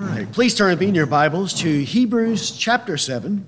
All 0.00 0.06
right, 0.06 0.32
please 0.32 0.54
turn 0.54 0.82
in 0.82 0.94
your 0.94 1.04
Bibles 1.04 1.52
to 1.60 1.84
Hebrews 1.84 2.52
chapter 2.52 2.96
7. 2.96 3.44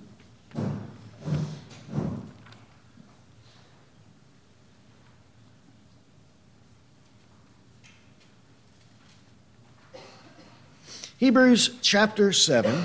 Hebrews 11.17 11.78
chapter 11.80 12.35
7. 12.35 12.84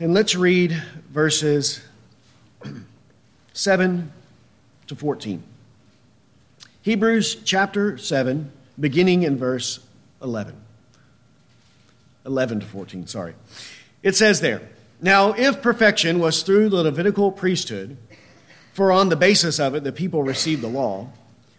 And 0.00 0.12
let's 0.12 0.34
read 0.34 0.72
verses 1.12 1.82
7 3.52 4.12
to 4.88 4.96
14. 4.96 5.40
Hebrews 6.82 7.36
chapter 7.44 7.96
7, 7.96 8.50
beginning 8.80 9.22
in 9.22 9.38
verse 9.38 9.78
11. 10.20 10.65
11 12.26 12.60
to 12.60 12.66
14, 12.66 13.06
sorry. 13.06 13.34
It 14.02 14.16
says 14.16 14.40
there, 14.40 14.62
Now, 15.00 15.32
if 15.32 15.62
perfection 15.62 16.18
was 16.18 16.42
through 16.42 16.68
the 16.68 16.82
Levitical 16.82 17.32
priesthood, 17.32 17.96
for 18.72 18.92
on 18.92 19.08
the 19.08 19.16
basis 19.16 19.58
of 19.58 19.74
it 19.74 19.84
the 19.84 19.92
people 19.92 20.22
received 20.22 20.62
the 20.62 20.68
law, 20.68 21.08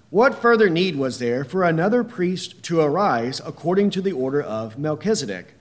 what 0.10 0.42
further 0.42 0.70
need 0.70 0.96
was 0.96 1.20
there 1.20 1.44
for 1.44 1.64
another 1.64 2.04
priest 2.04 2.64
to 2.64 2.80
arise 2.80 3.42
according 3.46 3.90
to 3.92 4.02
the 4.02 4.14
order 4.14 4.42
of 4.42 4.78
Melchizedek, 4.78 5.54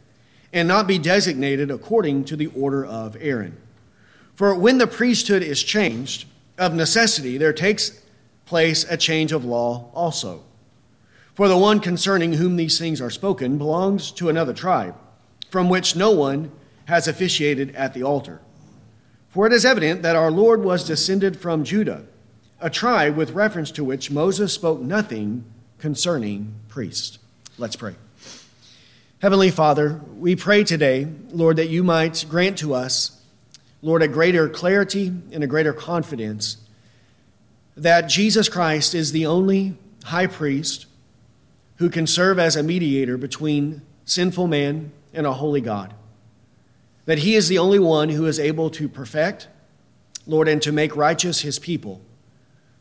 and 0.53 0.69
not 0.69 0.87
be 0.87 0.99
designated 0.99 1.71
according 1.71 2.25
to 2.27 2.37
the 2.37 2.47
order 2.49 2.85
of 2.85 3.17
Aaron? 3.21 3.57
For 4.35 4.55
when 4.55 4.79
the 4.79 4.87
priesthood 4.87 5.43
is 5.43 5.63
changed, 5.63 6.27
of 6.59 6.75
necessity 6.75 7.39
there 7.39 7.53
takes 7.53 8.03
place 8.45 8.85
a 8.89 8.97
change 8.97 9.33
of 9.33 9.45
law 9.45 9.91
also. 9.95 10.45
For 11.37 11.49
the 11.49 11.59
one 11.59 11.81
concerning 11.81 12.33
whom 12.33 12.57
these 12.57 12.79
things 12.79 12.99
are 12.99 13.11
spoken 13.11 13.59
belongs 13.59 14.11
to 14.13 14.31
another 14.31 14.55
tribe, 14.55 14.95
from 15.51 15.69
which 15.69 15.95
no 15.95 16.11
one 16.11 16.51
has 16.87 17.07
officiated 17.07 17.77
at 17.77 17.93
the 17.93 18.03
altar. 18.03 18.41
For 19.29 19.47
it 19.47 19.53
is 19.53 19.67
evident 19.67 20.01
that 20.01 20.17
our 20.17 20.31
Lord 20.31 20.65
was 20.65 20.83
descended 20.83 21.39
from 21.39 21.63
Judah, 21.63 22.07
a 22.59 22.71
tribe 22.71 23.17
with 23.17 23.33
reference 23.33 23.71
to 23.73 23.85
which 23.85 24.11
Moses 24.11 24.55
spoke 24.55 24.81
nothing 24.81 25.45
concerning 25.79 26.55
priests. 26.69 27.19
Let's 27.59 27.77
pray. 27.77 27.97
Heavenly 29.19 29.51
Father, 29.51 30.01
we 30.17 30.37
pray 30.37 30.65
today, 30.65 31.07
Lord, 31.29 31.57
that 31.57 31.69
you 31.69 31.85
might 31.85 32.25
grant 32.31 32.57
to 32.59 32.73
us, 32.73 33.21
Lord, 33.83 34.01
a 34.01 34.09
greater 34.09 34.49
clarity 34.49 35.09
and 35.33 35.45
a 35.45 35.47
greater 35.47 35.75
confidence 35.75 36.57
that 37.77 38.09
Jesus 38.09 38.49
Christ 38.49 38.95
is 38.95 39.13
the 39.13 39.27
only 39.27 39.77
high 40.05 40.29
priest 40.29 40.87
who 41.77 41.91
can 41.91 42.07
serve 42.07 42.39
as 42.39 42.57
a 42.57 42.63
mediator 42.63 43.17
between 43.17 43.83
sinful 44.05 44.47
man 44.47 44.93
and 45.13 45.27
a 45.27 45.33
holy 45.33 45.61
God. 45.61 45.95
That 47.05 47.19
he 47.19 47.35
is 47.35 47.49
the 47.49 47.59
only 47.59 47.79
one 47.79 48.09
who 48.09 48.27
is 48.27 48.41
able 48.41 48.71
to 48.71 48.89
perfect, 48.89 49.49
Lord, 50.27 50.49
and 50.49 50.61
to 50.63 50.73
make 50.73 50.97
righteous 50.97 51.41
his 51.41 51.59
people, 51.59 52.01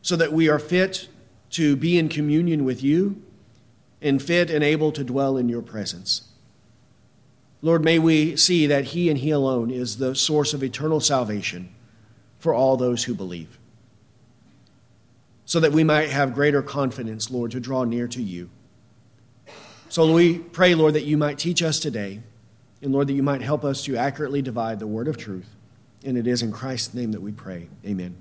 so 0.02 0.16
that 0.16 0.34
we 0.34 0.50
are 0.50 0.60
fit 0.60 1.10
to 1.52 1.76
be 1.76 1.98
in 1.98 2.10
communion 2.10 2.64
with 2.64 2.84
you 2.84 3.22
and 4.02 4.22
fit 4.22 4.50
and 4.50 4.64
able 4.64 4.92
to 4.92 5.04
dwell 5.04 5.38
in 5.38 5.50
your 5.50 5.62
presence. 5.62 6.30
Lord, 7.62 7.84
may 7.84 7.98
we 7.98 8.36
see 8.36 8.68
that 8.68 8.86
he 8.86 9.10
and 9.10 9.20
he 9.20 9.32
alone 9.32 9.72
is 9.72 9.98
the 9.98 10.16
source 10.16 10.54
of 10.54 10.64
eternal 10.64 11.00
salvation 11.00 11.74
for 12.38 12.54
all 12.54 12.78
those 12.78 13.06
who 13.06 13.16
believe, 13.16 13.58
so 15.46 15.60
that 15.60 15.72
we 15.72 15.84
might 15.84 16.10
have 16.10 16.34
greater 16.34 16.62
confidence, 16.62 17.32
Lord, 17.32 17.52
to 17.52 17.60
draw 17.60 17.84
near 17.84 18.08
to 18.10 18.22
you. 18.22 18.50
So 19.90 20.12
we 20.12 20.40
pray, 20.40 20.76
Lord, 20.76 20.94
that 20.96 21.04
you 21.04 21.18
might 21.18 21.38
teach 21.38 21.62
us 21.62 21.80
today, 21.80 22.22
and 22.82 22.92
Lord, 22.92 23.08
that 23.08 23.14
you 23.14 23.24
might 23.24 23.42
help 23.42 23.64
us 23.64 23.84
to 23.86 23.96
accurately 23.96 24.42
divide 24.42 24.80
the 24.80 24.88
word 24.88 25.08
of 25.08 25.18
truth. 25.18 25.50
And 26.04 26.18
it 26.18 26.28
is 26.28 26.42
in 26.42 26.52
Christ's 26.52 26.94
name 26.94 27.12
that 27.14 27.22
we 27.22 27.32
pray. 27.32 27.68
Amen. 27.86 28.16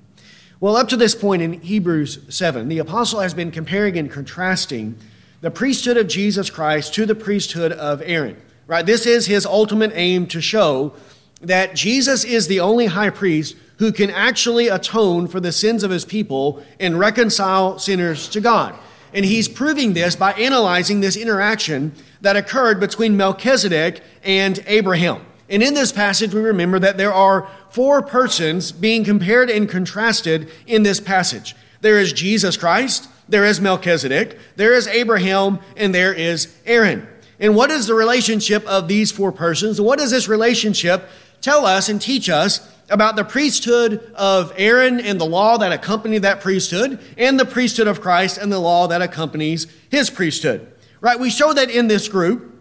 Well, 0.61 0.77
up 0.77 0.89
to 0.89 0.97
this 0.97 1.15
point 1.15 1.43
in 1.43 1.61
Hebrews 1.61 2.21
7, 2.29 2.69
the 2.69 2.79
apostle 2.79 3.21
has 3.21 3.35
been 3.35 3.51
comparing 3.51 3.99
and 3.99 4.11
contrasting 4.11 4.97
the 5.41 5.51
priesthood 5.51 5.97
of 5.97 6.07
Jesus 6.07 6.49
Christ 6.49 6.95
to 6.95 7.05
the 7.05 7.15
priesthood 7.15 7.73
of 7.73 8.01
Aaron. 8.03 8.41
Right? 8.67 8.87
This 8.87 9.05
is 9.05 9.27
his 9.27 9.45
ultimate 9.45 9.93
aim 9.95 10.27
to 10.29 10.41
show 10.41 10.95
that 11.43 11.75
Jesus 11.75 12.25
is 12.25 12.47
the 12.47 12.61
only 12.61 12.87
high 12.87 13.11
priest 13.11 13.57
who 13.79 13.93
can 13.93 14.09
actually 14.09 14.69
atone 14.69 15.27
for 15.27 15.41
the 15.41 15.53
sins 15.53 15.83
of 15.83 15.91
his 15.91 16.05
people 16.05 16.65
and 16.81 16.99
reconcile 16.99 17.79
sinners 17.79 18.29
to 18.29 18.41
God. 18.41 18.75
And 19.15 19.25
he's 19.25 19.49
proving 19.49 19.93
this 19.93 20.17
by 20.17 20.33
analyzing 20.33 21.01
this 21.01 21.17
interaction 21.17 21.93
that 22.21 22.37
occurred 22.37 22.81
between 22.81 23.17
Melchizedek 23.17 24.03
and 24.25 24.63
Abraham. 24.67 25.25
And 25.49 25.63
in 25.63 25.75
this 25.75 25.93
passage, 25.93 26.35
we 26.35 26.41
remember 26.41 26.79
that 26.81 26.97
there 26.99 27.13
are 27.13 27.49
four 27.71 28.03
persons 28.03 28.73
being 28.73 29.05
compared 29.05 29.51
and 29.51 29.69
contrasted 29.69 30.51
in 30.67 30.83
this 30.83 31.01
passage. 31.01 31.55
There 31.81 31.99
is 31.99 32.13
Jesus 32.13 32.57
Christ, 32.57 33.09
there 33.29 33.45
is 33.45 33.61
Melchizedek, 33.61 34.39
there 34.57 34.75
is 34.75 34.89
Abraham, 34.89 35.61
and 35.77 35.95
there 35.95 36.13
is 36.13 36.55
Aaron. 36.67 37.07
And 37.39 37.55
what 37.55 37.71
is 37.71 37.87
the 37.87 37.95
relationship 37.95 38.67
of 38.67 38.89
these 38.89 39.13
four 39.13 39.33
persons? 39.33 39.81
What 39.81 39.99
does 39.99 40.11
this 40.11 40.29
relationship 40.29 41.09
tell 41.41 41.67
us 41.67 41.89
and 41.89 42.01
teach 42.01 42.29
us 42.29 42.67
about 42.91 43.17
the 43.17 43.25
priesthood 43.25 44.13
of 44.15 44.53
Aaron 44.57 45.01
and 45.01 45.21
the 45.21 45.25
law 45.25 45.59
that 45.59 45.73
accompanied 45.73 46.23
that 46.23 46.41
priesthood, 46.41 47.01
and 47.17 47.39
the 47.39 47.45
priesthood 47.45 47.87
of 47.87 48.01
Christ 48.01 48.39
and 48.39 48.53
the 48.53 48.59
law 48.59 48.87
that 48.89 49.03
accompanies 49.03 49.67
his 49.91 50.11
priesthood. 50.11 50.71
Right? 51.01 51.19
We 51.19 51.31
show 51.31 51.53
that 51.53 51.71
in 51.71 51.89
this 51.89 52.09
group, 52.09 52.53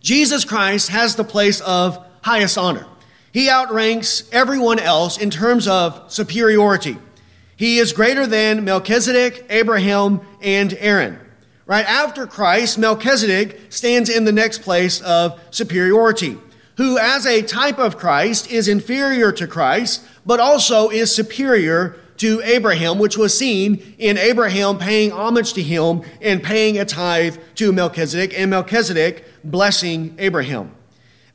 Jesus 0.00 0.44
Christ 0.44 0.88
has 0.88 1.16
the 1.16 1.24
place 1.24 1.60
of 1.60 2.04
highest 2.22 2.56
honor. 2.56 2.86
He 3.32 3.50
outranks 3.50 4.28
everyone 4.32 4.78
else 4.78 5.18
in 5.18 5.30
terms 5.30 5.68
of 5.68 6.10
superiority. 6.12 6.96
He 7.56 7.78
is 7.78 7.92
greater 7.92 8.26
than 8.26 8.64
Melchizedek, 8.64 9.46
Abraham, 9.50 10.20
and 10.40 10.72
Aaron. 10.78 11.18
Right 11.66 11.84
after 11.84 12.26
Christ, 12.26 12.78
Melchizedek 12.78 13.60
stands 13.70 14.08
in 14.08 14.24
the 14.24 14.32
next 14.32 14.62
place 14.62 15.00
of 15.02 15.38
superiority 15.50 16.38
who, 16.78 16.96
as 16.96 17.26
a 17.26 17.42
type 17.42 17.78
of 17.78 17.98
Christ, 17.98 18.50
is 18.50 18.68
inferior 18.68 19.32
to 19.32 19.46
Christ, 19.46 20.04
but 20.24 20.38
also 20.40 20.88
is 20.88 21.14
superior 21.14 21.96
to 22.18 22.40
Abraham, 22.42 23.00
which 23.00 23.18
was 23.18 23.36
seen 23.36 23.94
in 23.98 24.16
Abraham 24.16 24.78
paying 24.78 25.10
homage 25.10 25.52
to 25.54 25.62
him 25.62 26.02
and 26.22 26.42
paying 26.42 26.78
a 26.78 26.84
tithe 26.84 27.36
to 27.56 27.72
Melchizedek, 27.72 28.32
and 28.38 28.50
Melchizedek 28.50 29.24
blessing 29.42 30.14
Abraham. 30.18 30.70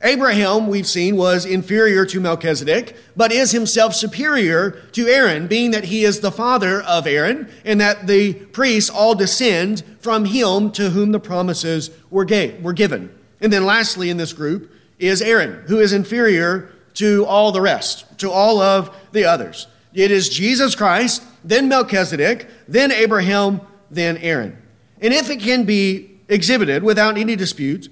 Abraham, 0.00 0.66
we've 0.66 0.86
seen, 0.86 1.16
was 1.16 1.44
inferior 1.44 2.06
to 2.06 2.20
Melchizedek, 2.20 2.96
but 3.14 3.30
is 3.30 3.52
himself 3.52 3.94
superior 3.94 4.70
to 4.92 5.08
Aaron, 5.08 5.46
being 5.46 5.72
that 5.72 5.84
he 5.84 6.04
is 6.04 6.20
the 6.20 6.32
father 6.32 6.82
of 6.82 7.06
Aaron, 7.06 7.50
and 7.66 7.80
that 7.82 8.06
the 8.06 8.32
priests 8.32 8.88
all 8.88 9.14
descend 9.14 9.82
from 9.98 10.24
him 10.24 10.70
to 10.72 10.90
whom 10.90 11.12
the 11.12 11.20
promises 11.20 11.90
were, 12.10 12.24
gave, 12.24 12.62
were 12.62 12.72
given. 12.72 13.14
And 13.42 13.52
then 13.52 13.66
lastly, 13.66 14.08
in 14.08 14.16
this 14.16 14.32
group, 14.32 14.70
is 14.98 15.22
Aaron, 15.22 15.64
who 15.66 15.80
is 15.80 15.92
inferior 15.92 16.72
to 16.94 17.24
all 17.26 17.52
the 17.52 17.60
rest, 17.60 18.18
to 18.18 18.30
all 18.30 18.60
of 18.60 18.94
the 19.12 19.24
others. 19.24 19.66
It 19.92 20.10
is 20.10 20.28
Jesus 20.28 20.74
Christ, 20.74 21.22
then 21.44 21.68
Melchizedek, 21.68 22.48
then 22.66 22.90
Abraham, 22.90 23.60
then 23.90 24.16
Aaron. 24.18 24.56
And 25.00 25.12
if 25.12 25.30
it 25.30 25.40
can 25.40 25.64
be 25.64 26.10
exhibited 26.28 26.82
without 26.82 27.18
any 27.18 27.36
dispute 27.36 27.88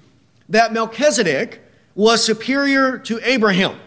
that 0.49 0.73
Melchizedek 0.73 1.61
was 1.95 2.23
superior 2.23 2.97
to 2.99 3.19
Abraham, 3.23 3.79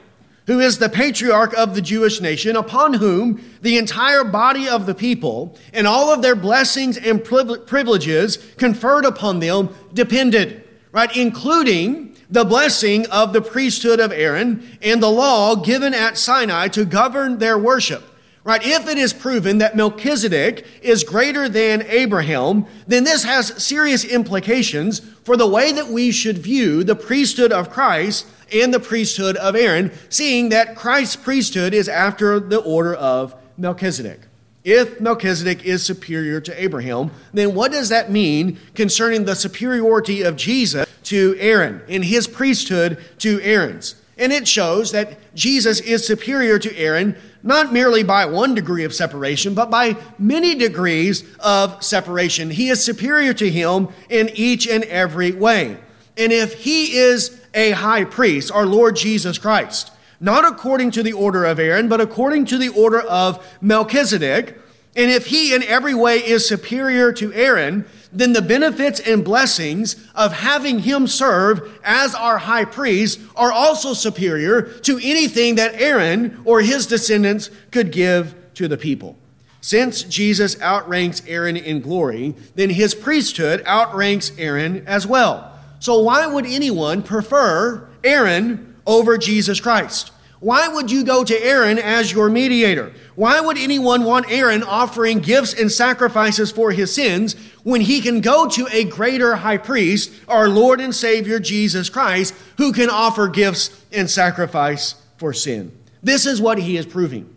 who 0.46 0.60
is 0.60 0.78
the 0.78 0.88
patriarch 0.88 1.52
of 1.54 1.74
the 1.74 1.82
Jewish 1.82 2.20
nation, 2.20 2.56
upon 2.56 2.94
whom 2.94 3.44
the 3.62 3.78
entire 3.78 4.22
body 4.22 4.68
of 4.68 4.86
the 4.86 4.94
people 4.94 5.58
and 5.72 5.86
all 5.86 6.12
of 6.12 6.22
their 6.22 6.36
blessings 6.36 6.96
and 6.96 7.24
privileges 7.24 8.38
conferred 8.56 9.04
upon 9.04 9.40
them 9.40 9.74
depended, 9.92 10.62
right? 10.92 11.14
Including 11.16 12.15
the 12.30 12.44
blessing 12.44 13.06
of 13.06 13.32
the 13.32 13.42
priesthood 13.42 14.00
of 14.00 14.12
Aaron 14.12 14.66
and 14.82 15.02
the 15.02 15.10
law 15.10 15.56
given 15.56 15.94
at 15.94 16.18
Sinai 16.18 16.68
to 16.68 16.84
govern 16.84 17.38
their 17.38 17.58
worship. 17.58 18.02
Right? 18.44 18.64
If 18.64 18.88
it 18.88 18.96
is 18.96 19.12
proven 19.12 19.58
that 19.58 19.76
Melchizedek 19.76 20.64
is 20.80 21.02
greater 21.02 21.48
than 21.48 21.82
Abraham, 21.82 22.66
then 22.86 23.02
this 23.02 23.24
has 23.24 23.60
serious 23.60 24.04
implications 24.04 25.00
for 25.24 25.36
the 25.36 25.48
way 25.48 25.72
that 25.72 25.88
we 25.88 26.12
should 26.12 26.38
view 26.38 26.84
the 26.84 26.94
priesthood 26.94 27.50
of 27.50 27.70
Christ 27.70 28.24
and 28.52 28.72
the 28.72 28.78
priesthood 28.78 29.36
of 29.36 29.56
Aaron, 29.56 29.90
seeing 30.08 30.50
that 30.50 30.76
Christ's 30.76 31.16
priesthood 31.16 31.74
is 31.74 31.88
after 31.88 32.38
the 32.38 32.58
order 32.58 32.94
of 32.94 33.34
Melchizedek. 33.56 34.25
If 34.66 35.00
Melchizedek 35.00 35.64
is 35.64 35.84
superior 35.84 36.40
to 36.40 36.62
Abraham, 36.62 37.12
then 37.32 37.54
what 37.54 37.70
does 37.70 37.88
that 37.90 38.10
mean 38.10 38.58
concerning 38.74 39.24
the 39.24 39.36
superiority 39.36 40.22
of 40.22 40.34
Jesus 40.34 40.86
to 41.06 41.36
Aaron, 41.38 41.82
in 41.86 42.02
his 42.02 42.26
priesthood 42.26 42.98
to 43.18 43.40
Aaron's. 43.42 43.94
And 44.18 44.32
it 44.32 44.48
shows 44.48 44.90
that 44.90 45.18
Jesus 45.36 45.80
is 45.80 46.04
superior 46.04 46.58
to 46.58 46.76
Aaron, 46.76 47.14
not 47.44 47.72
merely 47.72 48.02
by 48.02 48.26
one 48.26 48.56
degree 48.56 48.82
of 48.82 48.92
separation, 48.92 49.54
but 49.54 49.70
by 49.70 49.96
many 50.18 50.56
degrees 50.56 51.22
of 51.38 51.84
separation. 51.84 52.50
He 52.50 52.70
is 52.70 52.82
superior 52.82 53.34
to 53.34 53.48
him 53.48 53.88
in 54.10 54.30
each 54.30 54.66
and 54.66 54.82
every 54.84 55.30
way. 55.30 55.78
and 56.16 56.32
if 56.32 56.54
he 56.54 56.96
is 56.96 57.40
a 57.54 57.70
high 57.72 58.04
priest, 58.04 58.50
our 58.50 58.66
Lord 58.66 58.96
Jesus 58.96 59.38
Christ, 59.38 59.92
not 60.20 60.44
according 60.44 60.90
to 60.92 61.02
the 61.02 61.12
order 61.12 61.44
of 61.44 61.58
Aaron, 61.58 61.88
but 61.88 62.00
according 62.00 62.46
to 62.46 62.58
the 62.58 62.68
order 62.68 63.00
of 63.00 63.44
Melchizedek, 63.60 64.58
and 64.96 65.10
if 65.10 65.26
he 65.26 65.54
in 65.54 65.62
every 65.62 65.94
way 65.94 66.18
is 66.18 66.48
superior 66.48 67.12
to 67.12 67.32
Aaron, 67.34 67.84
then 68.10 68.32
the 68.32 68.40
benefits 68.40 68.98
and 68.98 69.22
blessings 69.22 69.96
of 70.14 70.32
having 70.32 70.78
him 70.78 71.06
serve 71.06 71.78
as 71.84 72.14
our 72.14 72.38
high 72.38 72.64
priest 72.64 73.20
are 73.36 73.52
also 73.52 73.92
superior 73.92 74.62
to 74.62 74.98
anything 75.02 75.56
that 75.56 75.74
Aaron 75.74 76.40
or 76.46 76.62
his 76.62 76.86
descendants 76.86 77.50
could 77.70 77.92
give 77.92 78.34
to 78.54 78.68
the 78.68 78.78
people. 78.78 79.18
Since 79.60 80.04
Jesus 80.04 80.58
outranks 80.62 81.22
Aaron 81.26 81.56
in 81.56 81.80
glory, 81.80 82.34
then 82.54 82.70
his 82.70 82.94
priesthood 82.94 83.62
outranks 83.66 84.32
Aaron 84.38 84.86
as 84.86 85.06
well. 85.06 85.52
So 85.78 86.00
why 86.00 86.26
would 86.26 86.46
anyone 86.46 87.02
prefer 87.02 87.86
Aaron 88.02 88.75
over 88.86 89.18
Jesus 89.18 89.60
Christ? 89.60 90.12
Why 90.38 90.68
would 90.68 90.90
you 90.90 91.04
go 91.04 91.24
to 91.24 91.44
Aaron 91.44 91.78
as 91.78 92.12
your 92.12 92.28
mediator? 92.28 92.92
Why 93.14 93.40
would 93.40 93.56
anyone 93.56 94.04
want 94.04 94.30
Aaron 94.30 94.62
offering 94.62 95.20
gifts 95.20 95.54
and 95.54 95.72
sacrifices 95.72 96.52
for 96.52 96.72
his 96.72 96.94
sins 96.94 97.34
when 97.62 97.80
he 97.80 98.02
can 98.02 98.20
go 98.20 98.46
to 98.50 98.68
a 98.70 98.84
greater 98.84 99.36
high 99.36 99.56
priest, 99.56 100.12
our 100.28 100.48
Lord 100.48 100.80
and 100.80 100.94
Savior 100.94 101.40
Jesus 101.40 101.88
Christ, 101.88 102.34
who 102.58 102.72
can 102.72 102.90
offer 102.90 103.28
gifts 103.28 103.84
and 103.90 104.10
sacrifice 104.10 104.94
for 105.16 105.32
sin? 105.32 105.72
This 106.02 106.26
is 106.26 106.40
what 106.40 106.58
he 106.58 106.76
is 106.76 106.84
proving. 106.84 107.34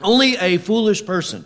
Only 0.00 0.36
a 0.36 0.58
foolish 0.58 1.04
person, 1.04 1.44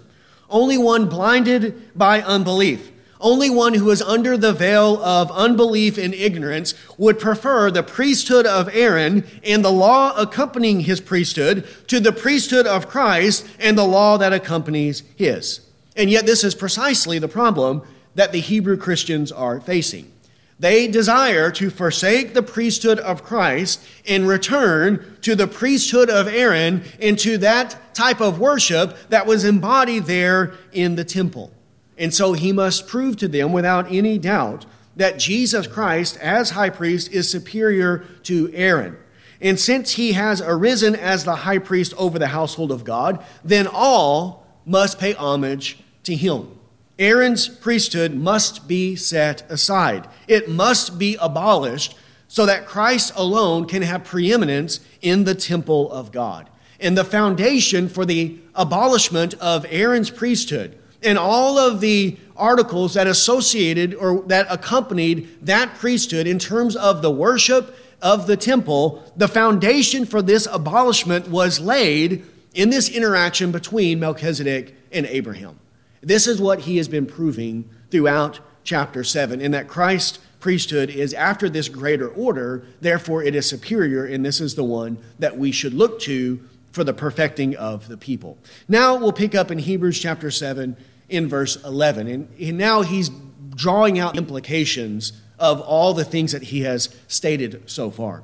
only 0.50 0.76
one 0.76 1.08
blinded 1.08 1.96
by 1.99 2.20
unbelief, 2.20 2.93
only 3.20 3.50
one 3.50 3.74
who 3.74 3.90
is 3.90 4.02
under 4.02 4.36
the 4.36 4.52
veil 4.52 5.02
of 5.02 5.30
unbelief 5.30 5.98
and 5.98 6.14
ignorance 6.14 6.74
would 6.98 7.18
prefer 7.18 7.70
the 7.70 7.82
priesthood 7.82 8.46
of 8.46 8.74
Aaron 8.74 9.24
and 9.42 9.64
the 9.64 9.72
law 9.72 10.14
accompanying 10.16 10.80
his 10.80 11.00
priesthood 11.00 11.66
to 11.88 12.00
the 12.00 12.12
priesthood 12.12 12.66
of 12.66 12.88
Christ 12.88 13.46
and 13.58 13.76
the 13.76 13.84
law 13.84 14.18
that 14.18 14.32
accompanies 14.32 15.02
his. 15.16 15.60
And 15.96 16.10
yet, 16.10 16.26
this 16.26 16.44
is 16.44 16.54
precisely 16.54 17.18
the 17.18 17.28
problem 17.28 17.82
that 18.14 18.32
the 18.32 18.40
Hebrew 18.40 18.76
Christians 18.76 19.32
are 19.32 19.60
facing. 19.60 20.12
They 20.58 20.88
desire 20.88 21.50
to 21.52 21.68
forsake 21.68 22.32
the 22.32 22.42
priesthood 22.42 22.98
of 23.00 23.22
Christ 23.22 23.82
and 24.08 24.26
return 24.26 25.18
to 25.22 25.34
the 25.34 25.46
priesthood 25.46 26.08
of 26.08 26.26
Aaron 26.26 26.82
and 27.00 27.18
to 27.18 27.36
that 27.38 27.94
type 27.94 28.20
of 28.20 28.38
worship 28.38 28.96
that 29.10 29.26
was 29.26 29.44
embodied 29.44 30.04
there 30.04 30.54
in 30.72 30.96
the 30.96 31.04
temple. 31.04 31.52
And 31.98 32.12
so 32.12 32.32
he 32.32 32.52
must 32.52 32.87
prove 32.87 33.16
to 33.19 33.28
them 33.28 33.52
without 33.52 33.90
any 33.90 34.19
doubt 34.19 34.66
that 34.96 35.19
Jesus 35.19 35.66
Christ, 35.66 36.16
as 36.19 36.50
high 36.50 36.70
priest, 36.70 37.12
is 37.12 37.31
superior 37.31 38.04
to 38.25 38.50
Aaron. 38.54 38.96
And 39.40 39.60
since 39.60 39.93
he 39.93 40.12
has 40.12 40.40
arisen 40.40 40.96
as 40.96 41.25
the 41.25 41.37
high 41.37 41.58
priest 41.58 41.93
over 41.98 42.19
the 42.19 42.28
household 42.28 42.72
of 42.72 42.84
God, 42.84 43.22
then 43.44 43.66
all 43.66 44.46
must 44.64 44.98
pay 44.98 45.12
homage 45.12 45.78
to 46.04 46.14
him. 46.14 46.58
Aaron's 46.98 47.46
priesthood 47.46 48.14
must 48.14 48.66
be 48.66 48.96
set 48.96 49.49
aside, 49.50 50.08
it 50.26 50.49
must 50.49 50.99
be 50.99 51.16
abolished 51.20 51.94
so 52.28 52.46
that 52.46 52.66
Christ 52.66 53.12
alone 53.14 53.66
can 53.66 53.82
have 53.82 54.04
preeminence 54.04 54.81
in 55.00 55.25
the 55.25 55.34
temple 55.34 55.92
of 55.92 56.10
God. 56.10 56.49
And 56.81 56.96
the 56.96 57.04
foundation 57.04 57.88
for 57.88 58.04
the 58.04 58.38
abolishment 58.54 59.34
of 59.34 59.64
Aaron's 59.69 60.10
priesthood 60.10 60.76
and 61.06 61.16
all 61.16 61.56
of 61.58 61.80
the 61.80 62.16
articles 62.36 62.94
that 62.94 63.06
associated 63.06 63.94
or 63.94 64.22
that 64.26 64.46
accompanied 64.50 65.28
that 65.40 65.74
priesthood 65.76 66.26
in 66.26 66.38
terms 66.38 66.76
of 66.76 67.00
the 67.00 67.10
worship 67.10 67.74
of 68.02 68.26
the 68.26 68.36
temple, 68.36 69.02
the 69.16 69.28
foundation 69.28 70.04
for 70.04 70.20
this 70.20 70.46
abolishment 70.52 71.28
was 71.28 71.60
laid 71.60 72.24
in 72.52 72.70
this 72.70 72.90
interaction 72.90 73.52
between 73.52 73.98
Melchizedek 74.00 74.74
and 74.92 75.06
Abraham. 75.06 75.58
This 76.02 76.26
is 76.26 76.40
what 76.40 76.60
he 76.60 76.76
has 76.76 76.88
been 76.88 77.06
proving 77.06 77.68
throughout 77.90 78.40
chapter 78.64 79.02
7, 79.02 79.40
in 79.40 79.52
that 79.52 79.68
Christ's 79.68 80.18
priesthood 80.40 80.90
is 80.90 81.14
after 81.14 81.48
this 81.48 81.68
greater 81.68 82.08
order, 82.08 82.66
therefore 82.80 83.22
it 83.22 83.34
is 83.34 83.48
superior, 83.48 84.04
and 84.04 84.24
this 84.24 84.40
is 84.40 84.54
the 84.54 84.64
one 84.64 84.98
that 85.18 85.38
we 85.38 85.50
should 85.50 85.72
look 85.72 85.98
to 86.00 86.40
for 86.72 86.84
the 86.84 86.92
perfecting 86.92 87.56
of 87.56 87.88
the 87.88 87.96
people. 87.96 88.36
Now 88.68 88.96
we'll 88.96 89.12
pick 89.12 89.34
up 89.34 89.50
in 89.50 89.58
Hebrews 89.58 89.98
chapter 89.98 90.30
7 90.30 90.76
in 91.08 91.28
verse 91.28 91.62
11. 91.64 92.28
And 92.40 92.58
now 92.58 92.82
he's 92.82 93.10
drawing 93.54 93.98
out 93.98 94.16
implications 94.16 95.12
of 95.38 95.60
all 95.60 95.94
the 95.94 96.04
things 96.04 96.32
that 96.32 96.44
he 96.44 96.62
has 96.62 96.94
stated 97.08 97.62
so 97.66 97.90
far. 97.90 98.22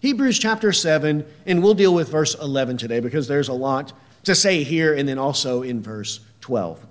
Hebrews 0.00 0.38
chapter 0.38 0.72
7, 0.72 1.24
and 1.46 1.62
we'll 1.62 1.74
deal 1.74 1.94
with 1.94 2.08
verse 2.08 2.34
11 2.34 2.76
today 2.76 3.00
because 3.00 3.28
there's 3.28 3.48
a 3.48 3.52
lot 3.52 3.92
to 4.24 4.34
say 4.34 4.62
here 4.62 4.94
and 4.94 5.08
then 5.08 5.18
also 5.18 5.62
in 5.62 5.80
verse 5.80 6.20
12. 6.40 6.86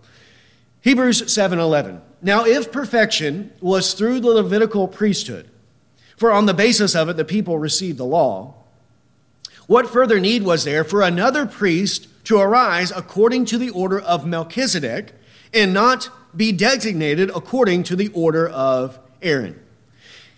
Hebrews 0.82 1.24
7:11. 1.24 2.02
Now 2.22 2.46
if 2.46 2.72
perfection 2.72 3.52
was 3.62 3.94
through 3.94 4.20
the 4.20 4.30
Levitical 4.30 4.88
priesthood, 4.88 5.48
for 6.18 6.32
on 6.32 6.46
the 6.46 6.54
basis 6.54 6.96
of 6.96 7.10
it 7.10 7.18
the 7.18 7.26
people 7.26 7.60
received 7.60 7.98
the 7.98 8.06
law, 8.06 8.56
what 9.68 9.90
further 9.90 10.20
need 10.20 10.44
was 10.44 10.64
there 10.64 10.84
for 10.84 11.02
another 11.02 11.46
priest 11.46 12.08
to 12.26 12.40
arise 12.40 12.92
according 12.92 13.46
to 13.46 13.58
the 13.58 13.70
order 13.70 14.00
of 14.00 14.26
Melchizedek 14.26 15.14
and 15.54 15.74
not 15.74 16.10
be 16.36 16.52
designated 16.52 17.30
according 17.36 17.84
to 17.84 17.96
the 17.96 18.10
order 18.10 18.48
of 18.48 19.00
Aaron? 19.22 19.60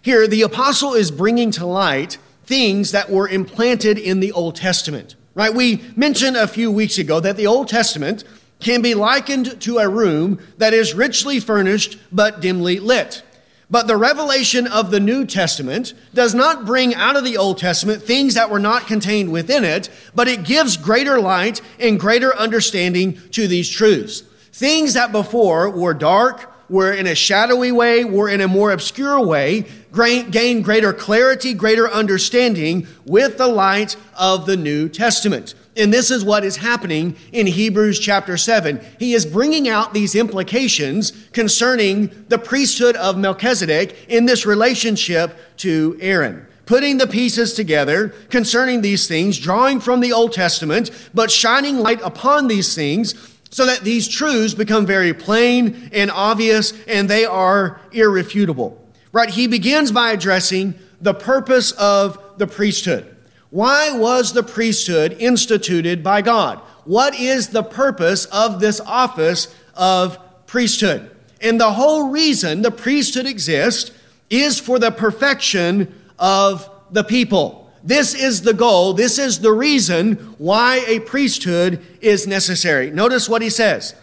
Here, 0.02 0.28
the 0.28 0.42
apostle 0.42 0.94
is 0.94 1.12
bringing 1.12 1.52
to 1.52 1.66
light 1.66 2.18
things 2.46 2.92
that 2.92 3.10
were 3.10 3.28
implanted 3.28 3.98
in 3.98 4.20
the 4.20 4.32
Old 4.34 4.56
Testament, 4.56 5.16
right? 5.34 5.54
We 5.54 5.84
mentioned 5.96 6.36
a 6.36 6.48
few 6.48 6.72
weeks 6.72 6.98
ago 6.98 7.20
that 7.20 7.38
the 7.38 7.48
Old 7.48 7.70
Testament 7.70 8.24
can 8.60 8.82
be 8.82 8.96
likened 8.96 9.62
to 9.62 9.78
a 9.78 9.88
room 9.88 10.40
that 10.58 10.74
is 10.74 10.94
richly 10.94 11.40
furnished 11.40 11.98
but 12.12 12.42
dimly 12.42 12.80
lit. 12.80 13.24
But 13.70 13.88
the 13.88 13.98
revelation 13.98 14.68
of 14.68 14.92
the 14.92 15.00
New 15.00 15.26
Testament 15.26 15.94
does 16.14 16.36
not 16.36 16.66
bring 16.66 16.94
out 16.94 17.16
of 17.16 17.24
the 17.24 17.38
Old 17.38 17.58
Testament 17.58 18.04
things 18.04 18.36
that 18.36 18.50
were 18.50 18.60
not 18.60 18.88
contained 18.88 19.32
within 19.32 19.64
it, 19.64 19.90
but 20.14 20.28
it 20.28 20.44
gives 20.44 20.78
greater 20.78 21.20
light 21.20 21.62
and 21.80 22.00
greater 22.00 22.36
understanding 22.36 23.20
to 23.32 23.48
these 23.48 23.70
truths. 23.70 24.24
Things 24.54 24.94
that 24.94 25.12
before 25.12 25.68
were 25.72 25.96
dark, 25.96 26.54
were 26.70 26.94
in 26.94 27.08
a 27.08 27.16
shadowy 27.16 27.72
way, 27.72 28.06
were 28.06 28.30
in 28.30 28.40
a 28.40 28.48
more 28.48 28.72
obscure 28.72 29.20
way, 29.20 29.66
gain 29.94 30.62
greater 30.62 30.94
clarity, 30.94 31.56
greater 31.56 31.90
understanding 31.90 32.88
with 33.04 33.40
the 33.40 33.48
light 33.48 33.96
of 34.16 34.46
the 34.46 34.56
New 34.56 34.90
Testament. 34.90 35.56
And 35.76 35.92
this 35.92 36.12
is 36.12 36.24
what 36.24 36.44
is 36.44 36.58
happening 36.58 37.16
in 37.32 37.48
Hebrews 37.48 38.00
chapter 38.00 38.38
7. 38.38 38.80
He 39.00 39.14
is 39.14 39.26
bringing 39.26 39.68
out 39.68 39.96
these 39.96 40.14
implications 40.14 41.12
concerning 41.32 42.26
the 42.30 42.38
priesthood 42.38 42.96
of 42.96 43.18
Melchizedek 43.18 44.06
in 44.08 44.26
this 44.26 44.46
relationship 44.46 45.36
to 45.58 45.98
Aaron. 46.00 46.46
Putting 46.66 46.98
the 46.98 47.08
pieces 47.08 47.54
together 47.54 48.10
concerning 48.30 48.82
these 48.82 49.08
things, 49.08 49.38
drawing 49.38 49.80
from 49.80 50.00
the 50.00 50.14
Old 50.14 50.32
Testament, 50.32 50.92
but 51.14 51.30
shining 51.30 51.80
light 51.80 52.00
upon 52.04 52.48
these 52.48 52.74
things 52.74 53.33
so 53.54 53.68
that 53.68 53.82
these 53.82 54.08
truths 54.08 54.56
become 54.56 54.84
very 54.84 55.14
plain 55.14 55.92
and 55.94 56.10
obvious 56.10 56.74
and 56.88 57.08
they 57.08 57.24
are 57.24 57.80
irrefutable. 57.92 58.84
Right? 59.12 59.30
He 59.30 59.46
begins 59.46 59.92
by 59.92 60.12
addressing 60.12 60.74
the 61.00 61.14
purpose 61.14 61.72
of 61.74 62.18
the 62.40 62.48
priesthood. 62.48 63.16
Why 63.52 63.96
was 63.96 64.34
the 64.34 64.42
priesthood 64.42 65.16
instituted 65.20 66.04
by 66.04 66.24
God? 66.24 66.62
What 66.86 67.14
is 67.14 67.50
the 67.50 67.62
purpose 67.62 68.26
of 68.26 68.60
this 68.60 68.80
office 68.80 69.54
of 69.76 70.18
priesthood? 70.48 71.16
And 71.40 71.62
the 71.62 71.74
whole 71.74 72.10
reason 72.10 72.64
the 72.64 72.72
priesthood 72.72 73.28
exists 73.28 73.92
is 74.32 74.60
for 74.60 74.80
the 74.80 74.90
perfection 74.90 75.94
of 76.18 76.68
the 76.90 77.04
people. 77.04 77.63
This 77.84 78.14
is 78.16 78.44
the 78.44 78.54
goal. 78.54 78.94
This 78.94 79.20
is 79.20 79.40
the 79.40 79.52
reason 79.52 80.16
why 80.38 80.84
a 80.88 81.02
priesthood 81.02 81.86
is 82.00 82.26
necessary. 82.26 82.90
Notice 82.90 83.28
what 83.28 83.42
he 83.42 83.50
says. 83.50 83.94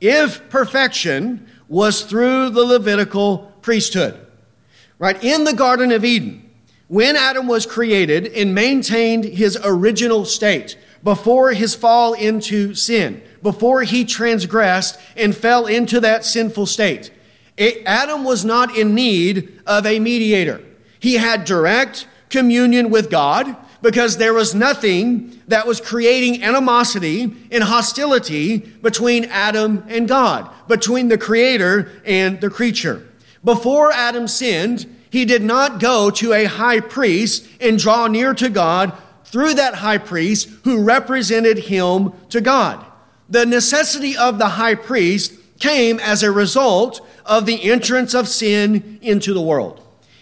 If 0.00 0.50
perfection 0.50 1.46
was 1.66 2.02
through 2.02 2.50
the 2.50 2.64
Levitical 2.64 3.50
priesthood, 3.62 4.26
right, 4.98 5.22
in 5.24 5.44
the 5.44 5.54
Garden 5.54 5.92
of 5.92 6.04
Eden, 6.04 6.50
when 6.88 7.16
Adam 7.16 7.46
was 7.46 7.64
created 7.64 8.26
and 8.26 8.54
maintained 8.54 9.24
his 9.24 9.58
original 9.64 10.26
state 10.26 10.76
before 11.02 11.52
his 11.52 11.74
fall 11.74 12.12
into 12.12 12.74
sin, 12.74 13.22
before 13.42 13.82
he 13.82 14.04
transgressed 14.04 15.00
and 15.16 15.34
fell 15.34 15.66
into 15.66 16.00
that 16.00 16.26
sinful 16.26 16.66
state, 16.66 17.10
Adam 17.86 18.24
was 18.24 18.44
not 18.44 18.76
in 18.76 18.94
need 18.94 19.58
of 19.66 19.86
a 19.86 20.00
mediator. 20.00 20.60
He 21.00 21.14
had 21.14 21.46
direct 21.46 22.06
communion 22.32 22.90
with 22.90 23.10
God 23.10 23.54
because 23.82 24.16
there 24.16 24.34
was 24.34 24.54
nothing 24.54 25.40
that 25.48 25.66
was 25.66 25.80
creating 25.80 26.42
animosity 26.42 27.32
and 27.50 27.62
hostility 27.62 28.58
between 28.58 29.26
Adam 29.26 29.84
and 29.88 30.08
God, 30.08 30.50
between 30.66 31.08
the 31.08 31.18
creator 31.18 31.90
and 32.04 32.40
the 32.40 32.50
creature. 32.50 33.06
Before 33.44 33.92
Adam 33.92 34.26
sinned, 34.26 34.86
He 35.10 35.24
did 35.24 35.42
not 35.42 35.78
go 35.78 36.10
to 36.10 36.32
a 36.32 36.44
high 36.44 36.80
priest 36.80 37.46
and 37.60 37.78
draw 37.78 38.06
near 38.06 38.34
to 38.34 38.48
God 38.48 38.92
through 39.24 39.54
that 39.54 39.74
high 39.76 39.98
priest 39.98 40.48
who 40.64 40.84
represented 40.84 41.58
him 41.58 42.12
to 42.28 42.40
God. 42.40 42.84
The 43.30 43.46
necessity 43.46 44.16
of 44.16 44.38
the 44.38 44.48
high 44.48 44.74
priest 44.74 45.32
came 45.58 45.98
as 46.00 46.22
a 46.22 46.30
result 46.30 47.00
of 47.24 47.46
the 47.46 47.70
entrance 47.70 48.14
of 48.14 48.28
sin 48.28 48.98
into 49.00 49.32
the 49.32 49.40
world. 49.40 49.80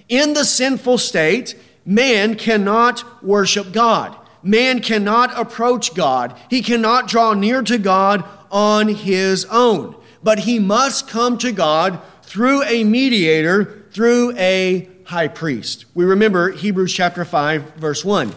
In 0.09 0.35
the 0.35 0.45
sinful 0.45 0.99
state, 0.99 1.57
man 1.91 2.37
cannot 2.37 3.23
worship 3.23 3.73
God. 3.73 4.17
Man 4.43 4.81
cannot 4.81 5.37
approach 5.39 5.95
God. 5.95 6.39
He 6.49 6.63
cannot 6.63 7.09
draw 7.09 7.35
near 7.35 7.63
to 7.63 7.79
God 7.79 8.25
on 8.51 8.89
his 8.89 9.45
own. 9.47 9.97
But 10.23 10.41
he 10.41 10.59
must 10.59 11.09
come 11.09 11.37
to 11.39 11.51
God 11.51 12.01
through 12.23 12.63
a 12.63 12.85
mediator, 12.85 13.85
through 13.91 14.37
a 14.37 14.89
high 15.05 15.29
priest. 15.29 15.87
We 15.95 16.05
remember 16.05 16.53
Hebrews 16.53 16.95
chapter 16.95 17.25
5, 17.25 17.75
verse 17.75 18.05
1. 18.05 18.33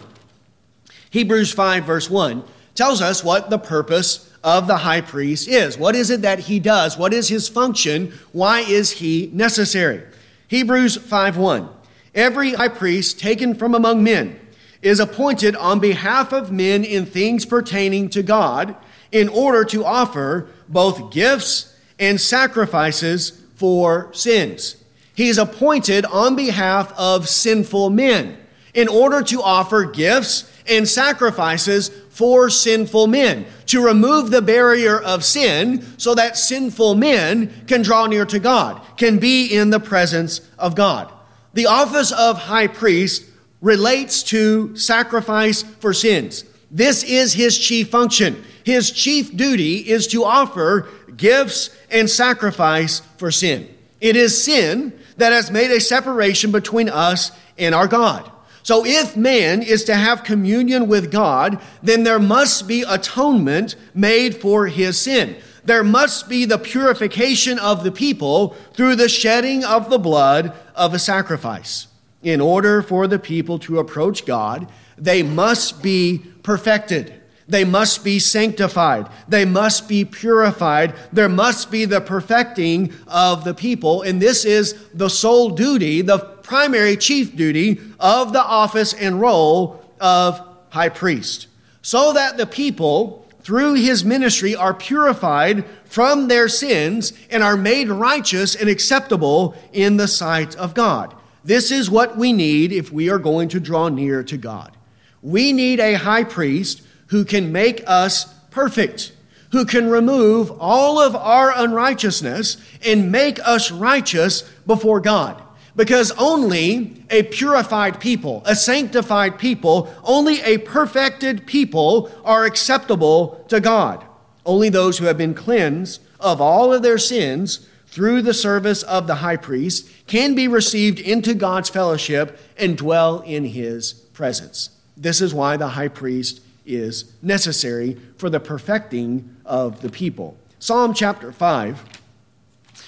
Hebrews 1.10 1.52
5, 1.52 1.84
verse 1.84 2.10
1 2.10 2.42
tells 2.74 3.00
us 3.00 3.22
what 3.22 3.50
the 3.50 3.58
purpose 3.58 4.32
of 4.42 4.66
the 4.66 4.78
high 4.78 5.00
priest 5.00 5.46
is. 5.46 5.78
What 5.78 5.94
is 5.94 6.10
it 6.10 6.22
that 6.22 6.40
he 6.40 6.58
does? 6.58 6.98
What 6.98 7.14
is 7.14 7.28
his 7.28 7.48
function? 7.48 8.12
Why 8.32 8.60
is 8.60 8.90
he 8.90 9.30
necessary? 9.32 10.02
Hebrews 10.48 10.96
5 10.96 11.36
1. 11.36 11.68
Every 12.14 12.54
high 12.54 12.68
priest 12.68 13.18
taken 13.18 13.54
from 13.54 13.74
among 13.74 14.02
men 14.04 14.38
is 14.82 15.00
appointed 15.00 15.56
on 15.56 15.80
behalf 15.80 16.32
of 16.32 16.52
men 16.52 16.84
in 16.84 17.06
things 17.06 17.46
pertaining 17.46 18.08
to 18.10 18.22
God 18.22 18.76
in 19.10 19.28
order 19.28 19.64
to 19.64 19.84
offer 19.84 20.48
both 20.68 21.12
gifts 21.12 21.74
and 21.98 22.20
sacrifices 22.20 23.42
for 23.54 24.12
sins. 24.12 24.76
He 25.14 25.28
is 25.28 25.38
appointed 25.38 26.04
on 26.04 26.36
behalf 26.36 26.92
of 26.98 27.28
sinful 27.28 27.90
men 27.90 28.36
in 28.74 28.88
order 28.88 29.22
to 29.22 29.40
offer 29.40 29.84
gifts 29.84 30.50
and 30.68 30.88
sacrifices 30.88 31.88
for 32.10 32.48
sinful 32.48 33.06
men, 33.06 33.44
to 33.66 33.84
remove 33.84 34.30
the 34.30 34.42
barrier 34.42 35.00
of 35.00 35.24
sin 35.24 35.84
so 35.98 36.14
that 36.14 36.36
sinful 36.36 36.94
men 36.94 37.52
can 37.66 37.82
draw 37.82 38.06
near 38.06 38.24
to 38.24 38.38
God, 38.38 38.80
can 38.96 39.18
be 39.18 39.46
in 39.46 39.70
the 39.70 39.80
presence 39.80 40.40
of 40.58 40.74
God. 40.74 41.12
The 41.54 41.66
office 41.66 42.12
of 42.12 42.36
high 42.36 42.66
priest 42.66 43.24
relates 43.60 44.22
to 44.24 44.76
sacrifice 44.76 45.62
for 45.62 45.94
sins. 45.94 46.44
This 46.70 47.02
is 47.02 47.32
his 47.32 47.56
chief 47.56 47.88
function. 47.88 48.44
His 48.64 48.90
chief 48.90 49.36
duty 49.36 49.76
is 49.76 50.06
to 50.08 50.24
offer 50.24 50.88
gifts 51.16 51.70
and 51.90 52.10
sacrifice 52.10 53.00
for 53.16 53.30
sin. 53.30 53.68
It 54.00 54.16
is 54.16 54.42
sin 54.42 54.92
that 55.16 55.32
has 55.32 55.50
made 55.50 55.70
a 55.70 55.80
separation 55.80 56.50
between 56.50 56.88
us 56.88 57.30
and 57.56 57.74
our 57.74 57.86
God. 57.86 58.30
So 58.64 58.84
if 58.84 59.16
man 59.16 59.62
is 59.62 59.84
to 59.84 59.94
have 59.94 60.24
communion 60.24 60.88
with 60.88 61.12
God, 61.12 61.60
then 61.82 62.02
there 62.02 62.18
must 62.18 62.66
be 62.66 62.82
atonement 62.82 63.76
made 63.94 64.34
for 64.34 64.66
his 64.66 64.98
sin. 64.98 65.36
There 65.64 65.84
must 65.84 66.28
be 66.28 66.44
the 66.44 66.58
purification 66.58 67.58
of 67.58 67.84
the 67.84 67.92
people 67.92 68.50
through 68.74 68.96
the 68.96 69.08
shedding 69.08 69.64
of 69.64 69.90
the 69.90 69.98
blood 69.98 70.52
of 70.74 70.94
a 70.94 70.98
sacrifice. 70.98 71.86
In 72.22 72.40
order 72.40 72.82
for 72.82 73.06
the 73.06 73.18
people 73.18 73.58
to 73.60 73.78
approach 73.78 74.24
God, 74.24 74.68
they 74.96 75.22
must 75.22 75.82
be 75.82 76.22
perfected. 76.42 77.20
They 77.46 77.64
must 77.64 78.02
be 78.02 78.18
sanctified. 78.18 79.08
They 79.28 79.44
must 79.44 79.88
be 79.88 80.04
purified. 80.04 80.94
There 81.12 81.28
must 81.28 81.70
be 81.70 81.84
the 81.84 82.00
perfecting 82.00 82.92
of 83.06 83.44
the 83.44 83.52
people. 83.52 84.02
And 84.02 84.20
this 84.20 84.46
is 84.46 84.74
the 84.94 85.10
sole 85.10 85.50
duty, 85.50 86.00
the 86.00 86.18
primary 86.18 86.96
chief 86.96 87.36
duty 87.36 87.80
of 88.00 88.32
the 88.32 88.42
office 88.42 88.94
and 88.94 89.20
role 89.20 89.84
of 90.00 90.40
high 90.70 90.88
priest, 90.88 91.48
so 91.82 92.12
that 92.14 92.36
the 92.36 92.46
people, 92.46 93.23
through 93.44 93.74
his 93.74 94.04
ministry, 94.04 94.56
are 94.56 94.74
purified 94.74 95.64
from 95.84 96.28
their 96.28 96.48
sins 96.48 97.12
and 97.30 97.42
are 97.42 97.56
made 97.56 97.88
righteous 97.90 98.56
and 98.56 98.68
acceptable 98.68 99.54
in 99.72 99.98
the 99.98 100.08
sight 100.08 100.56
of 100.56 100.74
God. 100.74 101.14
This 101.44 101.70
is 101.70 101.90
what 101.90 102.16
we 102.16 102.32
need 102.32 102.72
if 102.72 102.90
we 102.90 103.10
are 103.10 103.18
going 103.18 103.50
to 103.50 103.60
draw 103.60 103.90
near 103.90 104.24
to 104.24 104.38
God. 104.38 104.74
We 105.20 105.52
need 105.52 105.78
a 105.78 105.94
high 105.94 106.24
priest 106.24 106.82
who 107.08 107.26
can 107.26 107.52
make 107.52 107.84
us 107.86 108.32
perfect, 108.50 109.12
who 109.52 109.66
can 109.66 109.90
remove 109.90 110.50
all 110.58 110.98
of 110.98 111.14
our 111.14 111.52
unrighteousness 111.54 112.56
and 112.82 113.12
make 113.12 113.38
us 113.46 113.70
righteous 113.70 114.42
before 114.66 115.00
God. 115.00 115.43
Because 115.76 116.12
only 116.12 117.04
a 117.10 117.24
purified 117.24 118.00
people, 118.00 118.42
a 118.46 118.54
sanctified 118.54 119.38
people, 119.38 119.92
only 120.04 120.40
a 120.42 120.58
perfected 120.58 121.46
people 121.46 122.10
are 122.24 122.44
acceptable 122.44 123.44
to 123.48 123.60
God. 123.60 124.04
Only 124.46 124.68
those 124.68 124.98
who 124.98 125.06
have 125.06 125.18
been 125.18 125.34
cleansed 125.34 126.00
of 126.20 126.40
all 126.40 126.72
of 126.72 126.82
their 126.82 126.98
sins 126.98 127.68
through 127.86 128.22
the 128.22 128.34
service 128.34 128.82
of 128.84 129.06
the 129.06 129.16
high 129.16 129.36
priest 129.36 129.88
can 130.06 130.34
be 130.34 130.46
received 130.46 131.00
into 131.00 131.34
God's 131.34 131.70
fellowship 131.70 132.38
and 132.56 132.76
dwell 132.76 133.20
in 133.20 133.44
his 133.44 133.92
presence. 133.92 134.70
This 134.96 135.20
is 135.20 135.34
why 135.34 135.56
the 135.56 135.68
high 135.68 135.88
priest 135.88 136.40
is 136.66 137.12
necessary 137.20 137.98
for 138.16 138.30
the 138.30 138.40
perfecting 138.40 139.36
of 139.44 139.80
the 139.80 139.90
people. 139.90 140.36
Psalm 140.58 140.94
chapter 140.94 141.32
5, 141.32 141.84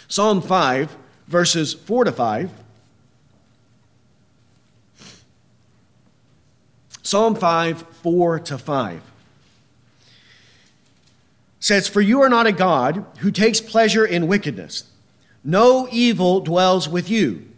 Psalm 0.08 0.40
5, 0.40 0.96
verses 1.26 1.74
4 1.74 2.04
to 2.04 2.12
5 2.12 2.50
Psalm 7.06 7.36
5, 7.36 7.82
4 8.02 8.40
to 8.40 8.58
5 8.58 9.00
says, 11.60 11.86
For 11.86 12.00
you 12.00 12.20
are 12.20 12.28
not 12.28 12.48
a 12.48 12.52
God 12.52 13.06
who 13.18 13.30
takes 13.30 13.60
pleasure 13.60 14.04
in 14.04 14.26
wickedness. 14.26 14.90
No 15.44 15.86
evil 15.92 16.40
dwells 16.40 16.88
with 16.88 17.08
you. 17.08 17.48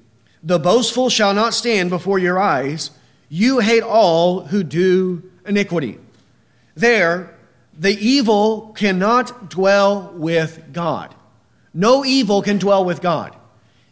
The 0.42 0.58
boastful 0.58 1.08
shall 1.08 1.32
not 1.32 1.54
stand 1.54 1.88
before 1.88 2.18
your 2.18 2.38
eyes. 2.38 2.90
You 3.30 3.60
hate 3.60 3.82
all 3.82 4.42
who 4.42 4.62
do 4.62 5.22
iniquity. 5.46 5.98
There, 6.74 7.34
the 7.72 7.96
evil 7.98 8.74
cannot 8.76 9.48
dwell 9.48 10.12
with 10.14 10.74
God. 10.74 11.14
No 11.72 12.04
evil 12.04 12.42
can 12.42 12.58
dwell 12.58 12.84
with 12.84 13.00
God. 13.00 13.34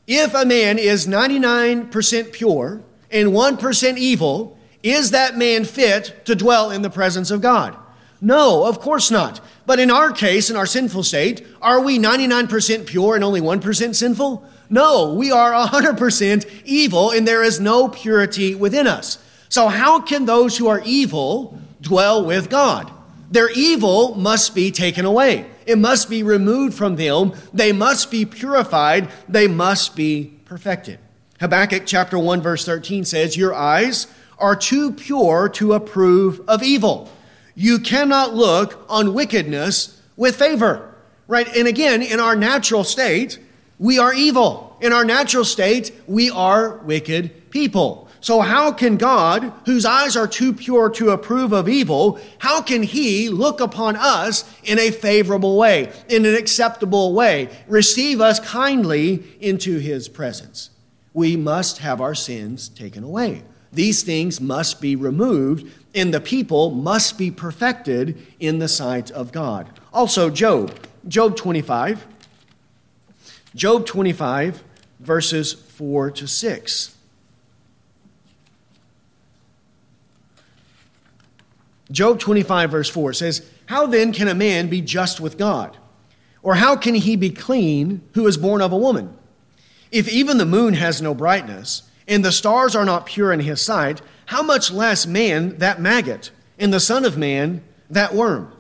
If 0.07 0.35
a 0.35 0.45
man 0.45 0.79
is 0.79 1.07
99% 1.07 2.33
pure 2.33 2.83
and 3.11 3.29
1% 3.31 3.97
evil, 3.97 4.56
is 4.93 5.11
that 5.11 5.37
man 5.37 5.65
fit 5.65 6.25
to 6.27 6.35
dwell 6.35 6.71
in 6.71 6.83
the 6.83 6.91
presence 6.91 7.31
of 7.31 7.41
God? 7.41 7.77
No, 8.21 8.65
of 8.65 8.81
course 8.81 9.11
not. 9.11 9.41
But 9.67 9.79
in 9.79 9.91
our 9.91 10.13
case, 10.13 10.49
in 10.49 10.57
our 10.57 10.67
sinful 10.67 11.03
state, 11.03 11.47
are 11.61 11.81
we 11.81 11.99
99% 11.99 12.87
pure 12.87 13.15
and 13.15 13.25
only 13.25 13.41
1% 13.41 13.95
sinful? 13.95 14.45
No, 14.71 15.15
we 15.15 15.31
are 15.31 15.53
100% 15.53 16.63
evil 16.65 17.11
and 17.11 17.27
there 17.27 17.43
is 17.43 17.61
no 17.61 17.89
purity 17.89 18.55
within 18.55 18.87
us. 18.87 19.19
So, 19.49 19.69
how 19.69 20.01
can 20.01 20.25
those 20.25 20.59
who 20.59 20.67
are 20.67 20.83
evil 20.85 21.59
dwell 21.81 22.25
with 22.25 22.51
God? 22.51 22.91
Their 23.31 23.51
evil 23.51 24.15
must 24.15 24.55
be 24.55 24.71
taken 24.71 25.05
away. 25.05 25.47
It 25.67 25.79
must 25.79 26.09
be 26.09 26.23
removed 26.23 26.75
from 26.75 26.97
them. 26.97 27.33
They 27.53 27.73
must 27.73 28.11
be 28.11 28.25
purified. 28.25 29.11
They 29.29 29.49
must 29.49 29.97
be 29.97 30.33
perfected. 30.45 30.99
Habakkuk 31.41 31.83
chapter 31.87 32.19
1 32.19 32.41
verse 32.41 32.65
13 32.65 33.05
says, 33.05 33.37
Your 33.37 33.55
eyes 33.55 34.07
are 34.39 34.57
too 34.57 34.93
pure 34.93 35.49
to 35.49 35.73
approve 35.73 36.41
of 36.49 36.63
evil. 36.63 37.11
You 37.55 37.79
cannot 37.79 38.35
look 38.35 38.85
on 38.89 39.15
wickedness 39.15 40.01
with 40.17 40.37
favor, 40.37 40.95
right? 41.27 41.49
And 41.57 41.67
again, 41.67 42.03
in 42.03 42.21
our 42.21 42.37
natural 42.37 42.85
state, 42.85 43.39
we 43.79 43.99
are 43.99 44.13
evil. 44.13 44.77
In 44.81 44.93
our 44.93 45.05
natural 45.05 45.45
state, 45.45 45.93
we 46.07 46.31
are 46.31 46.79
wicked 46.79 47.51
people. 47.51 48.07
So, 48.21 48.41
how 48.41 48.73
can 48.73 48.97
God, 48.97 49.53
whose 49.67 49.85
eyes 49.85 50.17
are 50.17 50.27
too 50.27 50.53
pure 50.53 50.91
to 50.91 51.11
approve 51.11 51.53
of 51.53 51.69
evil, 51.69 52.19
how 52.39 52.61
can 52.61 52.83
He 52.83 53.29
look 53.29 53.61
upon 53.61 53.95
us 53.97 54.45
in 54.65 54.79
a 54.79 54.91
favorable 54.91 55.57
way, 55.57 55.93
in 56.09 56.27
an 56.27 56.35
acceptable 56.35 57.15
way, 57.15 57.49
receive 57.69 58.21
us 58.21 58.41
kindly 58.41 59.23
into 59.41 59.79
His 59.79 60.09
presence? 60.09 60.71
We 61.13 61.37
must 61.37 61.79
have 61.79 62.01
our 62.01 62.15
sins 62.15 62.69
taken 62.69 63.05
away. 63.05 63.43
These 63.77 64.05
things 64.05 64.41
must 64.41 64.81
be 64.81 64.97
removed, 64.97 65.71
and 65.95 66.13
the 66.13 66.21
people 66.21 66.71
must 66.71 67.19
be 67.19 67.31
perfected 67.31 68.17
in 68.41 68.59
the 68.59 68.69
sight 68.69 69.11
of 69.11 69.33
God. 69.33 69.69
Also, 69.93 70.31
Job, 70.31 70.75
Job 71.07 71.37
25. 71.37 72.07
Job 73.55 73.85
25, 73.85 74.65
verses 74.99 75.53
4 75.53 76.11
to 76.13 76.27
6. 76.27 76.97
Job 81.91 82.19
25, 82.19 82.71
verse 82.71 82.89
4 82.89 83.13
says, 83.13 83.47
How 83.67 83.87
then 83.87 84.15
can 84.15 84.27
a 84.27 84.35
man 84.35 84.69
be 84.69 84.81
just 84.81 85.21
with 85.21 85.37
God? 85.37 85.77
Or 86.43 86.55
how 86.55 86.77
can 86.77 86.95
he 86.95 87.15
be 87.15 87.29
clean 87.29 88.01
who 88.15 88.27
is 88.27 88.39
born 88.39 88.63
of 88.63 88.73
a 88.73 88.79
woman? 88.79 89.15
If 89.93 90.09
even 90.09 90.39
the 90.39 90.47
moon 90.47 90.73
has 90.73 91.03
no 91.03 91.13
brightness, 91.15 91.83
and 92.09 92.25
the 92.25 92.33
stars 92.33 92.77
are 92.77 92.85
not 92.85 93.07
pure 93.07 93.33
in 93.33 93.41
his 93.41 93.61
sight, 93.61 94.01
how 94.27 94.43
much 94.43 94.71
less 94.71 95.07
man 95.07 95.59
that 95.59 95.81
maggot, 95.81 96.31
and 96.59 96.73
the 96.73 96.81
Son 96.81 97.05
of 97.05 97.17
Man 97.17 97.63
that 97.91 98.15
worm? 98.15 98.53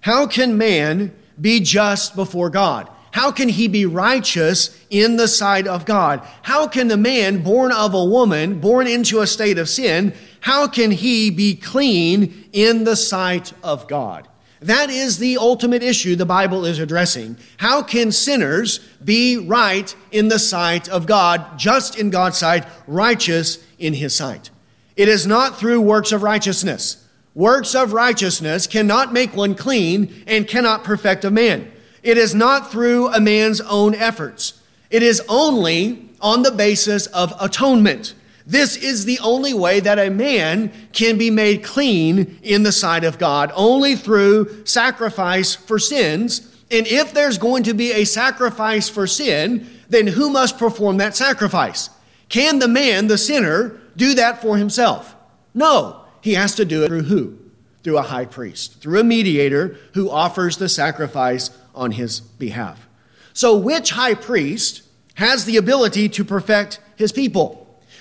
How 0.00 0.26
can 0.26 0.56
man 0.56 1.14
be 1.40 1.60
just 1.60 2.16
before 2.16 2.50
God? 2.50 2.88
How 3.12 3.32
can 3.32 3.48
he 3.48 3.66
be 3.66 3.86
righteous 3.86 4.78
in 4.88 5.16
the 5.16 5.26
sight 5.26 5.66
of 5.66 5.84
God? 5.84 6.26
How 6.42 6.68
can 6.68 6.88
the 6.88 6.96
man 6.96 7.42
born 7.42 7.72
of 7.72 7.92
a 7.92 8.04
woman, 8.04 8.60
born 8.60 8.86
into 8.86 9.20
a 9.20 9.26
state 9.26 9.58
of 9.58 9.68
sin, 9.68 10.14
how 10.40 10.68
can 10.68 10.90
he 10.90 11.30
be 11.30 11.56
clean 11.56 12.48
in 12.52 12.84
the 12.84 12.96
sight 12.96 13.52
of 13.62 13.88
God? 13.88 14.28
That 14.60 14.90
is 14.90 15.18
the 15.18 15.38
ultimate 15.38 15.82
issue 15.82 16.16
the 16.16 16.26
Bible 16.26 16.66
is 16.66 16.78
addressing. 16.78 17.38
How 17.56 17.82
can 17.82 18.12
sinners 18.12 18.78
be 19.02 19.38
right 19.38 19.94
in 20.12 20.28
the 20.28 20.38
sight 20.38 20.88
of 20.88 21.06
God, 21.06 21.58
just 21.58 21.98
in 21.98 22.10
God's 22.10 22.38
sight, 22.38 22.66
righteous 22.86 23.58
in 23.78 23.94
his 23.94 24.14
sight? 24.14 24.50
It 24.96 25.08
is 25.08 25.26
not 25.26 25.58
through 25.58 25.80
works 25.80 26.12
of 26.12 26.22
righteousness. 26.22 27.06
Works 27.34 27.74
of 27.74 27.94
righteousness 27.94 28.66
cannot 28.66 29.14
make 29.14 29.34
one 29.34 29.54
clean 29.54 30.24
and 30.26 30.46
cannot 30.46 30.84
perfect 30.84 31.24
a 31.24 31.30
man. 31.30 31.72
It 32.02 32.18
is 32.18 32.34
not 32.34 32.70
through 32.70 33.08
a 33.08 33.20
man's 33.20 33.62
own 33.62 33.94
efforts. 33.94 34.60
It 34.90 35.02
is 35.02 35.22
only 35.28 36.10
on 36.20 36.42
the 36.42 36.50
basis 36.50 37.06
of 37.06 37.32
atonement. 37.40 38.14
This 38.50 38.76
is 38.76 39.04
the 39.04 39.20
only 39.20 39.54
way 39.54 39.78
that 39.78 40.00
a 40.00 40.10
man 40.10 40.72
can 40.92 41.16
be 41.16 41.30
made 41.30 41.62
clean 41.62 42.40
in 42.42 42.64
the 42.64 42.72
sight 42.72 43.04
of 43.04 43.16
God, 43.16 43.52
only 43.54 43.94
through 43.94 44.66
sacrifice 44.66 45.54
for 45.54 45.78
sins. 45.78 46.52
And 46.68 46.84
if 46.88 47.14
there's 47.14 47.38
going 47.38 47.62
to 47.62 47.74
be 47.74 47.92
a 47.92 48.04
sacrifice 48.04 48.88
for 48.88 49.06
sin, 49.06 49.70
then 49.88 50.08
who 50.08 50.30
must 50.30 50.58
perform 50.58 50.96
that 50.96 51.14
sacrifice? 51.14 51.90
Can 52.28 52.58
the 52.58 52.66
man, 52.66 53.06
the 53.06 53.18
sinner, 53.18 53.80
do 53.96 54.14
that 54.14 54.42
for 54.42 54.56
himself? 54.56 55.14
No. 55.54 56.04
He 56.20 56.34
has 56.34 56.56
to 56.56 56.64
do 56.64 56.82
it 56.82 56.88
through 56.88 57.04
who? 57.04 57.38
Through 57.84 57.98
a 57.98 58.02
high 58.02 58.26
priest, 58.26 58.80
through 58.80 58.98
a 58.98 59.04
mediator 59.04 59.76
who 59.94 60.10
offers 60.10 60.56
the 60.56 60.68
sacrifice 60.68 61.56
on 61.72 61.92
his 61.92 62.18
behalf. 62.18 62.88
So, 63.32 63.56
which 63.56 63.90
high 63.90 64.14
priest 64.14 64.82
has 65.14 65.44
the 65.44 65.56
ability 65.56 66.08
to 66.08 66.24
perfect 66.24 66.80
his 66.96 67.12
people? 67.12 67.60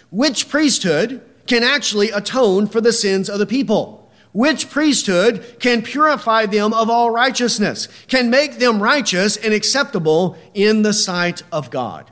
Which 0.09 0.49
priesthood 0.49 1.21
can 1.45 1.63
actually 1.63 2.09
atone 2.11 2.67
for 2.67 2.81
the 2.81 2.93
sins 2.93 3.29
of 3.29 3.39
the 3.39 3.45
people? 3.45 4.11
Which 4.31 4.69
priesthood 4.69 5.57
can 5.59 5.81
purify 5.81 6.45
them 6.45 6.73
of 6.73 6.89
all 6.89 7.09
righteousness, 7.09 7.87
can 8.07 8.29
make 8.29 8.59
them 8.59 8.81
righteous 8.81 9.37
and 9.37 9.53
acceptable 9.53 10.37
in 10.53 10.83
the 10.83 10.93
sight 10.93 11.41
of 11.51 11.71
God? 11.71 12.11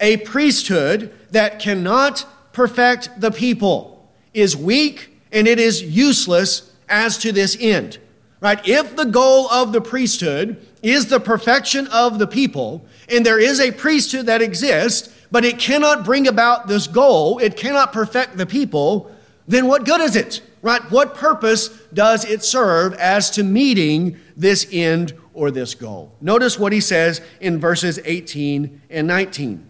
A 0.00 0.18
priesthood 0.18 1.12
that 1.30 1.58
cannot 1.58 2.26
perfect 2.52 3.20
the 3.20 3.30
people 3.30 4.10
is 4.34 4.56
weak 4.56 5.10
and 5.32 5.48
it 5.48 5.58
is 5.58 5.82
useless 5.82 6.72
as 6.88 7.16
to 7.18 7.32
this 7.32 7.56
end. 7.58 7.98
Right? 8.40 8.60
If 8.68 8.94
the 8.94 9.06
goal 9.06 9.48
of 9.50 9.72
the 9.72 9.80
priesthood 9.80 10.66
is 10.82 11.06
the 11.06 11.20
perfection 11.20 11.86
of 11.86 12.18
the 12.18 12.26
people, 12.26 12.84
and 13.08 13.24
there 13.24 13.40
is 13.40 13.58
a 13.58 13.72
priesthood 13.72 14.26
that 14.26 14.42
exists, 14.42 15.13
but 15.34 15.44
it 15.44 15.58
cannot 15.58 16.04
bring 16.04 16.28
about 16.28 16.68
this 16.68 16.86
goal, 16.86 17.40
it 17.40 17.56
cannot 17.56 17.92
perfect 17.92 18.36
the 18.36 18.46
people, 18.46 19.10
then 19.48 19.66
what 19.66 19.84
good 19.84 20.00
is 20.00 20.14
it? 20.14 20.40
Right? 20.62 20.80
What 20.92 21.16
purpose 21.16 21.70
does 21.92 22.24
it 22.24 22.44
serve 22.44 22.94
as 22.94 23.30
to 23.30 23.42
meeting 23.42 24.16
this 24.36 24.64
end 24.70 25.12
or 25.32 25.50
this 25.50 25.74
goal? 25.74 26.12
Notice 26.20 26.56
what 26.56 26.72
he 26.72 26.80
says 26.80 27.20
in 27.40 27.58
verses 27.58 27.98
18 28.04 28.80
and 28.88 29.08
19. 29.08 29.66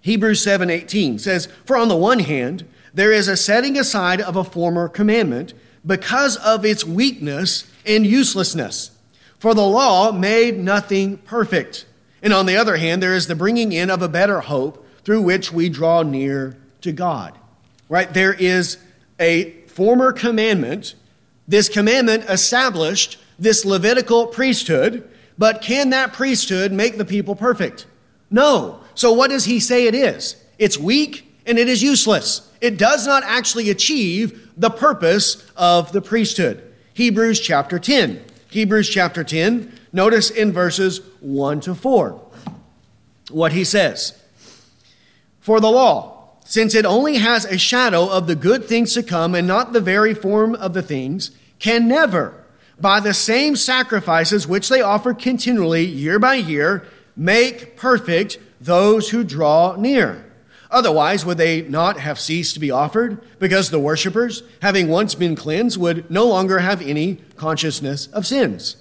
Hebrews 0.00 0.42
7:18 0.42 1.20
says, 1.20 1.46
"For 1.64 1.76
on 1.76 1.86
the 1.86 1.94
one 1.94 2.18
hand, 2.18 2.64
there 2.92 3.12
is 3.12 3.28
a 3.28 3.36
setting 3.36 3.78
aside 3.78 4.20
of 4.20 4.34
a 4.34 4.42
former 4.42 4.88
commandment 4.88 5.54
because 5.86 6.34
of 6.38 6.64
its 6.64 6.84
weakness 6.84 7.66
and 7.86 8.04
uselessness. 8.04 8.90
For 9.38 9.54
the 9.54 9.62
law 9.62 10.10
made 10.10 10.58
nothing 10.58 11.18
perfect. 11.18 11.84
And 12.22 12.32
on 12.32 12.46
the 12.46 12.56
other 12.56 12.76
hand, 12.76 13.02
there 13.02 13.14
is 13.14 13.26
the 13.26 13.34
bringing 13.34 13.72
in 13.72 13.90
of 13.90 14.02
a 14.02 14.08
better 14.08 14.40
hope 14.40 14.86
through 15.04 15.22
which 15.22 15.52
we 15.52 15.68
draw 15.68 16.02
near 16.02 16.56
to 16.80 16.92
God. 16.92 17.38
Right? 17.88 18.12
There 18.12 18.32
is 18.32 18.78
a 19.18 19.52
former 19.66 20.12
commandment. 20.12 20.94
This 21.46 21.68
commandment 21.68 22.24
established 22.28 23.18
this 23.38 23.64
Levitical 23.64 24.26
priesthood, 24.26 25.08
but 25.38 25.62
can 25.62 25.90
that 25.90 26.12
priesthood 26.12 26.72
make 26.72 26.98
the 26.98 27.04
people 27.04 27.36
perfect? 27.36 27.86
No. 28.30 28.80
So 28.94 29.12
what 29.12 29.30
does 29.30 29.44
he 29.44 29.60
say 29.60 29.86
it 29.86 29.94
is? 29.94 30.36
It's 30.58 30.76
weak 30.76 31.32
and 31.46 31.58
it 31.58 31.68
is 31.68 31.82
useless. 31.82 32.50
It 32.60 32.76
does 32.76 33.06
not 33.06 33.22
actually 33.24 33.70
achieve 33.70 34.50
the 34.56 34.70
purpose 34.70 35.48
of 35.56 35.92
the 35.92 36.02
priesthood. 36.02 36.62
Hebrews 36.94 37.40
chapter 37.40 37.78
10. 37.78 38.22
Hebrews 38.50 38.88
chapter 38.88 39.22
10, 39.22 39.77
notice 39.92 40.30
in 40.30 40.52
verses 40.52 41.00
1 41.20 41.60
to 41.60 41.74
4 41.74 42.20
what 43.30 43.52
he 43.52 43.64
says. 43.64 44.20
For 45.40 45.60
the 45.60 45.70
law, 45.70 46.30
since 46.44 46.74
it 46.74 46.86
only 46.86 47.16
has 47.16 47.44
a 47.44 47.58
shadow 47.58 48.08
of 48.08 48.26
the 48.26 48.36
good 48.36 48.64
things 48.64 48.94
to 48.94 49.02
come 49.02 49.34
and 49.34 49.46
not 49.46 49.72
the 49.72 49.80
very 49.80 50.14
form 50.14 50.54
of 50.54 50.72
the 50.72 50.82
things, 50.82 51.30
can 51.58 51.88
never, 51.88 52.44
by 52.80 53.00
the 53.00 53.14
same 53.14 53.56
sacrifices 53.56 54.46
which 54.46 54.68
they 54.68 54.80
offer 54.80 55.12
continually 55.12 55.84
year 55.84 56.18
by 56.18 56.34
year, 56.34 56.86
make 57.16 57.76
perfect 57.76 58.38
those 58.60 59.10
who 59.10 59.24
draw 59.24 59.76
near. 59.76 60.24
Otherwise, 60.70 61.24
would 61.24 61.38
they 61.38 61.62
not 61.62 61.98
have 61.98 62.20
ceased 62.20 62.54
to 62.54 62.60
be 62.60 62.70
offered? 62.70 63.20
Because 63.38 63.70
the 63.70 63.78
worshippers, 63.78 64.42
having 64.60 64.88
once 64.88 65.14
been 65.14 65.34
cleansed, 65.34 65.78
would 65.78 66.10
no 66.10 66.26
longer 66.26 66.58
have 66.58 66.82
any 66.82 67.16
consciousness 67.36 68.06
of 68.08 68.26
sins. 68.26 68.76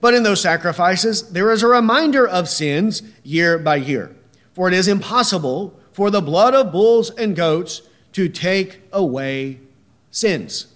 But 0.00 0.14
in 0.14 0.22
those 0.22 0.40
sacrifices, 0.40 1.30
there 1.30 1.50
is 1.50 1.62
a 1.62 1.68
reminder 1.68 2.26
of 2.26 2.48
sins 2.48 3.02
year 3.22 3.58
by 3.58 3.76
year. 3.76 4.16
For 4.52 4.68
it 4.68 4.74
is 4.74 4.88
impossible 4.88 5.78
for 5.92 6.10
the 6.10 6.22
blood 6.22 6.54
of 6.54 6.72
bulls 6.72 7.10
and 7.10 7.36
goats 7.36 7.82
to 8.12 8.28
take 8.28 8.80
away 8.92 9.60
sins. 10.10 10.68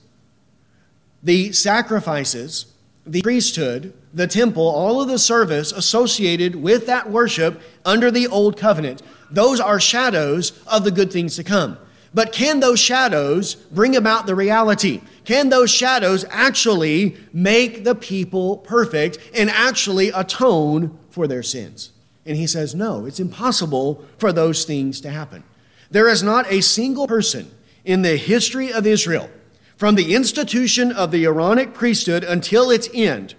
The 1.22 1.52
sacrifices, 1.52 2.66
the 3.06 3.22
priesthood, 3.22 3.94
the 4.12 4.26
temple, 4.26 4.68
all 4.68 5.00
of 5.00 5.08
the 5.08 5.18
service 5.18 5.72
associated 5.72 6.56
with 6.56 6.86
that 6.86 7.10
worship 7.10 7.60
under 7.84 8.10
the 8.10 8.28
old 8.28 8.56
covenant 8.56 9.02
those 9.34 9.60
are 9.60 9.80
shadows 9.80 10.52
of 10.66 10.84
the 10.84 10.90
good 10.90 11.12
things 11.12 11.36
to 11.36 11.44
come. 11.44 11.76
But 12.14 12.32
can 12.32 12.60
those 12.60 12.78
shadows 12.78 13.56
bring 13.56 13.96
about 13.96 14.26
the 14.26 14.36
reality? 14.36 15.02
Can 15.24 15.48
those 15.48 15.70
shadows 15.70 16.24
actually 16.30 17.16
make 17.32 17.82
the 17.82 17.96
people 17.96 18.58
perfect 18.58 19.18
and 19.34 19.50
actually 19.50 20.10
atone 20.10 20.96
for 21.10 21.26
their 21.26 21.42
sins? 21.42 21.90
And 22.24 22.36
he 22.36 22.46
says, 22.46 22.74
no, 22.74 23.04
it's 23.04 23.20
impossible 23.20 24.04
for 24.16 24.32
those 24.32 24.64
things 24.64 25.00
to 25.00 25.10
happen. 25.10 25.42
There 25.90 26.08
is 26.08 26.22
not 26.22 26.50
a 26.50 26.62
single 26.62 27.08
person 27.08 27.50
in 27.84 28.02
the 28.02 28.16
history 28.16 28.72
of 28.72 28.86
Israel, 28.86 29.28
from 29.76 29.96
the 29.96 30.14
institution 30.14 30.92
of 30.92 31.10
the 31.10 31.24
Aaronic 31.24 31.74
priesthood 31.74 32.22
until 32.24 32.70
its 32.70 32.88
end, 32.94 33.34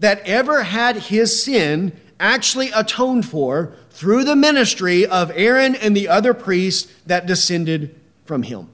that 0.00 0.20
ever 0.20 0.64
had 0.64 0.96
his 0.96 1.42
sin 1.42 1.98
actually 2.20 2.70
atoned 2.72 3.26
for 3.26 3.72
through 3.90 4.24
the 4.24 4.36
ministry 4.36 5.06
of 5.06 5.32
Aaron 5.34 5.74
and 5.74 5.96
the 5.96 6.08
other 6.08 6.34
priests 6.34 6.92
that 7.06 7.26
descended 7.26 7.98
from 8.28 8.44
him. 8.44 8.68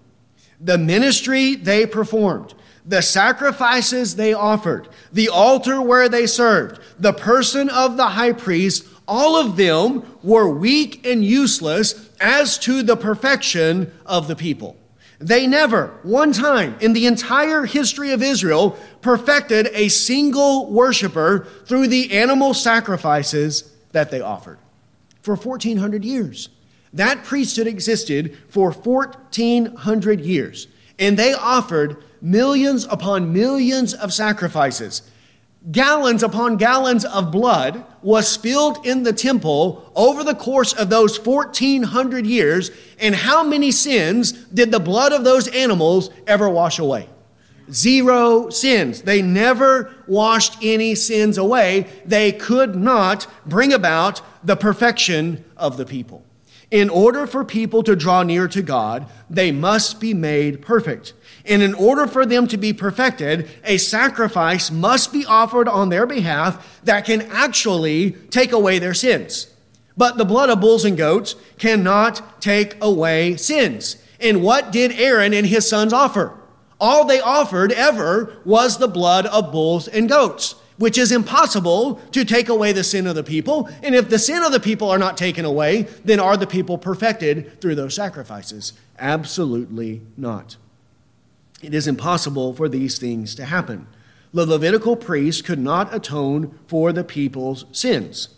The 0.60 0.76
ministry 0.76 1.54
they 1.54 1.86
performed, 1.86 2.52
the 2.84 3.00
sacrifices 3.00 4.16
they 4.16 4.34
offered, 4.34 4.88
the 5.12 5.28
altar 5.28 5.80
where 5.80 6.08
they 6.08 6.26
served, 6.26 6.80
the 6.98 7.12
person 7.12 7.70
of 7.70 7.96
the 7.96 8.08
high 8.08 8.32
priest, 8.32 8.86
all 9.06 9.36
of 9.36 9.56
them 9.56 10.18
were 10.22 10.48
weak 10.48 11.06
and 11.06 11.24
useless 11.24 12.10
as 12.20 12.58
to 12.58 12.82
the 12.82 12.96
perfection 12.96 13.92
of 14.04 14.28
the 14.28 14.36
people. 14.36 14.76
They 15.20 15.46
never, 15.46 15.98
one 16.02 16.32
time 16.32 16.76
in 16.80 16.92
the 16.92 17.06
entire 17.06 17.64
history 17.64 18.10
of 18.10 18.22
Israel, 18.22 18.76
perfected 19.00 19.68
a 19.72 19.88
single 19.88 20.70
worshiper 20.70 21.46
through 21.66 21.88
the 21.88 22.12
animal 22.12 22.52
sacrifices 22.52 23.72
that 23.92 24.10
they 24.10 24.20
offered 24.20 24.58
for 25.22 25.36
1,400 25.36 26.04
years. 26.04 26.48
That 26.94 27.24
priesthood 27.24 27.66
existed 27.66 28.38
for 28.48 28.70
1,400 28.70 30.20
years, 30.20 30.68
and 30.98 31.18
they 31.18 31.34
offered 31.34 32.02
millions 32.22 32.86
upon 32.88 33.32
millions 33.32 33.94
of 33.94 34.12
sacrifices. 34.12 35.02
Gallons 35.72 36.22
upon 36.22 36.56
gallons 36.56 37.04
of 37.04 37.32
blood 37.32 37.84
was 38.00 38.28
spilled 38.28 38.86
in 38.86 39.02
the 39.02 39.12
temple 39.12 39.90
over 39.96 40.22
the 40.22 40.34
course 40.34 40.72
of 40.72 40.88
those 40.88 41.18
1,400 41.18 42.26
years. 42.26 42.70
And 43.00 43.14
how 43.14 43.42
many 43.42 43.70
sins 43.70 44.32
did 44.32 44.70
the 44.70 44.78
blood 44.78 45.12
of 45.12 45.24
those 45.24 45.48
animals 45.48 46.10
ever 46.26 46.48
wash 46.48 46.78
away? 46.78 47.08
Zero 47.72 48.50
sins. 48.50 49.02
They 49.02 49.22
never 49.22 49.94
washed 50.06 50.58
any 50.62 50.94
sins 50.94 51.38
away. 51.38 51.86
They 52.04 52.30
could 52.30 52.76
not 52.76 53.26
bring 53.46 53.72
about 53.72 54.20
the 54.44 54.56
perfection 54.56 55.44
of 55.56 55.78
the 55.78 55.86
people. 55.86 56.24
In 56.70 56.88
order 56.90 57.26
for 57.26 57.44
people 57.44 57.82
to 57.82 57.94
draw 57.94 58.22
near 58.22 58.48
to 58.48 58.62
God, 58.62 59.06
they 59.28 59.52
must 59.52 60.00
be 60.00 60.14
made 60.14 60.62
perfect. 60.62 61.12
And 61.44 61.62
in 61.62 61.74
order 61.74 62.06
for 62.06 62.24
them 62.24 62.46
to 62.48 62.56
be 62.56 62.72
perfected, 62.72 63.48
a 63.64 63.76
sacrifice 63.76 64.70
must 64.70 65.12
be 65.12 65.26
offered 65.26 65.68
on 65.68 65.88
their 65.90 66.06
behalf 66.06 66.80
that 66.84 67.04
can 67.04 67.22
actually 67.22 68.12
take 68.30 68.52
away 68.52 68.78
their 68.78 68.94
sins. 68.94 69.48
But 69.96 70.16
the 70.16 70.24
blood 70.24 70.50
of 70.50 70.60
bulls 70.60 70.84
and 70.84 70.96
goats 70.96 71.36
cannot 71.58 72.40
take 72.40 72.76
away 72.82 73.36
sins. 73.36 73.96
And 74.18 74.42
what 74.42 74.72
did 74.72 74.92
Aaron 74.92 75.34
and 75.34 75.46
his 75.46 75.68
sons 75.68 75.92
offer? 75.92 76.38
All 76.80 77.04
they 77.04 77.20
offered 77.20 77.72
ever 77.72 78.36
was 78.44 78.78
the 78.78 78.88
blood 78.88 79.26
of 79.26 79.52
bulls 79.52 79.86
and 79.86 80.08
goats, 80.08 80.56
which 80.76 80.98
is 80.98 81.12
impossible 81.12 81.96
to 82.10 82.24
take 82.24 82.48
away 82.48 82.72
the 82.72 82.84
sin 82.84 83.06
of 83.06 83.14
the 83.14 83.22
people. 83.22 83.68
And 83.82 83.94
if 83.94 84.08
the 84.08 84.18
sin 84.18 84.42
of 84.42 84.52
the 84.52 84.60
people 84.60 84.90
are 84.90 84.98
not 84.98 85.16
taken 85.16 85.44
away, 85.44 85.82
then 86.04 86.20
are 86.20 86.36
the 86.36 86.46
people 86.46 86.78
perfected 86.78 87.60
through 87.60 87.76
those 87.76 87.94
sacrifices? 87.94 88.72
Absolutely 88.98 90.02
not. 90.16 90.56
It 91.62 91.74
is 91.74 91.86
impossible 91.86 92.54
for 92.54 92.68
these 92.68 92.98
things 92.98 93.34
to 93.36 93.44
happen. 93.44 93.86
The 94.32 94.46
Levitical 94.46 94.96
priests 94.96 95.42
could 95.42 95.60
not 95.60 95.94
atone 95.94 96.58
for 96.66 96.92
the 96.92 97.04
people's 97.04 97.66
sins. 97.70 98.30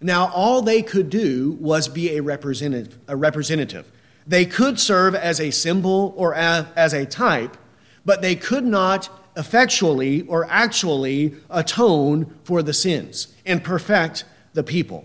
Now, 0.00 0.30
all 0.34 0.60
they 0.60 0.82
could 0.82 1.08
do 1.08 1.56
was 1.60 1.88
be 1.88 2.16
a 2.16 2.20
representative. 2.20 2.98
A 3.08 3.16
representative. 3.16 3.90
They 4.26 4.44
could 4.44 4.80
serve 4.80 5.14
as 5.14 5.40
a 5.40 5.52
symbol 5.52 6.12
or 6.16 6.34
as 6.34 6.92
a 6.92 7.06
type, 7.06 7.56
but 8.04 8.22
they 8.22 8.34
could 8.34 8.64
not 8.64 9.08
effectually 9.36 10.22
or 10.22 10.46
actually 10.50 11.34
atone 11.50 12.34
for 12.44 12.62
the 12.62 12.72
sins 12.72 13.28
and 13.44 13.62
perfect 13.62 14.24
the 14.54 14.62
people. 14.62 15.04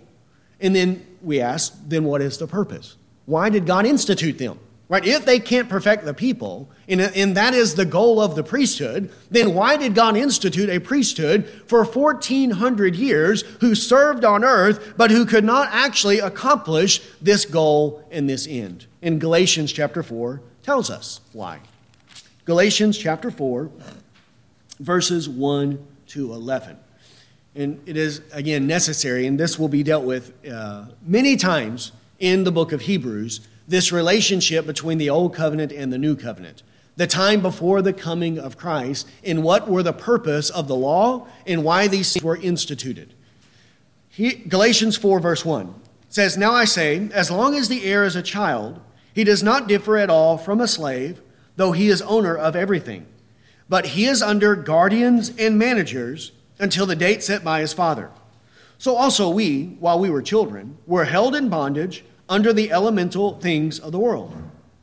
And 0.60 0.74
then 0.74 1.06
we 1.22 1.40
ask, 1.40 1.74
then 1.86 2.04
what 2.04 2.22
is 2.22 2.38
the 2.38 2.46
purpose? 2.46 2.96
Why 3.26 3.50
did 3.50 3.66
God 3.66 3.86
institute 3.86 4.38
them? 4.38 4.58
Right? 4.88 5.06
If 5.06 5.24
they 5.24 5.38
can't 5.38 5.70
perfect 5.70 6.04
the 6.04 6.12
people, 6.12 6.68
and, 6.86 7.00
and 7.00 7.34
that 7.36 7.54
is 7.54 7.74
the 7.74 7.86
goal 7.86 8.20
of 8.20 8.34
the 8.34 8.42
priesthood, 8.42 9.10
then 9.30 9.54
why 9.54 9.78
did 9.78 9.94
God 9.94 10.18
institute 10.18 10.68
a 10.68 10.80
priesthood 10.80 11.48
for 11.66 11.82
1400 11.82 12.94
years 12.94 13.40
who 13.60 13.74
served 13.74 14.22
on 14.22 14.44
earth 14.44 14.92
but 14.98 15.10
who 15.10 15.24
could 15.24 15.44
not 15.44 15.68
actually 15.72 16.18
accomplish 16.18 17.00
this 17.22 17.46
goal 17.46 18.06
and 18.10 18.28
this 18.28 18.46
end? 18.46 18.84
In 19.00 19.18
Galatians 19.18 19.72
chapter 19.72 20.02
4 20.02 20.42
tells 20.62 20.90
us 20.90 21.20
why. 21.32 21.60
Galatians 22.44 22.98
chapter 22.98 23.30
4, 23.30 23.70
verses 24.82 25.28
1 25.28 25.86
to 26.08 26.32
11. 26.32 26.76
And 27.54 27.80
it 27.86 27.96
is, 27.96 28.22
again, 28.32 28.66
necessary, 28.66 29.26
and 29.26 29.38
this 29.38 29.58
will 29.58 29.68
be 29.68 29.82
dealt 29.82 30.04
with 30.04 30.32
uh, 30.46 30.86
many 31.06 31.36
times 31.36 31.92
in 32.18 32.44
the 32.44 32.52
book 32.52 32.72
of 32.72 32.82
Hebrews 32.82 33.46
this 33.68 33.92
relationship 33.92 34.66
between 34.66 34.98
the 34.98 35.08
old 35.08 35.34
covenant 35.34 35.72
and 35.72 35.92
the 35.92 35.98
new 35.98 36.16
covenant, 36.16 36.62
the 36.96 37.06
time 37.06 37.40
before 37.40 37.80
the 37.80 37.92
coming 37.92 38.38
of 38.38 38.56
Christ, 38.56 39.08
and 39.24 39.42
what 39.42 39.68
were 39.68 39.82
the 39.82 39.92
purpose 39.92 40.50
of 40.50 40.66
the 40.66 40.74
law 40.74 41.26
and 41.46 41.62
why 41.62 41.88
these 41.88 42.12
things 42.12 42.24
were 42.24 42.36
instituted. 42.36 43.14
He, 44.08 44.32
Galatians 44.34 44.96
4, 44.96 45.20
verse 45.20 45.44
1 45.44 45.74
says, 46.08 46.36
Now 46.36 46.52
I 46.52 46.64
say, 46.64 47.08
as 47.12 47.30
long 47.30 47.54
as 47.54 47.68
the 47.68 47.84
heir 47.84 48.04
is 48.04 48.16
a 48.16 48.22
child, 48.22 48.80
he 49.14 49.24
does 49.24 49.42
not 49.42 49.68
differ 49.68 49.96
at 49.96 50.10
all 50.10 50.36
from 50.36 50.60
a 50.60 50.68
slave, 50.68 51.22
though 51.56 51.72
he 51.72 51.88
is 51.88 52.02
owner 52.02 52.36
of 52.36 52.56
everything. 52.56 53.06
But 53.72 53.86
he 53.86 54.04
is 54.04 54.20
under 54.20 54.54
guardians 54.54 55.32
and 55.38 55.58
managers 55.58 56.32
until 56.58 56.84
the 56.84 56.94
date 56.94 57.22
set 57.22 57.42
by 57.42 57.60
his 57.60 57.72
father. 57.72 58.10
So 58.76 58.96
also 58.96 59.30
we, 59.30 59.78
while 59.80 59.98
we 59.98 60.10
were 60.10 60.20
children, 60.20 60.76
were 60.86 61.06
held 61.06 61.34
in 61.34 61.48
bondage 61.48 62.04
under 62.28 62.52
the 62.52 62.70
elemental 62.70 63.40
things 63.40 63.78
of 63.78 63.90
the 63.90 63.98
world. 63.98 64.36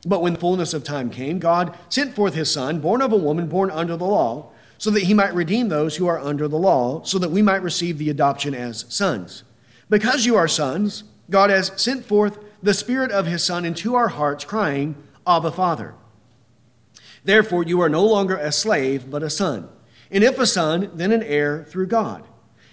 But 0.04 0.22
when 0.22 0.32
the 0.32 0.40
fullness 0.40 0.74
of 0.74 0.82
time 0.82 1.08
came, 1.08 1.38
God 1.38 1.78
sent 1.88 2.16
forth 2.16 2.34
his 2.34 2.52
Son, 2.52 2.80
born 2.80 3.00
of 3.00 3.12
a 3.12 3.16
woman, 3.16 3.46
born 3.46 3.70
under 3.70 3.96
the 3.96 4.06
law, 4.06 4.50
so 4.76 4.90
that 4.90 5.04
he 5.04 5.14
might 5.14 5.34
redeem 5.34 5.68
those 5.68 5.98
who 5.98 6.08
are 6.08 6.18
under 6.18 6.48
the 6.48 6.58
law, 6.58 7.00
so 7.04 7.16
that 7.20 7.30
we 7.30 7.42
might 7.42 7.62
receive 7.62 7.96
the 7.96 8.10
adoption 8.10 8.56
as 8.56 8.86
sons. 8.88 9.44
Because 9.88 10.26
you 10.26 10.34
are 10.34 10.48
sons, 10.48 11.04
God 11.30 11.50
has 11.50 11.70
sent 11.76 12.06
forth 12.06 12.40
the 12.60 12.74
Spirit 12.74 13.12
of 13.12 13.26
his 13.26 13.44
Son 13.44 13.64
into 13.64 13.94
our 13.94 14.08
hearts, 14.08 14.44
crying, 14.44 14.96
Abba, 15.28 15.52
Father. 15.52 15.94
Therefore, 17.24 17.62
you 17.64 17.80
are 17.80 17.88
no 17.88 18.04
longer 18.04 18.36
a 18.36 18.52
slave, 18.52 19.10
but 19.10 19.22
a 19.22 19.30
son. 19.30 19.68
And 20.10 20.24
if 20.24 20.38
a 20.38 20.46
son, 20.46 20.90
then 20.94 21.12
an 21.12 21.22
heir 21.22 21.64
through 21.64 21.86
God. 21.86 22.24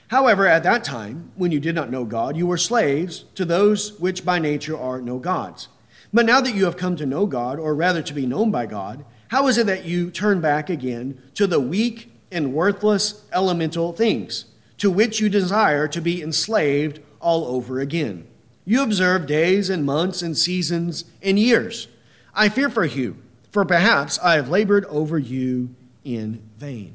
However, 0.08 0.48
at 0.48 0.64
that 0.64 0.84
time, 0.84 1.32
when 1.36 1.52
you 1.52 1.60
did 1.60 1.76
not 1.76 1.92
know 1.92 2.06
God, 2.06 2.38
you 2.38 2.48
were 2.48 2.58
slaves 2.58 3.26
to 3.36 3.44
those 3.44 4.00
which 4.00 4.24
by 4.24 4.40
nature 4.40 4.78
are 4.78 5.02
no 5.02 5.20
gods. 5.20 5.68
But 6.14 6.26
now 6.26 6.40
that 6.40 6.56
you 6.56 6.66
have 6.66 6.78
come 6.78 6.96
to 6.96 7.06
know 7.06 7.26
God, 7.26 7.60
or 7.60 7.76
rather 7.76 8.02
to 8.02 8.14
be 8.14 8.26
known 8.26 8.50
by 8.50 8.66
God, 8.66 9.04
how 9.30 9.48
is 9.48 9.58
it 9.58 9.68
that 9.68 9.84
you 9.84 10.10
turn 10.10 10.40
back 10.40 10.70
again 10.70 11.22
to 11.34 11.46
the 11.46 11.60
weak 11.60 12.14
and 12.32 12.54
worthless 12.54 13.26
elemental 13.34 13.92
things, 13.92 14.46
to 14.78 14.90
which 14.90 15.20
you 15.20 15.28
desire 15.28 15.88
to 15.90 16.02
be 16.02 16.22
enslaved 16.22 17.02
all 17.20 17.46
over 17.46 17.82
again? 17.82 18.26
You 18.64 18.84
observe 18.84 19.28
days 19.28 19.70
and 19.70 19.86
months 19.86 20.22
and 20.22 20.38
seasons 20.38 21.04
and 21.22 21.38
years. 21.38 21.90
I 22.34 22.48
fear 22.48 22.70
for 22.70 22.86
you, 22.86 23.18
for 23.58 23.66
perhaps 23.66 24.20
I 24.20 24.36
have 24.36 24.50
labored 24.50 24.86
over 24.86 25.18
you 25.18 25.74
in 26.04 26.48
vain. 26.60 26.94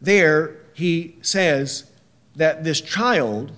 There 0.00 0.58
he 0.72 1.16
says, 1.20 1.90
that 2.36 2.62
this 2.62 2.80
child, 2.80 3.50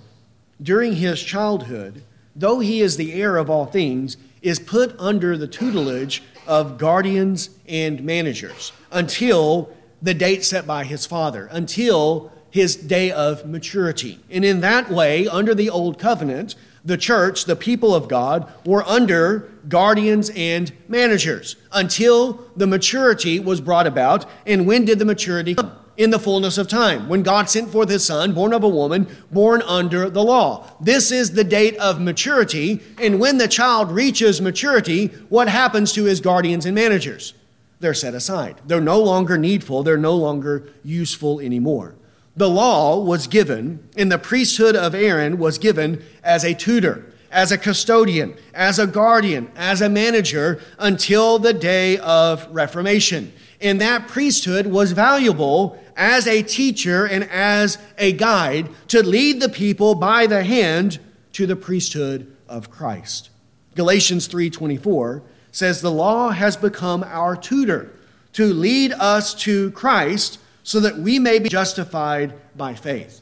during 0.59 0.95
his 0.95 1.21
childhood, 1.21 2.01
though 2.35 2.57
he 2.57 2.81
is 2.81 2.97
the 2.97 3.13
heir 3.13 3.37
of 3.37 3.51
all 3.51 3.67
things, 3.67 4.17
is 4.41 4.57
put 4.57 4.99
under 4.99 5.37
the 5.37 5.45
tutelage 5.45 6.23
of 6.47 6.79
guardians 6.79 7.51
and 7.67 8.03
managers 8.03 8.71
until 8.91 9.69
the 10.01 10.15
date 10.15 10.43
set 10.43 10.65
by 10.65 10.85
his 10.85 11.05
father, 11.05 11.47
until 11.51 12.31
his 12.49 12.75
day 12.75 13.11
of 13.11 13.45
maturity. 13.45 14.19
And 14.31 14.43
in 14.43 14.61
that 14.61 14.89
way, 14.89 15.27
under 15.27 15.53
the 15.53 15.69
old 15.69 15.99
covenant, 15.99 16.55
the 16.85 16.97
church, 16.97 17.45
the 17.45 17.55
people 17.55 17.95
of 17.95 18.07
God, 18.07 18.51
were 18.65 18.83
under 18.83 19.51
guardians 19.69 20.29
and 20.35 20.71
managers 20.87 21.55
until 21.71 22.45
the 22.55 22.67
maturity 22.67 23.39
was 23.39 23.61
brought 23.61 23.87
about. 23.87 24.25
And 24.45 24.67
when 24.67 24.85
did 24.85 24.99
the 24.99 25.05
maturity 25.05 25.55
come? 25.55 25.71
in 25.95 26.09
the 26.09 26.19
fullness 26.19 26.57
of 26.57 26.67
time, 26.67 27.07
when 27.07 27.21
God 27.21 27.49
sent 27.49 27.69
forth 27.69 27.89
his 27.89 28.03
son, 28.03 28.33
born 28.33 28.53
of 28.53 28.63
a 28.63 28.69
woman, 28.69 29.07
born 29.31 29.61
under 29.61 30.09
the 30.09 30.23
law. 30.23 30.67
This 30.81 31.11
is 31.11 31.33
the 31.33 31.43
date 31.43 31.77
of 31.77 32.01
maturity, 32.01 32.81
and 32.99 33.19
when 33.19 33.37
the 33.37 33.47
child 33.47 33.91
reaches 33.91 34.41
maturity, 34.41 35.07
what 35.29 35.47
happens 35.47 35.93
to 35.93 36.05
his 36.05 36.19
guardians 36.19 36.65
and 36.65 36.73
managers? 36.73 37.33
They're 37.79 37.93
set 37.93 38.15
aside. 38.15 38.59
They're 38.65 38.81
no 38.81 38.99
longer 38.99 39.37
needful, 39.37 39.83
they're 39.83 39.97
no 39.97 40.15
longer 40.15 40.67
useful 40.83 41.39
anymore. 41.39 41.95
The 42.35 42.49
law 42.49 42.99
was 42.99 43.27
given, 43.27 43.87
and 43.95 44.11
the 44.11 44.17
priesthood 44.17 44.75
of 44.75 44.95
Aaron 44.95 45.37
was 45.37 45.59
given 45.59 46.03
as 46.23 46.43
a 46.43 46.55
tutor, 46.55 47.05
as 47.31 47.51
a 47.51 47.57
custodian, 47.57 48.35
as 48.55 48.79
a 48.79 48.87
guardian, 48.87 49.51
as 49.55 49.81
a 49.81 49.89
manager 49.89 50.59
until 50.79 51.37
the 51.37 51.53
day 51.53 51.97
of 51.99 52.47
Reformation. 52.51 53.33
And 53.61 53.79
that 53.81 54.07
priesthood 54.07 54.67
was 54.67 54.93
valuable 54.93 55.77
as 55.95 56.25
a 56.25 56.41
teacher 56.41 57.05
and 57.05 57.23
as 57.25 57.77
a 57.99 58.11
guide 58.13 58.69
to 58.87 59.03
lead 59.03 59.39
the 59.39 59.49
people 59.49 59.93
by 59.93 60.25
the 60.25 60.43
hand 60.43 60.99
to 61.33 61.45
the 61.45 61.55
priesthood 61.55 62.35
of 62.49 62.71
Christ. 62.71 63.29
Galatians 63.75 64.27
3:24 64.27 65.21
says 65.51 65.81
the 65.81 65.91
law 65.91 66.31
has 66.31 66.57
become 66.57 67.03
our 67.03 67.35
tutor 67.35 67.91
to 68.33 68.51
lead 68.51 68.91
us 68.93 69.33
to 69.35 69.69
Christ 69.71 70.39
so 70.63 70.79
that 70.79 70.97
we 70.97 71.19
may 71.19 71.39
be 71.39 71.49
justified 71.49 72.33
by 72.55 72.73
faith. 72.73 73.21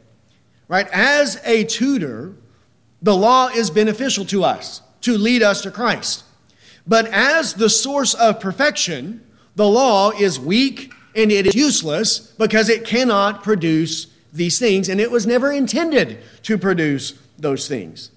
Right? 0.67 0.87
As 0.91 1.41
a 1.43 1.65
tutor, 1.65 2.33
the 3.01 3.15
law 3.15 3.49
is 3.49 3.69
beneficial 3.69 4.25
to 4.25 4.43
us 4.43 4.81
to 5.01 5.17
lead 5.17 5.41
us 5.43 5.61
to 5.61 5.71
Christ. 5.71 6.23
But 6.87 7.07
as 7.07 7.55
the 7.55 7.69
source 7.69 8.13
of 8.13 8.39
perfection, 8.39 9.25
the 9.55 9.67
law 9.67 10.11
is 10.11 10.39
weak 10.39 10.93
and 11.15 11.31
it 11.31 11.47
is 11.47 11.55
useless 11.55 12.19
because 12.19 12.69
it 12.69 12.85
cannot 12.85 13.43
produce 13.43 14.07
these 14.33 14.57
things, 14.57 14.87
and 14.87 15.01
it 15.01 15.11
was 15.11 15.27
never 15.27 15.51
intended 15.51 16.19
to 16.43 16.57
produce 16.57 17.19
those 17.37 17.67
things. 17.67 18.11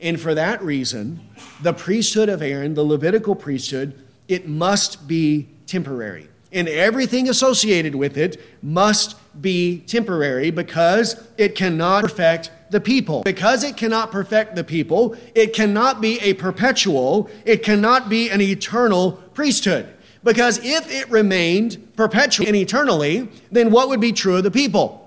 And 0.00 0.18
for 0.18 0.34
that 0.34 0.62
reason, 0.62 1.20
the 1.62 1.74
priesthood 1.74 2.28
of 2.28 2.40
Aaron, 2.40 2.72
the 2.72 2.84
Levitical 2.84 3.34
priesthood, 3.34 3.94
it 4.28 4.48
must 4.48 5.06
be 5.06 5.48
temporary. 5.66 6.28
And 6.52 6.68
everything 6.68 7.28
associated 7.28 7.94
with 7.94 8.16
it 8.16 8.40
must 8.62 9.16
be 9.40 9.80
temporary 9.80 10.50
because 10.50 11.22
it 11.36 11.54
cannot 11.54 12.02
perfect 12.02 12.50
the 12.70 12.80
people. 12.80 13.22
Because 13.22 13.64
it 13.64 13.76
cannot 13.76 14.10
perfect 14.10 14.56
the 14.56 14.64
people, 14.64 15.16
it 15.34 15.54
cannot 15.54 16.00
be 16.00 16.18
a 16.20 16.34
perpetual, 16.34 17.30
it 17.44 17.62
cannot 17.62 18.08
be 18.08 18.30
an 18.30 18.40
eternal 18.40 19.12
priesthood. 19.34 19.94
Because 20.24 20.58
if 20.64 20.90
it 20.90 21.10
remained 21.10 21.94
perpetual 21.96 22.46
and 22.46 22.56
eternally, 22.56 23.28
then 23.50 23.70
what 23.70 23.88
would 23.88 24.00
be 24.00 24.12
true 24.12 24.36
of 24.36 24.44
the 24.44 24.50
people? 24.50 25.04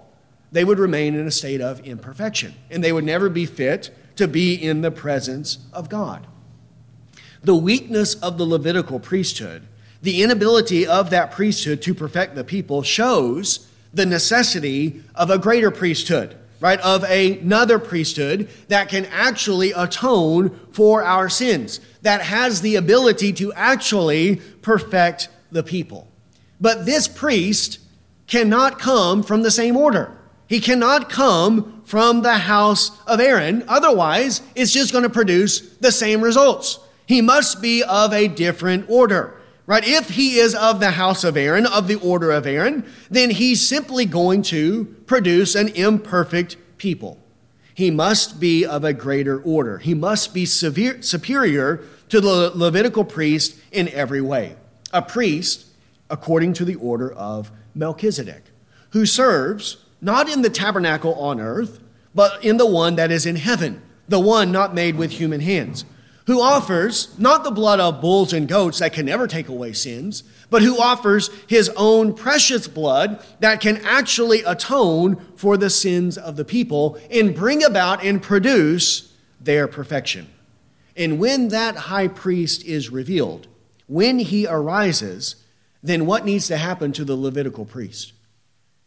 They 0.51 0.63
would 0.63 0.79
remain 0.79 1.15
in 1.15 1.27
a 1.27 1.31
state 1.31 1.61
of 1.61 1.79
imperfection, 1.81 2.53
and 2.69 2.83
they 2.83 2.91
would 2.91 3.03
never 3.03 3.29
be 3.29 3.45
fit 3.45 3.89
to 4.15 4.27
be 4.27 4.53
in 4.53 4.81
the 4.81 4.91
presence 4.91 5.59
of 5.73 5.89
God. 5.89 6.27
The 7.43 7.55
weakness 7.55 8.15
of 8.15 8.37
the 8.37 8.45
Levitical 8.45 8.99
priesthood, 8.99 9.67
the 10.01 10.23
inability 10.23 10.87
of 10.87 11.09
that 11.09 11.31
priesthood 11.31 11.81
to 11.83 11.93
perfect 11.93 12.35
the 12.35 12.43
people, 12.43 12.83
shows 12.83 13.67
the 13.93 14.05
necessity 14.05 15.03
of 15.15 15.29
a 15.29 15.37
greater 15.37 15.69
priesthood, 15.69 16.35
right? 16.59 16.79
Of 16.79 17.03
another 17.03 17.77
priesthood 17.77 18.49
that 18.67 18.89
can 18.89 19.05
actually 19.05 19.71
atone 19.71 20.59
for 20.71 21.03
our 21.03 21.29
sins, 21.29 21.79
that 22.01 22.21
has 22.21 22.61
the 22.61 22.75
ability 22.75 23.33
to 23.33 23.53
actually 23.53 24.37
perfect 24.61 25.27
the 25.51 25.63
people. 25.63 26.07
But 26.59 26.85
this 26.85 27.07
priest 27.07 27.79
cannot 28.27 28.79
come 28.79 29.23
from 29.23 29.41
the 29.41 29.51
same 29.51 29.75
order. 29.75 30.17
He 30.47 30.59
cannot 30.59 31.09
come 31.09 31.81
from 31.85 32.21
the 32.21 32.37
house 32.37 32.91
of 33.05 33.19
Aaron. 33.19 33.63
Otherwise, 33.67 34.41
it's 34.55 34.71
just 34.71 34.91
going 34.91 35.03
to 35.03 35.09
produce 35.09 35.59
the 35.77 35.91
same 35.91 36.21
results. 36.21 36.79
He 37.05 37.21
must 37.21 37.61
be 37.61 37.83
of 37.83 38.13
a 38.13 38.27
different 38.27 38.89
order. 38.89 39.40
Right? 39.67 39.87
If 39.87 40.09
he 40.09 40.37
is 40.37 40.55
of 40.55 40.79
the 40.79 40.91
house 40.91 41.23
of 41.23 41.37
Aaron, 41.37 41.65
of 41.65 41.87
the 41.87 41.95
order 41.95 42.31
of 42.31 42.47
Aaron, 42.47 42.85
then 43.09 43.29
he's 43.29 43.65
simply 43.65 44.05
going 44.05 44.41
to 44.43 44.85
produce 45.05 45.55
an 45.55 45.69
imperfect 45.69 46.57
people. 46.77 47.17
He 47.73 47.91
must 47.91 48.39
be 48.39 48.65
of 48.65 48.83
a 48.83 48.93
greater 48.93 49.41
order. 49.41 49.77
He 49.77 49.93
must 49.93 50.33
be 50.33 50.45
severe, 50.45 51.01
superior 51.01 51.83
to 52.09 52.19
the 52.19 52.51
Levitical 52.53 53.05
priest 53.05 53.57
in 53.71 53.87
every 53.89 54.21
way. 54.21 54.55
A 54.91 55.01
priest 55.01 55.67
according 56.09 56.53
to 56.53 56.65
the 56.65 56.75
order 56.75 57.11
of 57.13 57.51
Melchizedek, 57.73 58.43
who 58.89 59.05
serves 59.05 59.77
not 60.01 60.29
in 60.29 60.41
the 60.41 60.49
tabernacle 60.49 61.15
on 61.15 61.39
earth, 61.39 61.79
but 62.13 62.43
in 62.43 62.57
the 62.57 62.65
one 62.65 62.95
that 62.95 63.11
is 63.11 63.25
in 63.25 63.37
heaven, 63.37 63.81
the 64.09 64.19
one 64.19 64.51
not 64.51 64.75
made 64.75 64.97
with 64.97 65.11
human 65.11 65.39
hands, 65.39 65.85
who 66.27 66.41
offers 66.41 67.17
not 67.17 67.43
the 67.43 67.51
blood 67.51 67.79
of 67.79 68.01
bulls 68.01 68.33
and 68.33 68.47
goats 68.47 68.79
that 68.79 68.93
can 68.93 69.05
never 69.05 69.27
take 69.27 69.47
away 69.47 69.73
sins, 69.73 70.23
but 70.49 70.61
who 70.61 70.79
offers 70.79 71.29
his 71.47 71.69
own 71.75 72.13
precious 72.13 72.67
blood 72.67 73.23
that 73.39 73.61
can 73.61 73.77
actually 73.77 74.43
atone 74.43 75.15
for 75.35 75.57
the 75.57 75.69
sins 75.69 76.17
of 76.17 76.35
the 76.35 76.45
people 76.45 76.99
and 77.09 77.35
bring 77.35 77.63
about 77.63 78.03
and 78.03 78.21
produce 78.21 79.13
their 79.39 79.67
perfection. 79.67 80.29
And 80.95 81.19
when 81.19 81.47
that 81.49 81.75
high 81.75 82.09
priest 82.09 82.65
is 82.65 82.89
revealed, 82.89 83.47
when 83.87 84.19
he 84.19 84.45
arises, 84.45 85.35
then 85.81 86.05
what 86.05 86.25
needs 86.25 86.47
to 86.47 86.57
happen 86.57 86.91
to 86.93 87.05
the 87.05 87.15
Levitical 87.15 87.65
priest? 87.65 88.13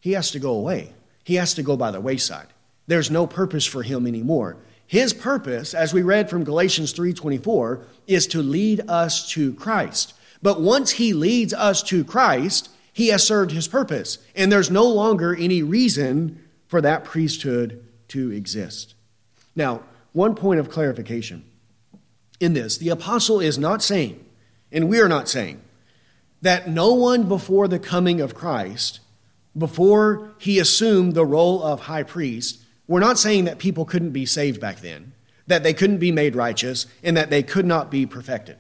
He 0.01 0.13
has 0.13 0.31
to 0.33 0.39
go 0.39 0.53
away. 0.53 0.93
He 1.25 1.37
has 1.37 1.55
to 1.55 1.63
go 1.63 1.77
by 1.77 1.91
the 1.91 2.01
wayside. 2.01 2.49
There's 2.87 3.11
no 3.11 3.27
purpose 3.27 3.65
for 3.65 3.83
him 3.83 4.07
anymore. 4.07 4.59
His 4.87 5.13
purpose, 5.13 5.75
as 5.75 5.93
we 5.93 6.03
read 6.03 6.29
from 6.29 6.45
Galatians 6.45 6.93
3:24, 6.93 7.81
is 8.07 8.27
to 8.29 8.43
lead 8.43 8.83
us 8.89 9.29
to 9.31 9.55
Christ. 9.55 10.15
But 10.43 10.61
once 10.61 10.93
he 10.93 11.13
leads 11.13 11.55
us 11.55 11.83
to 11.85 12.05
Christ, 12.05 12.69
he 12.93 13.09
has 13.09 13.27
served 13.27 13.51
his 13.51 13.67
purpose, 13.67 14.19
and 14.37 14.53
there's 14.53 14.71
no 14.71 14.87
longer 14.87 15.35
any 15.35 15.63
reason 15.63 16.39
for 16.69 16.81
that 16.81 17.05
priesthood 17.05 17.83
to 18.09 18.31
exist. 18.31 18.95
Now, 19.57 19.83
one 20.13 20.35
point 20.35 20.61
of 20.61 20.71
clarification 20.71 21.45
in 22.41 22.53
this 22.53 22.77
the 22.77 22.91
apostle 22.91 23.41
is 23.41 23.59
not 23.59 23.83
saying, 23.83 24.25
and 24.71 24.89
we 24.89 25.01
are 25.01 25.09
not 25.09 25.29
saying, 25.29 25.61
that 26.43 26.69
no 26.69 26.93
one 26.93 27.27
before 27.27 27.67
the 27.67 27.79
coming 27.79 28.21
of 28.21 28.35
Christ, 28.35 29.01
before 29.57 30.33
he 30.39 30.59
assumed 30.59 31.15
the 31.15 31.25
role 31.25 31.63
of 31.63 31.81
high 31.81 32.03
priest, 32.03 32.64
we're 32.87 33.01
not 33.01 33.19
saying 33.19 33.45
that 33.45 33.59
people 33.59 33.85
couldn't 33.85 34.11
be 34.11 34.27
saved 34.27 34.61
back 34.61 34.81
then, 34.81 35.13
that 35.47 35.63
they 35.63 35.73
couldn't 35.75 35.99
be 35.99 36.13
made 36.13 36.37
righteous, 36.37 36.87
and 37.03 37.17
that 37.17 37.31
they 37.31 37.43
could 37.43 37.67
not 37.67 37.91
be 37.91 38.07
perfected. 38.07 38.57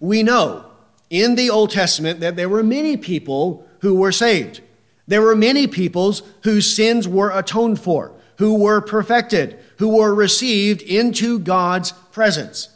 We 0.00 0.22
know 0.22 0.66
in 1.10 1.34
the 1.34 1.50
Old 1.50 1.70
Testament 1.70 2.20
that 2.20 2.36
there 2.36 2.48
were 2.48 2.62
many 2.62 2.96
people 2.96 3.66
who 3.80 3.94
were 3.94 4.12
saved. 4.12 4.60
There 5.06 5.22
were 5.22 5.36
many 5.36 5.66
peoples 5.66 6.22
whose 6.42 6.74
sins 6.74 7.06
were 7.06 7.36
atoned 7.36 7.80
for, 7.80 8.12
who 8.38 8.54
were 8.58 8.80
perfected, 8.80 9.58
who 9.78 9.96
were 9.96 10.14
received 10.14 10.82
into 10.82 11.38
God's 11.38 11.92
presence. 12.12 12.68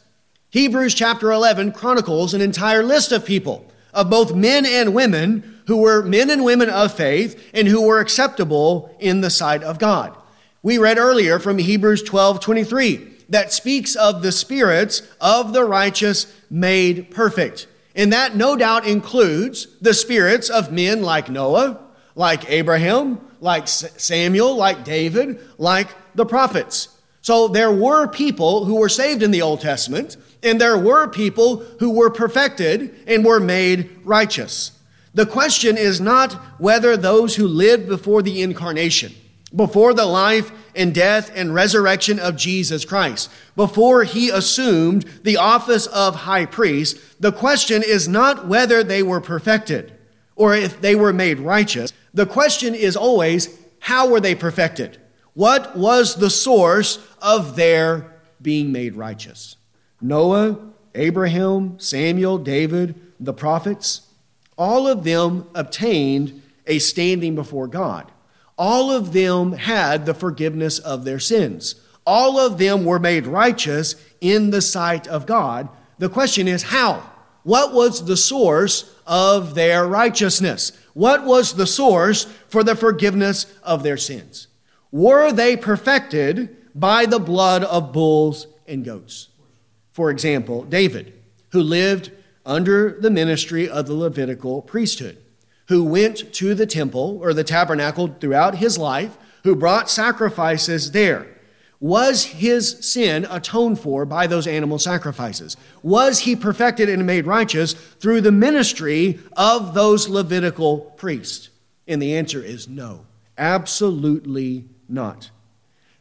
Hebrews 0.51 0.95
chapter 0.95 1.31
11 1.31 1.73
chronicles 1.73 2.35
an 2.35 2.41
entire 2.41 2.83
list 2.83 3.13
of 3.13 3.25
people, 3.25 3.71
of 3.93 4.11
both 4.11 4.35
men 4.35 4.67
and 4.67 4.95
women, 4.95 5.61
who 5.67 5.77
were 5.79 6.03
men 6.03 6.31
and 6.31 6.45
women 6.45 6.71
of 6.71 6.93
faith 6.93 7.51
and 7.53 7.69
who 7.69 7.87
were 7.87 8.01
acceptable 8.01 8.95
in 8.99 9.21
the 9.21 9.31
sight 9.31 9.63
of 9.63 9.79
God. 9.79 10.17
We 10.62 10.79
read 10.79 10.99
earlier 10.99 11.38
from 11.38 11.59
Hebrews 11.59 12.03
12 12.03 12.40
23 12.40 13.14
that 13.29 13.53
speaks 13.53 13.94
of 13.94 14.23
the 14.23 14.33
spirits 14.33 15.03
of 15.21 15.53
the 15.53 15.64
righteous 15.64 16.33
made 16.51 17.11
perfect. 17.11 17.66
And 17.94 18.12
that 18.12 18.37
no 18.37 18.57
doubt 18.57 18.87
includes 18.87 19.66
the 19.81 19.94
spirits 19.94 20.49
of 20.49 20.73
men 20.73 21.03
like 21.03 21.29
Noah, 21.29 21.81
like 22.14 22.51
Abraham, 22.51 23.21
like 23.40 23.68
Samuel, 23.68 24.57
like 24.57 24.85
David, 24.85 25.40
like 25.59 25.88
the 26.14 26.27
prophets. 26.27 26.88
So 27.23 27.49
there 27.49 27.73
were 27.73 28.07
people 28.09 28.64
who 28.64 28.77
were 28.77 28.88
saved 28.88 29.23
in 29.23 29.31
the 29.31 29.42
Old 29.42 29.61
Testament, 29.61 30.16
and 30.42 30.61
there 30.61 30.79
were 30.79 31.09
people 31.09 31.59
who 31.81 31.90
were 31.90 32.11
perfected 32.11 32.94
and 33.07 33.25
were 33.25 33.40
made 33.40 33.90
righteous. 34.05 34.73
The 35.14 35.27
question 35.27 35.77
is 35.77 36.01
not 36.01 36.33
whether 36.61 36.97
those 36.97 37.37
who 37.37 37.47
lived 37.47 37.88
before 37.88 38.23
the 38.23 38.42
incarnation, 38.42 39.12
before 39.55 39.95
the 39.95 40.07
life 40.07 40.53
and 40.75 40.95
death 40.95 41.31
and 41.35 41.55
resurrection 41.55 42.19
of 42.19 42.37
Jesus 42.37 42.85
Christ, 42.85 43.31
before 43.57 44.05
he 44.05 44.29
assumed 44.29 45.05
the 45.23 45.37
office 45.37 45.87
of 45.87 46.15
high 46.15 46.47
priest, 46.47 46.99
the 47.21 47.33
question 47.33 47.83
is 47.83 48.09
not 48.09 48.47
whether 48.47 48.85
they 48.85 49.03
were 49.03 49.21
perfected 49.21 49.93
or 50.37 50.55
if 50.55 50.81
they 50.81 50.95
were 50.95 51.13
made 51.13 51.41
righteous. 51.41 51.93
The 52.13 52.27
question 52.27 52.75
is 52.75 52.97
always, 52.97 53.59
how 53.81 54.09
were 54.09 54.21
they 54.21 54.35
perfected? 54.35 54.99
What 55.35 55.77
was 55.77 56.17
the 56.17 56.31
source 56.31 56.99
of 57.21 57.57
their 57.57 58.13
being 58.43 58.71
made 58.71 58.95
righteous? 58.95 59.57
Noah, 60.01 60.59
Abraham, 60.95 61.79
Samuel, 61.79 62.39
David, 62.39 63.01
the 63.19 63.33
prophets, 63.33 64.03
all 64.57 64.87
of 64.87 65.05
them 65.05 65.47
obtained 65.55 66.43
a 66.67 66.79
standing 66.79 67.35
before 67.35 67.67
God 67.67 68.11
all 68.59 68.90
of 68.90 69.12
them 69.12 69.53
had 69.53 70.05
the 70.05 70.14
forgiveness 70.14 70.79
of 70.81 71.05
their 71.05 71.21
sins. 71.21 71.77
All 72.05 72.38
of 72.38 72.59
them 72.59 72.85
were 72.85 72.99
made 72.99 73.27
righteous 73.27 73.94
in 74.21 74.51
the 74.51 74.61
sight 74.61 75.07
of 75.07 75.27
God. 75.27 75.68
The 75.99 76.09
question 76.09 76.49
is 76.49 76.64
how? 76.64 77.11
What 77.44 77.73
was 77.73 78.05
the 78.05 78.16
source 78.16 78.92
of 79.07 79.55
their 79.55 79.87
righteousness? 79.87 80.73
What 80.92 81.25
was 81.25 81.55
the 81.55 81.66
source 81.66 82.25
for 82.49 82.64
the 82.64 82.75
forgiveness 82.75 83.47
of 83.62 83.83
their 83.83 83.97
sins? 83.97 84.49
Were 84.90 85.31
they 85.31 85.57
perfected 85.57 86.57
by 86.75 87.07
the 87.07 87.21
blood 87.21 87.62
of 87.64 87.92
bulls 87.92 88.49
and 88.66 88.85
goats? 88.85 89.29
For 89.92 90.11
example, 90.11 90.64
David, 90.64 91.12
who 91.51 91.62
lived 91.62 92.11
under 92.44 92.99
the 93.01 93.11
ministry 93.11 93.68
of 93.68 93.87
the 93.87 93.94
Levitical 93.94 94.62
priesthood 94.62 95.18
who 95.68 95.85
went 95.85 96.33
to 96.35 96.54
the 96.54 96.66
temple 96.66 97.18
or 97.22 97.33
the 97.33 97.44
tabernacle 97.44 98.16
throughout 98.20 98.57
his 98.57 98.78
life, 98.78 99.16
who 99.44 99.54
brought 99.54 99.90
sacrifices 99.90 100.92
there. 100.92 101.26
Was 101.81 102.24
his 102.24 102.78
sin 102.81 103.26
atoned 103.31 103.78
for 103.78 104.04
by 104.04 104.26
those 104.26 104.48
animal 104.48 104.78
sacrifices? 104.81 105.57
Was 105.83 106.20
he 106.20 106.35
perfected 106.35 106.88
and 106.88 107.07
made 107.07 107.26
righteous 107.26 107.74
through 107.74 108.22
the 108.22 108.33
ministry 108.33 109.20
of 109.37 109.74
those 109.74 110.09
Levitical 110.09 110.81
priests? 110.96 111.50
And 111.87 112.02
the 112.02 112.16
answer 112.16 112.42
is 112.42 112.66
no, 112.66 113.07
absolutely 113.37 114.64
not. 114.88 115.31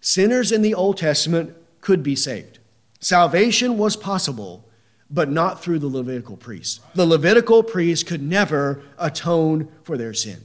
Sinners 0.02 0.52
in 0.52 0.64
the 0.64 0.74
Old 0.74 0.98
Testament 0.98 1.56
could 1.82 2.02
be 2.02 2.16
saved. 2.16 2.58
Salvation 3.00 3.78
was 3.78 3.96
possible 3.96 4.67
but 5.10 5.30
not 5.30 5.62
through 5.62 5.80
the 5.80 5.88
Levitical 5.88 6.38
priests. 6.38 6.82
The 6.96 7.06
Levitical 7.06 7.64
priests 7.64 8.04
could 8.04 8.22
never 8.22 8.82
atone 8.98 9.70
for 9.84 9.98
their 9.98 10.14
sin. 10.14 10.42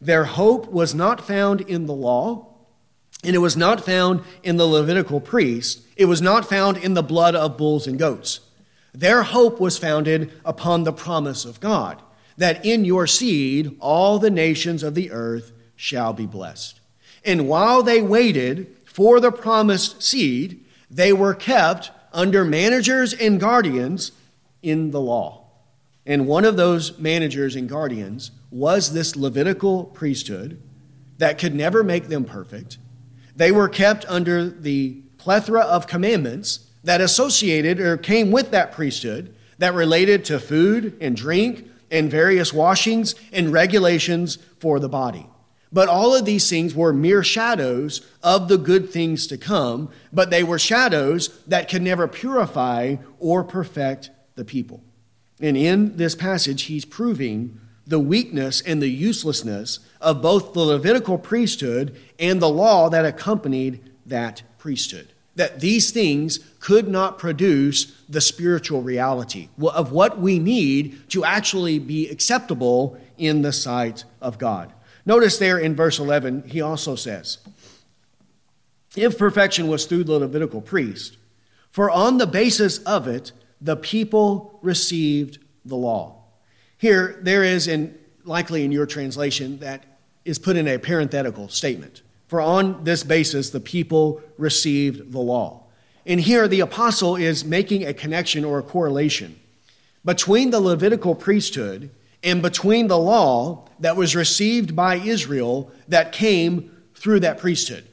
Their 0.00 0.24
hope 0.24 0.70
was 0.70 0.94
not 0.94 1.26
found 1.26 1.62
in 1.62 1.86
the 1.86 1.94
law, 1.94 2.54
and 3.24 3.34
it 3.34 3.40
was 3.40 3.56
not 3.56 3.84
found 3.84 4.22
in 4.42 4.56
the 4.56 4.66
Levitical 4.66 5.20
priest. 5.20 5.82
It 5.96 6.04
was 6.04 6.22
not 6.22 6.48
found 6.48 6.76
in 6.76 6.94
the 6.94 7.02
blood 7.02 7.34
of 7.34 7.58
bulls 7.58 7.86
and 7.86 7.98
goats. 7.98 8.40
Their 8.94 9.24
hope 9.24 9.60
was 9.60 9.78
founded 9.78 10.32
upon 10.44 10.84
the 10.84 10.92
promise 10.92 11.44
of 11.44 11.60
God 11.60 12.00
that 12.36 12.64
in 12.64 12.84
your 12.84 13.06
seed 13.06 13.76
all 13.80 14.18
the 14.18 14.30
nations 14.30 14.82
of 14.82 14.94
the 14.94 15.10
earth 15.10 15.52
shall 15.74 16.12
be 16.12 16.26
blessed. 16.26 16.80
And 17.24 17.48
while 17.48 17.82
they 17.82 18.00
waited 18.00 18.74
for 18.84 19.20
the 19.20 19.32
promised 19.32 20.02
seed, 20.02 20.64
they 20.90 21.12
were 21.12 21.34
kept 21.34 21.90
under 22.18 22.44
managers 22.44 23.14
and 23.14 23.38
guardians 23.38 24.10
in 24.60 24.90
the 24.90 25.00
law. 25.00 25.44
And 26.04 26.26
one 26.26 26.44
of 26.44 26.56
those 26.56 26.98
managers 26.98 27.54
and 27.54 27.68
guardians 27.68 28.32
was 28.50 28.92
this 28.92 29.14
Levitical 29.14 29.84
priesthood 29.84 30.60
that 31.18 31.38
could 31.38 31.54
never 31.54 31.84
make 31.84 32.08
them 32.08 32.24
perfect. 32.24 32.78
They 33.36 33.52
were 33.52 33.68
kept 33.68 34.04
under 34.08 34.48
the 34.48 35.00
plethora 35.16 35.60
of 35.60 35.86
commandments 35.86 36.66
that 36.82 37.00
associated 37.00 37.78
or 37.78 37.96
came 37.96 38.32
with 38.32 38.50
that 38.50 38.72
priesthood 38.72 39.32
that 39.58 39.74
related 39.74 40.24
to 40.24 40.40
food 40.40 40.96
and 41.00 41.14
drink 41.14 41.70
and 41.88 42.10
various 42.10 42.52
washings 42.52 43.14
and 43.32 43.52
regulations 43.52 44.38
for 44.58 44.80
the 44.80 44.88
body. 44.88 45.28
But 45.72 45.88
all 45.88 46.14
of 46.14 46.24
these 46.24 46.48
things 46.48 46.74
were 46.74 46.92
mere 46.92 47.22
shadows 47.22 48.00
of 48.22 48.48
the 48.48 48.58
good 48.58 48.90
things 48.90 49.26
to 49.26 49.36
come, 49.36 49.90
but 50.12 50.30
they 50.30 50.42
were 50.42 50.58
shadows 50.58 51.28
that 51.46 51.68
could 51.68 51.82
never 51.82 52.08
purify 52.08 52.96
or 53.18 53.44
perfect 53.44 54.10
the 54.34 54.44
people. 54.44 54.82
And 55.40 55.56
in 55.56 55.96
this 55.96 56.14
passage, 56.14 56.62
he's 56.62 56.84
proving 56.84 57.60
the 57.86 57.98
weakness 57.98 58.60
and 58.60 58.82
the 58.82 58.88
uselessness 58.88 59.80
of 60.00 60.22
both 60.22 60.52
the 60.52 60.60
Levitical 60.60 61.18
priesthood 61.18 61.96
and 62.18 62.40
the 62.40 62.48
law 62.48 62.88
that 62.90 63.04
accompanied 63.04 63.80
that 64.06 64.42
priesthood. 64.58 65.08
That 65.36 65.60
these 65.60 65.90
things 65.90 66.40
could 66.60 66.88
not 66.88 67.18
produce 67.18 67.96
the 68.08 68.20
spiritual 68.20 68.82
reality 68.82 69.48
of 69.62 69.92
what 69.92 70.18
we 70.18 70.38
need 70.38 71.08
to 71.10 71.24
actually 71.24 71.78
be 71.78 72.08
acceptable 72.08 72.98
in 73.16 73.42
the 73.42 73.52
sight 73.52 74.04
of 74.20 74.38
God. 74.38 74.72
Notice 75.06 75.38
there 75.38 75.58
in 75.58 75.74
verse 75.74 75.98
11, 75.98 76.44
he 76.48 76.60
also 76.60 76.94
says, 76.94 77.38
If 78.96 79.18
perfection 79.18 79.68
was 79.68 79.86
through 79.86 80.04
the 80.04 80.18
Levitical 80.18 80.60
priest, 80.60 81.16
for 81.70 81.90
on 81.90 82.18
the 82.18 82.26
basis 82.26 82.78
of 82.78 83.06
it, 83.06 83.32
the 83.60 83.76
people 83.76 84.58
received 84.62 85.38
the 85.64 85.76
law. 85.76 86.24
Here, 86.76 87.18
there 87.22 87.42
is, 87.42 87.68
in, 87.68 87.98
likely 88.24 88.64
in 88.64 88.72
your 88.72 88.86
translation, 88.86 89.58
that 89.58 89.84
is 90.24 90.38
put 90.38 90.56
in 90.56 90.68
a 90.68 90.78
parenthetical 90.78 91.48
statement. 91.48 92.02
For 92.28 92.40
on 92.40 92.84
this 92.84 93.02
basis, 93.02 93.50
the 93.50 93.60
people 93.60 94.20
received 94.36 95.12
the 95.12 95.18
law. 95.18 95.64
And 96.04 96.20
here, 96.20 96.46
the 96.46 96.60
apostle 96.60 97.16
is 97.16 97.44
making 97.44 97.84
a 97.84 97.94
connection 97.94 98.44
or 98.44 98.58
a 98.58 98.62
correlation 98.62 99.38
between 100.04 100.50
the 100.50 100.60
Levitical 100.60 101.14
priesthood 101.14 101.90
and 102.22 102.42
between 102.42 102.88
the 102.88 102.98
law 102.98 103.68
that 103.80 103.96
was 103.96 104.16
received 104.16 104.74
by 104.74 104.96
Israel 104.96 105.70
that 105.88 106.12
came 106.12 106.70
through 106.94 107.20
that 107.20 107.38
priesthood. 107.38 107.86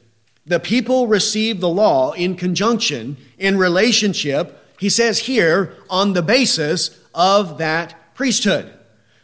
The 0.46 0.60
people 0.60 1.06
received 1.06 1.60
the 1.60 1.68
law 1.68 2.12
in 2.12 2.36
conjunction, 2.36 3.16
in 3.38 3.58
relationship, 3.58 4.62
he 4.78 4.88
says 4.88 5.20
here, 5.20 5.74
on 5.88 6.12
the 6.12 6.22
basis 6.22 6.98
of 7.14 7.58
that 7.58 8.14
priesthood. 8.14 8.72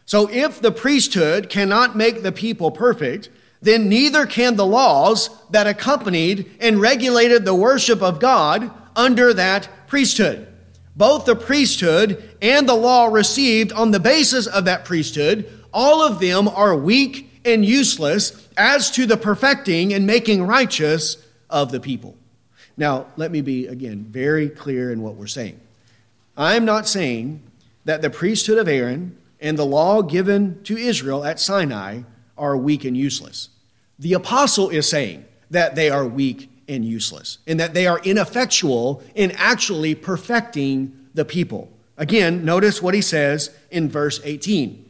So 0.05 0.29
if 0.31 0.61
the 0.61 0.73
priesthood 0.73 1.49
cannot 1.49 1.97
make 1.97 2.23
the 2.23 2.33
people 2.33 2.71
perfect, 2.71 3.29
then 3.61 3.89
neither 3.89 4.27
can 4.27 4.57
the 4.57 4.67
laws 4.67 5.31
that 5.51 5.69
accompanied 5.69 6.51
and 6.61 6.81
regulated 6.81 7.45
the 7.45 7.55
worship 7.55 8.03
of 8.03 8.19
God 8.19 8.71
under 8.97 9.33
that 9.33 9.69
priesthood. 9.87 10.52
Both 10.95 11.25
the 11.25 11.37
priesthood 11.37 12.23
and 12.43 12.69
the 12.69 12.75
law 12.75 13.07
received 13.07 13.73
on 13.73 13.91
the 13.91 14.01
basis 14.01 14.47
of 14.47 14.67
that 14.67 14.85
priesthood, 14.85 15.51
all 15.73 16.03
of 16.03 16.21
them 16.21 16.49
are 16.49 16.77
weak 16.77 17.41
and 17.45 17.65
useless 17.65 18.49
as 18.57 18.91
to 18.93 19.07
the 19.07 19.17
perfecting 19.17 19.95
and 19.95 20.07
making 20.07 20.47
righteous 20.47 21.17
of 21.49 21.73
the 21.73 21.81
people. 21.81 22.17
Now, 22.77 23.07
let 23.17 23.31
me 23.31 23.41
be 23.41 23.67
again 23.67 24.05
very 24.05 24.49
clear 24.49 24.93
in 24.93 25.03
what 25.03 25.15
we're 25.15 25.27
saying. 25.27 25.61
I 26.37 26.57
am 26.57 26.65
not 26.65 26.89
saying 26.89 27.43
that 27.85 28.03
the 28.03 28.11
priesthood 28.11 28.59
of 28.59 28.69
Aaron 28.69 29.17
and 29.41 29.59
the 29.59 29.67
law 29.67 30.03
given 30.03 30.63
to 30.65 30.77
Israel 30.77 31.25
at 31.25 31.41
Sinai 31.41 32.03
are 32.39 32.57
weak 32.57 32.85
and 32.85 32.97
useless. 32.97 33.49
The 33.99 34.15
apostle 34.15 34.71
is 34.71 34.89
saying 34.89 35.25
that 35.51 35.75
they 35.75 35.91
are 35.91 36.07
weak 36.07 36.51
and 36.69 36.85
useless, 36.85 37.39
and 37.47 37.59
that 37.61 37.75
they 37.75 37.87
are 37.87 38.01
ineffectual 38.01 39.03
in 39.15 39.33
actually 39.33 39.95
perfecting 39.95 40.97
the 41.15 41.25
people. 41.25 41.71
Again, 41.97 42.45
notice 42.45 42.81
what 42.83 42.95
he 42.95 43.01
says 43.01 43.51
in 43.71 43.89
verse 43.89 44.21
18. 44.25 44.89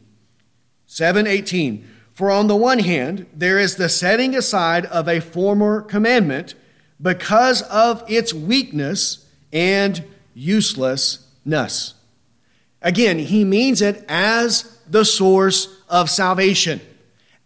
718. 0.87 1.87
For 2.13 2.29
on 2.29 2.47
the 2.47 2.55
one 2.55 2.79
hand, 2.79 3.25
there 3.33 3.57
is 3.57 3.75
the 3.75 3.89
setting 3.89 4.35
aside 4.35 4.85
of 4.85 5.07
a 5.07 5.19
former 5.19 5.81
commandment 5.81 6.55
because 7.01 7.63
of 7.63 8.03
its 8.07 8.33
weakness 8.33 9.27
and 9.51 10.03
uselessness. 10.33 11.95
Again, 12.81 13.19
he 13.19 13.43
means 13.43 13.81
it 13.81 14.05
as 14.07 14.79
the 14.87 15.05
source 15.05 15.81
of 15.89 16.09
salvation, 16.09 16.81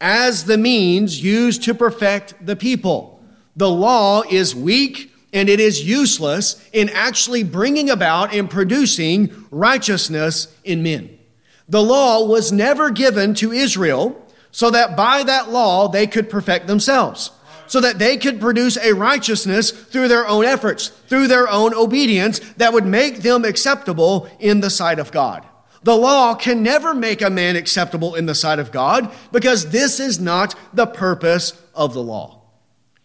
as 0.02 0.46
the 0.46 0.58
means 0.58 1.24
used 1.24 1.64
to 1.64 1.74
perfect 1.74 2.46
the 2.46 2.56
people. 2.56 3.17
The 3.58 3.70
law 3.70 4.24
is 4.30 4.56
weak 4.56 5.14
and 5.34 5.50
it 5.50 5.60
is 5.60 5.84
useless 5.84 6.64
in 6.72 6.90
actually 6.90 7.44
bringing 7.44 7.90
about 7.90 8.34
and 8.34 8.50
producing 8.50 9.46
righteousness 9.52 10.48
in 10.64 10.84
men. 10.84 11.18
The 11.68 11.84
law 11.84 12.26
was 12.26 12.52
never 12.52 12.92
given 12.92 13.34
to 13.36 13.52
Israel 13.52 14.26
so 14.52 14.70
that 14.70 14.96
by 14.96 15.24
that 15.24 15.50
law 15.50 15.90
they 15.90 16.08
could 16.08 16.30
perfect 16.30 16.68
themselves 16.68 17.32
so 17.68 17.82
that 17.82 18.00
they 18.00 18.18
could 18.18 18.40
produce 18.40 18.78
a 18.78 18.94
righteousness 18.94 19.72
through 19.72 20.08
their 20.08 20.26
own 20.26 20.46
efforts, 20.46 20.88
through 20.88 21.28
their 21.28 21.50
own 21.50 21.74
obedience 21.74 22.40
that 22.56 22.74
would 22.74 22.86
make 22.86 23.18
them 23.18 23.46
acceptable 23.46 24.30
in 24.40 24.62
the 24.62 24.70
sight 24.70 25.00
of 25.00 25.12
God. 25.12 25.46
The 25.84 25.96
law 25.96 26.34
can 26.34 26.64
never 26.64 26.94
make 26.94 27.22
a 27.22 27.30
man 27.30 27.56
acceptable 27.56 28.16
in 28.16 28.26
the 28.26 28.36
sight 28.36 28.60
of 28.60 28.72
God 28.72 29.12
because 29.32 29.70
this 29.70 30.00
is 30.00 30.20
not 30.20 30.56
the 30.74 30.88
purpose 30.88 31.62
of 31.76 31.94
the 31.94 32.02
law. 32.02 32.37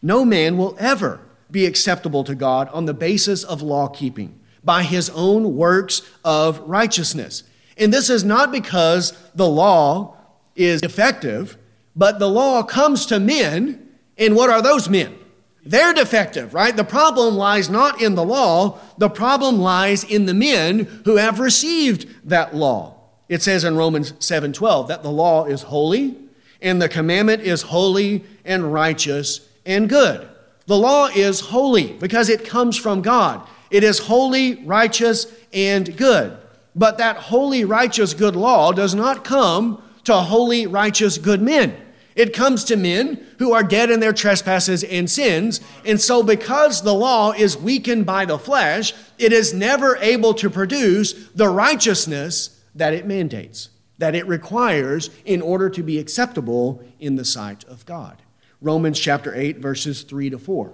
No 0.03 0.25
man 0.25 0.59
will 0.59 0.77
ever 0.79 1.21
be 1.51 1.67
acceptable 1.67 2.25
to 2.25 2.35
God 2.35 2.69
on 2.73 2.87
the 2.87 2.95
basis 2.95 3.45
of 3.45 3.63
law 3.63 3.89
keeping 3.89 4.41
by 4.65 4.83
his 4.83 5.11
own 5.11 5.57
works 5.57 6.03
of 6.25 6.61
righteousness. 6.61 7.45
And 7.77 7.93
this 7.93 8.11
is 8.11 8.25
not 8.25 8.53
because 8.53 9.13
the 9.35 9.49
law 9.49 10.17
is 10.57 10.83
effective, 10.83 11.57
but 11.95 12.19
the 12.19 12.29
law 12.29 12.63
comes 12.63 13.07
to 13.07 13.21
men 13.21 13.89
and 14.19 14.37
what 14.37 14.51
are 14.51 14.63
those 14.63 14.89
men? 14.89 15.17
They're 15.65 15.95
defective, 15.95 16.55
right? 16.55 16.77
The 16.77 16.85
problem 16.85 17.37
lies 17.37 17.71
not 17.71 18.03
in 18.03 18.15
the 18.15 18.25
law, 18.25 18.79
the 18.99 19.09
problem 19.09 19.59
lies 19.59 20.05
in 20.05 20.27
the 20.27 20.35
men 20.35 21.03
who 21.05 21.17
have 21.17 21.39
received 21.39 22.07
that 22.29 22.55
law. 22.55 22.97
It 23.29 23.43
says 23.43 23.65
in 23.65 23.77
Romans 23.77 24.13
7:12 24.19 24.89
that 24.89 25.03
the 25.03 25.11
law 25.11 25.45
is 25.45 25.63
holy 25.63 26.17
and 26.61 26.83
the 26.83 26.89
commandment 26.89 27.43
is 27.43 27.63
holy 27.63 28.25
and 28.45 28.73
righteous 28.73 29.41
and 29.65 29.89
good. 29.89 30.29
The 30.67 30.77
law 30.77 31.07
is 31.07 31.41
holy 31.41 31.93
because 31.93 32.29
it 32.29 32.45
comes 32.45 32.77
from 32.77 33.03
God. 33.03 33.47
It 33.71 33.85
is 33.85 33.99
holy, 33.99 34.65
righteous, 34.65 35.27
and 35.53 35.97
good. 35.97 36.37
But 36.75 36.99
that 36.99 37.17
holy, 37.17 37.65
righteous, 37.65 38.15
good 38.15 38.37
law 38.37 38.73
does 38.73 38.95
not 38.95 39.25
come 39.25 39.83
to 40.05 40.15
holy, 40.15 40.67
righteous, 40.67 41.19
good 41.19 41.43
men. 41.43 41.77
It 42.15 42.35
comes 42.35 42.65
to 42.65 42.77
men 42.77 43.27
who 43.39 43.53
are 43.53 43.63
dead 43.63 43.91
in 43.91 44.01
their 44.01 44.13
trespasses 44.13 44.85
and 44.85 45.11
sins. 45.11 45.61
And 45.85 46.01
so, 46.01 46.23
because 46.23 46.83
the 46.83 46.95
law 46.95 47.33
is 47.33 47.57
weakened 47.57 48.05
by 48.05 48.27
the 48.27 48.39
flesh, 48.39 48.93
it 49.19 49.33
is 49.33 49.55
never 49.55 49.97
able 49.97 50.35
to 50.35 50.51
produce 50.51 51.29
the 51.31 51.49
righteousness 51.49 52.61
that 52.75 52.93
it 52.93 53.07
mandates, 53.07 53.71
that 53.99 54.15
it 54.15 54.27
requires 54.27 55.11
in 55.25 55.41
order 55.41 55.71
to 55.71 55.83
be 55.83 55.99
acceptable 55.99 56.83
in 57.01 57.17
the 57.17 57.25
sight 57.25 57.65
of 57.65 57.87
God. 57.87 58.23
Romans 58.63 58.99
chapter 58.99 59.35
8, 59.35 59.59
verses 59.59 60.03
3 60.03 60.31
to 60.31 60.39
4. 60.39 60.73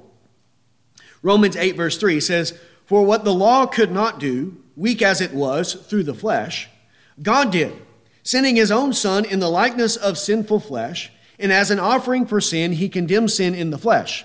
Romans 1.22 1.56
8, 1.56 1.76
verse 1.76 1.98
3 1.98 2.20
says, 2.20 2.58
For 2.86 3.04
what 3.04 3.24
the 3.24 3.34
law 3.34 3.66
could 3.66 3.90
not 3.90 4.20
do, 4.20 4.56
weak 4.76 5.02
as 5.02 5.20
it 5.20 5.34
was 5.34 5.74
through 5.74 6.04
the 6.04 6.14
flesh, 6.14 6.68
God 7.20 7.50
did, 7.50 7.72
sending 8.22 8.54
his 8.54 8.70
own 8.70 8.92
Son 8.92 9.24
in 9.24 9.40
the 9.40 9.50
likeness 9.50 9.96
of 9.96 10.16
sinful 10.16 10.60
flesh 10.60 11.10
and 11.38 11.52
as 11.52 11.70
an 11.70 11.78
offering 11.78 12.26
for 12.26 12.40
sin, 12.40 12.72
he 12.72 12.88
condemned 12.88 13.30
sin 13.30 13.54
in 13.54 13.70
the 13.70 13.78
flesh, 13.78 14.24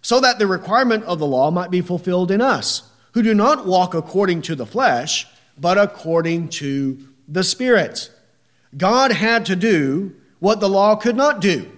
so 0.00 0.20
that 0.20 0.38
the 0.38 0.46
requirement 0.46 1.04
of 1.04 1.18
the 1.18 1.26
law 1.26 1.50
might 1.50 1.70
be 1.70 1.80
fulfilled 1.80 2.30
in 2.30 2.40
us, 2.40 2.90
who 3.12 3.22
do 3.22 3.34
not 3.34 3.66
walk 3.66 3.94
according 3.94 4.42
to 4.42 4.54
the 4.54 4.66
flesh, 4.66 5.26
but 5.58 5.78
according 5.78 6.48
to 6.48 6.98
the 7.28 7.44
Spirit. 7.44 8.10
God 8.76 9.12
had 9.12 9.46
to 9.46 9.56
do 9.56 10.14
what 10.40 10.60
the 10.60 10.68
law 10.68 10.96
could 10.96 11.16
not 11.16 11.40
do. 11.40 11.70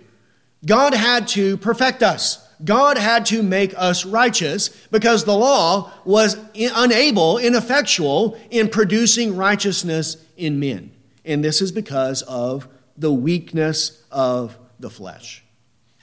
God 0.67 0.95
had 0.95 1.29
to 1.29 1.57
perfect 1.57 2.03
us. 2.03 2.43
God 2.64 2.99
had 2.99 3.27
to 3.27 3.43
make 3.43 3.75
us 3.77 4.05
righteous 4.05 4.69
because 4.91 5.25
the 5.25 5.37
law 5.37 5.93
was 6.05 6.37
unable, 6.55 7.39
ineffectual 7.39 8.39
in 8.51 8.69
producing 8.69 9.37
righteousness 9.37 10.17
in 10.37 10.59
men. 10.59 10.93
And 11.25 11.45
this 11.45 11.61
is 11.62 11.73
because 11.73 12.23
of 12.23 12.69
the 12.97 13.12
weakness 13.12 14.03
of 14.11 14.59
the 14.81 14.91
flesh. 14.91 15.45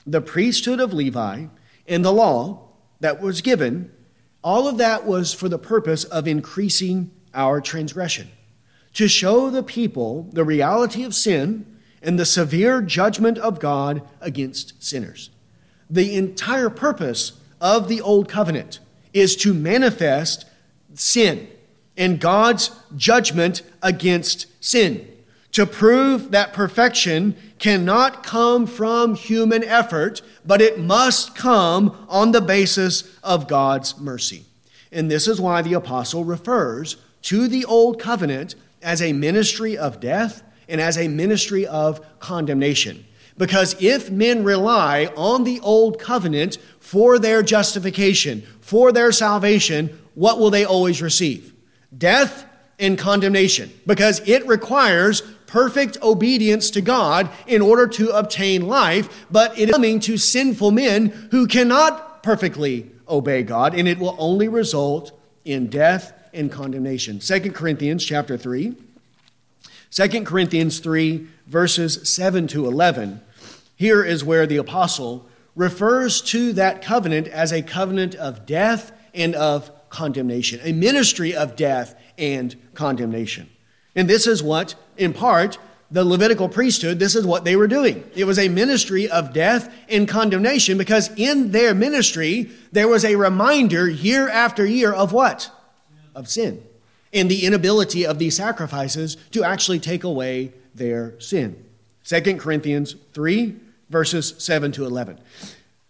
The 0.06 0.20
priesthood 0.20 0.80
of 0.80 0.92
Levi 0.92 1.46
and 1.88 2.04
the 2.04 2.12
law 2.12 2.68
that 3.00 3.20
was 3.20 3.42
given, 3.42 3.92
all 4.42 4.68
of 4.68 4.78
that 4.78 5.04
was 5.04 5.34
for 5.34 5.48
the 5.48 5.58
purpose 5.58 6.04
of 6.04 6.28
increasing 6.28 7.10
our 7.34 7.60
transgression, 7.60 8.30
to 8.94 9.08
show 9.08 9.50
the 9.50 9.62
people 9.62 10.28
the 10.32 10.44
reality 10.44 11.02
of 11.02 11.14
sin 11.14 11.73
and 12.04 12.18
the 12.18 12.26
severe 12.26 12.82
judgment 12.82 13.38
of 13.38 13.60
God 13.60 14.02
against 14.20 14.82
sinners. 14.82 15.30
The 15.88 16.14
entire 16.16 16.70
purpose 16.70 17.32
of 17.60 17.88
the 17.88 18.00
Old 18.00 18.28
Covenant 18.28 18.78
is 19.12 19.36
to 19.36 19.54
manifest 19.54 20.44
sin, 20.94 21.48
and 21.96 22.20
God's 22.20 22.70
judgment 22.96 23.62
against 23.82 24.46
sin 24.62 25.08
to 25.54 25.64
prove 25.64 26.32
that 26.32 26.52
perfection 26.52 27.36
cannot 27.60 28.24
come 28.24 28.66
from 28.66 29.14
human 29.14 29.62
effort, 29.62 30.20
but 30.44 30.60
it 30.60 30.80
must 30.80 31.36
come 31.36 31.96
on 32.08 32.32
the 32.32 32.40
basis 32.40 33.16
of 33.22 33.46
God's 33.46 33.96
mercy. 34.00 34.44
And 34.90 35.08
this 35.08 35.28
is 35.28 35.40
why 35.40 35.62
the 35.62 35.74
apostle 35.74 36.24
refers 36.24 36.96
to 37.22 37.46
the 37.46 37.64
old 37.64 38.00
covenant 38.00 38.56
as 38.82 39.00
a 39.00 39.12
ministry 39.12 39.78
of 39.78 40.00
death 40.00 40.42
and 40.68 40.80
as 40.80 40.96
a 40.96 41.08
ministry 41.08 41.66
of 41.66 42.00
condemnation. 42.18 43.04
Because 43.36 43.74
if 43.82 44.10
men 44.10 44.44
rely 44.44 45.12
on 45.16 45.44
the 45.44 45.60
old 45.60 45.98
covenant 45.98 46.58
for 46.78 47.18
their 47.18 47.42
justification, 47.42 48.42
for 48.60 48.92
their 48.92 49.10
salvation, 49.10 49.98
what 50.14 50.38
will 50.38 50.50
they 50.50 50.64
always 50.64 51.02
receive? 51.02 51.52
Death 51.96 52.46
and 52.78 52.98
condemnation. 52.98 53.72
Because 53.86 54.26
it 54.28 54.46
requires 54.46 55.22
perfect 55.46 55.96
obedience 56.02 56.70
to 56.70 56.80
God 56.80 57.28
in 57.46 57.62
order 57.62 57.86
to 57.86 58.10
obtain 58.10 58.66
life, 58.66 59.26
but 59.30 59.56
it 59.58 59.68
is 59.68 59.74
coming 59.74 60.00
to 60.00 60.16
sinful 60.16 60.70
men 60.70 61.28
who 61.30 61.46
cannot 61.46 62.22
perfectly 62.22 62.90
obey 63.08 63.42
God, 63.42 63.74
and 63.74 63.86
it 63.86 63.98
will 63.98 64.16
only 64.18 64.48
result 64.48 65.12
in 65.44 65.68
death 65.68 66.12
and 66.32 66.50
condemnation. 66.50 67.18
2 67.18 67.52
Corinthians 67.52 68.04
chapter 68.04 68.36
3. 68.36 68.74
2 69.94 70.24
Corinthians 70.24 70.80
3, 70.80 71.24
verses 71.46 72.12
7 72.12 72.48
to 72.48 72.66
11. 72.66 73.20
Here 73.76 74.02
is 74.02 74.24
where 74.24 74.44
the 74.44 74.56
apostle 74.56 75.28
refers 75.54 76.20
to 76.22 76.52
that 76.54 76.82
covenant 76.82 77.28
as 77.28 77.52
a 77.52 77.62
covenant 77.62 78.16
of 78.16 78.44
death 78.44 78.90
and 79.14 79.36
of 79.36 79.70
condemnation, 79.90 80.58
a 80.64 80.72
ministry 80.72 81.32
of 81.32 81.54
death 81.54 81.94
and 82.18 82.56
condemnation. 82.74 83.48
And 83.94 84.10
this 84.10 84.26
is 84.26 84.42
what, 84.42 84.74
in 84.96 85.12
part, 85.12 85.58
the 85.92 86.04
Levitical 86.04 86.48
priesthood, 86.48 86.98
this 86.98 87.14
is 87.14 87.24
what 87.24 87.44
they 87.44 87.54
were 87.54 87.68
doing. 87.68 88.02
It 88.16 88.24
was 88.24 88.40
a 88.40 88.48
ministry 88.48 89.08
of 89.08 89.32
death 89.32 89.72
and 89.88 90.08
condemnation 90.08 90.76
because 90.76 91.08
in 91.16 91.52
their 91.52 91.72
ministry, 91.72 92.50
there 92.72 92.88
was 92.88 93.04
a 93.04 93.14
reminder 93.14 93.88
year 93.88 94.28
after 94.28 94.66
year 94.66 94.92
of 94.92 95.12
what? 95.12 95.52
Of 96.16 96.28
sin. 96.28 96.64
And 97.14 97.30
the 97.30 97.46
inability 97.46 98.04
of 98.04 98.18
these 98.18 98.36
sacrifices 98.36 99.16
to 99.30 99.44
actually 99.44 99.78
take 99.78 100.04
away 100.04 100.52
their 100.74 101.18
sin. 101.20 101.64
2 102.04 102.36
Corinthians 102.36 102.96
3, 103.12 103.56
verses 103.88 104.34
7 104.38 104.72
to 104.72 104.84
11. 104.84 105.18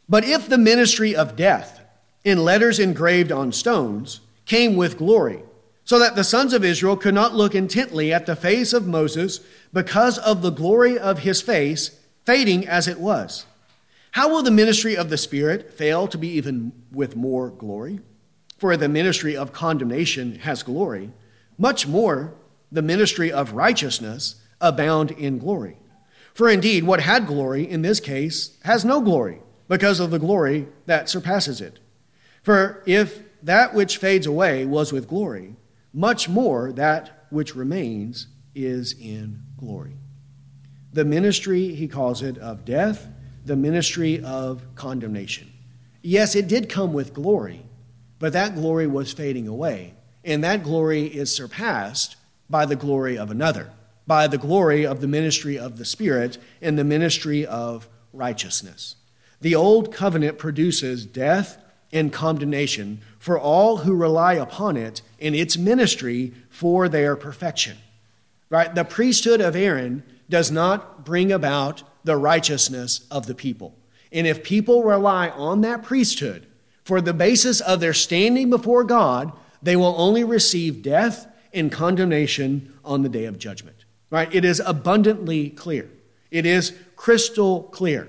But 0.09 0.25
if 0.25 0.49
the 0.49 0.59
ministry 0.59 1.17
of 1.17 1.35
death, 1.35 1.81
in 2.25 2.45
letters 2.45 2.79
engraved 2.79 3.33
on 3.33 3.53
stones, 3.53 4.21
came 4.47 4.77
with 4.77 4.99
glory, 4.99 5.43
so 5.85 5.99
that 5.99 6.15
the 6.15 6.25
sons 6.25 6.53
of 6.53 6.65
Israel 6.65 6.97
could 6.97 7.15
not 7.15 7.35
look 7.35 7.55
intently 7.55 8.13
at 8.13 8.27
the 8.27 8.37
face 8.37 8.73
of 8.73 8.87
Moses 8.87 9.41
because 9.73 10.19
of 10.19 10.43
the 10.43 10.51
glory 10.51 10.99
of 10.99 11.21
his 11.21 11.41
face, 11.43 11.99
fading 12.25 12.67
as 12.67 12.87
it 12.87 13.01
was. 13.01 13.47
How 14.13 14.29
will 14.29 14.43
the 14.43 14.51
ministry 14.51 14.97
of 14.97 15.11
the 15.11 15.19
Spirit 15.19 15.73
fail 15.73 16.07
to 16.09 16.17
be 16.17 16.29
even 16.29 16.73
with 16.93 17.17
more 17.17 17.51
glory? 17.51 18.01
For 18.65 18.79
the 18.79 18.89
ministry 18.89 19.37
of 19.37 19.53
condemnation 19.53 20.37
has 20.37 20.63
glory, 20.63 21.11
much 21.59 21.87
more 21.87 22.33
the 22.73 22.81
ministry 22.81 23.31
of 23.31 23.53
righteousness 23.53 24.37
abound 24.59 25.11
in 25.11 25.37
glory. 25.37 25.77
For 26.33 26.49
indeed, 26.49 26.85
what 26.85 27.01
had 27.01 27.27
glory 27.27 27.69
in 27.69 27.83
this 27.83 28.01
case 28.01 28.57
has 28.65 28.83
no 28.83 29.03
glory, 29.03 29.43
because 29.69 30.01
of 30.01 30.11
the 30.11 30.19
glory 30.19 30.67
that 30.87 31.11
surpasses 31.11 31.61
it. 31.61 31.79
For 32.43 32.83
if 32.87 33.25
that 33.43 33.75
which 33.75 33.99
fades 33.99 34.27
away 34.27 34.65
was 34.65 34.95
with 34.95 35.09
glory, 35.09 35.57
much 35.93 36.31
more 36.31 36.73
that 36.73 37.27
which 37.29 37.55
remains 37.55 38.29
is 38.55 38.95
in 38.99 39.43
glory. 39.59 39.99
The 40.91 41.05
ministry, 41.05 41.75
he 41.75 41.87
calls 41.87 42.23
it, 42.23 42.39
of 42.39 42.65
death, 42.65 43.09
the 43.45 43.57
ministry 43.57 44.25
of 44.25 44.65
condemnation. 44.75 45.53
Yes, 46.01 46.35
it 46.35 46.49
did 46.49 46.71
come 46.71 46.95
with 46.95 47.13
glory, 47.13 47.64
but 48.25 48.33
that 48.33 48.55
glory 48.55 48.87
was 48.87 49.13
fading 49.13 49.47
away, 49.47 49.93
and 50.25 50.43
that 50.43 50.63
glory 50.63 51.05
is 51.05 51.37
surpassed 51.37 52.17
by 52.49 52.65
the 52.65 52.75
glory 52.75 53.19
of 53.19 53.31
another, 53.31 53.71
by 54.07 54.27
the 54.27 54.39
glory 54.39 54.87
of 54.87 55.03
the 55.03 55.07
ministry 55.07 55.59
of 55.59 55.77
the 55.77 55.85
Spirit 55.85 56.39
and 56.63 56.79
the 56.79 56.85
ministry 56.85 57.45
of 57.45 57.87
righteousness. 58.15 58.97
The 59.43 59.55
old 59.55 59.93
covenant 59.93 60.39
produces 60.39 61.05
death 61.05 61.63
and 61.93 62.11
condemnation 62.11 63.03
for 63.19 63.39
all 63.39 63.77
who 63.77 63.95
rely 63.95 64.33
upon 64.33 64.79
it 64.79 65.03
in 65.19 65.35
its 65.35 65.59
ministry 65.59 66.33
for 66.49 66.89
their 66.89 67.17
perfection. 67.17 67.77
Right? 68.49 68.75
The 68.75 68.85
priesthood 68.85 69.43
of 69.43 69.55
Aaron 69.55 70.03
does 70.31 70.51
not 70.51 71.05
bring 71.05 71.31
about 71.31 71.83
the 72.05 72.17
righteousness 72.17 73.07
of 73.11 73.27
the 73.27 73.35
people. 73.35 73.77
And 74.11 74.27
if 74.27 74.43
people 74.43 74.83
rely 74.83 75.29
on 75.29 75.61
that 75.61 75.83
priesthood 75.83 76.47
for 76.85 77.01
the 77.01 77.15
basis 77.15 77.61
of 77.61 77.81
their 77.81 77.95
standing 77.95 78.51
before 78.51 78.85
God, 78.85 79.33
they 79.63 79.77
will 79.77 79.95
only 79.97 80.23
receive 80.23 80.83
death 80.83 81.27
and 81.53 81.73
condemnation 81.73 82.75
on 82.85 83.03
the 83.03 83.09
day 83.09 83.25
of 83.25 83.39
judgment. 83.39 83.85
Right? 84.11 84.33
It 84.35 84.45
is 84.45 84.61
abundantly 84.65 85.51
clear. 85.51 85.91
It 86.31 86.47
is 86.47 86.77
crystal 86.97 87.65
clear 87.65 88.09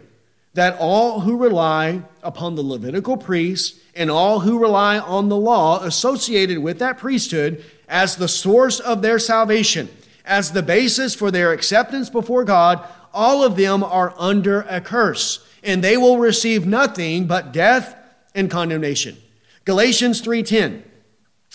that 0.54 0.78
all 0.80 1.22
who 1.22 1.38
rely 1.38 2.02
upon 2.24 2.56
the 2.56 2.64
Levitical 2.64 3.18
priests 3.18 3.80
and 3.94 4.10
all 4.10 4.40
who 4.40 4.60
rely 4.60 4.98
on 4.98 5.30
the 5.30 5.38
law 5.38 5.84
associated 5.84 6.60
with 6.60 6.80
that 6.80 6.98
priesthood 6.98 7.64
as 7.88 8.16
the 8.16 8.28
source 8.28 8.80
of 8.80 9.02
their 9.02 9.20
salvation, 9.20 9.90
as 10.26 10.52
the 10.52 10.64
basis 10.64 11.14
for 11.14 11.30
their 11.30 11.52
acceptance 11.52 12.10
before 12.10 12.44
God, 12.44 12.86
all 13.14 13.44
of 13.44 13.56
them 13.58 13.84
are 13.84 14.14
under 14.18 14.62
a 14.62 14.82
curse, 14.82 15.46
and 15.64 15.84
they 15.84 15.98
will 15.98 16.18
receive 16.18 16.66
nothing 16.66 17.28
but 17.28 17.52
death 17.52 17.95
and 18.36 18.52
condemnation. 18.52 19.18
Galatians 19.64 20.22
3:10 20.22 20.84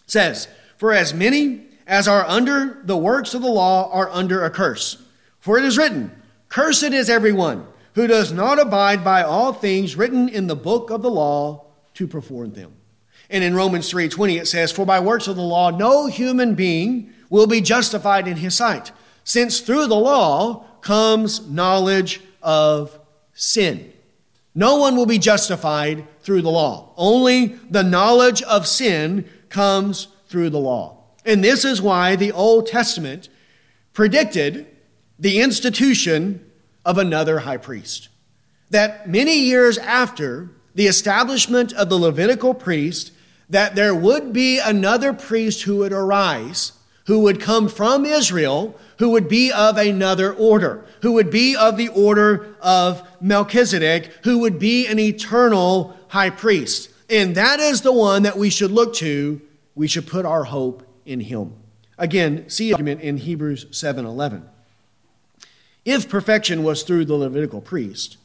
says, 0.06 0.48
"For 0.76 0.92
as 0.92 1.14
many 1.14 1.70
as 1.90 2.06
are 2.06 2.24
under 2.26 2.78
the 2.84 2.96
works 2.96 3.34
of 3.34 3.42
the 3.42 3.48
law 3.48 3.90
are 3.92 4.08
under 4.10 4.44
a 4.44 4.50
curse. 4.50 4.96
For 5.40 5.58
it 5.58 5.64
is 5.64 5.76
written, 5.76 6.12
Cursed 6.48 6.84
is 6.84 7.10
everyone 7.10 7.66
who 7.94 8.06
does 8.06 8.32
not 8.32 8.60
abide 8.60 9.02
by 9.02 9.24
all 9.24 9.52
things 9.52 9.96
written 9.96 10.28
in 10.28 10.46
the 10.46 10.54
book 10.54 10.90
of 10.90 11.02
the 11.02 11.10
law 11.10 11.66
to 11.94 12.06
perform 12.06 12.52
them. 12.52 12.72
And 13.28 13.42
in 13.42 13.54
Romans 13.54 13.90
3:20 13.90 14.38
it 14.38 14.46
says, 14.46 14.70
"For 14.70 14.86
by 14.86 15.00
works 15.00 15.26
of 15.26 15.34
the 15.34 15.42
law 15.42 15.70
no 15.70 16.06
human 16.06 16.54
being 16.54 17.12
will 17.28 17.48
be 17.48 17.60
justified 17.60 18.28
in 18.28 18.36
his 18.36 18.54
sight, 18.54 18.92
since 19.24 19.60
through 19.60 19.86
the 19.86 19.96
law 19.96 20.64
comes 20.82 21.40
knowledge 21.48 22.20
of 22.40 22.98
sin." 23.34 23.92
No 24.54 24.76
one 24.76 24.96
will 24.96 25.06
be 25.06 25.18
justified 25.18 26.06
through 26.20 26.42
the 26.42 26.50
law. 26.50 26.92
Only 26.96 27.46
the 27.70 27.84
knowledge 27.84 28.42
of 28.42 28.66
sin 28.66 29.28
comes 29.48 30.08
through 30.26 30.50
the 30.50 30.58
law. 30.58 31.04
And 31.24 31.44
this 31.44 31.64
is 31.64 31.82
why 31.82 32.16
the 32.16 32.32
Old 32.32 32.66
Testament 32.66 33.28
predicted 33.92 34.66
the 35.18 35.40
institution 35.40 36.50
of 36.84 36.98
another 36.98 37.40
high 37.40 37.58
priest. 37.58 38.08
That 38.70 39.08
many 39.08 39.40
years 39.40 39.78
after 39.78 40.50
the 40.74 40.86
establishment 40.86 41.72
of 41.72 41.88
the 41.88 41.98
Levitical 41.98 42.54
priest, 42.54 43.12
that 43.48 43.74
there 43.74 43.94
would 43.94 44.32
be 44.32 44.58
another 44.58 45.12
priest 45.12 45.62
who 45.62 45.78
would 45.78 45.92
arise, 45.92 46.72
who 47.06 47.20
would 47.20 47.40
come 47.40 47.68
from 47.68 48.04
Israel, 48.04 48.78
who 48.98 49.10
would 49.10 49.28
be 49.28 49.50
of 49.50 49.76
another 49.76 50.32
order, 50.32 50.84
who 51.02 51.12
would 51.12 51.30
be 51.30 51.56
of 51.56 51.76
the 51.76 51.88
order 51.88 52.54
of 52.60 53.02
Melchizedek, 53.20 54.12
who 54.24 54.38
would 54.38 54.58
be 54.58 54.86
an 54.86 54.98
eternal 54.98 55.96
high 56.08 56.30
priest. 56.30 56.90
And 57.08 57.34
that 57.34 57.58
is 57.58 57.80
the 57.80 57.92
one 57.92 58.22
that 58.22 58.38
we 58.38 58.50
should 58.50 58.70
look 58.70 58.94
to. 58.96 59.40
We 59.74 59.88
should 59.88 60.06
put 60.06 60.24
our 60.24 60.44
hope 60.44 60.86
in 61.04 61.20
him. 61.20 61.54
Again, 61.98 62.48
see 62.48 62.72
argument 62.72 63.00
in 63.00 63.16
Hebrews 63.18 63.66
7:11. 63.70 64.42
If 65.84 66.08
perfection 66.08 66.62
was 66.62 66.82
through 66.82 67.06
the 67.06 67.14
Levitical 67.14 67.60
priest, 67.60 68.16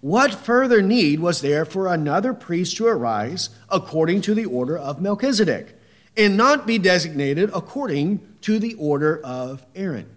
what 0.00 0.32
further 0.34 0.80
need 0.80 1.20
was 1.20 1.40
there 1.40 1.64
for 1.64 1.88
another 1.88 2.32
priest 2.32 2.76
to 2.76 2.86
arise 2.86 3.50
according 3.70 4.20
to 4.22 4.34
the 4.34 4.44
order 4.44 4.78
of 4.78 5.00
Melchizedek 5.00 5.77
and 6.16 6.36
not 6.36 6.66
be 6.66 6.78
designated 6.78 7.50
according 7.54 8.20
to 8.42 8.58
the 8.58 8.74
order 8.74 9.20
of 9.24 9.64
Aaron? 9.74 10.08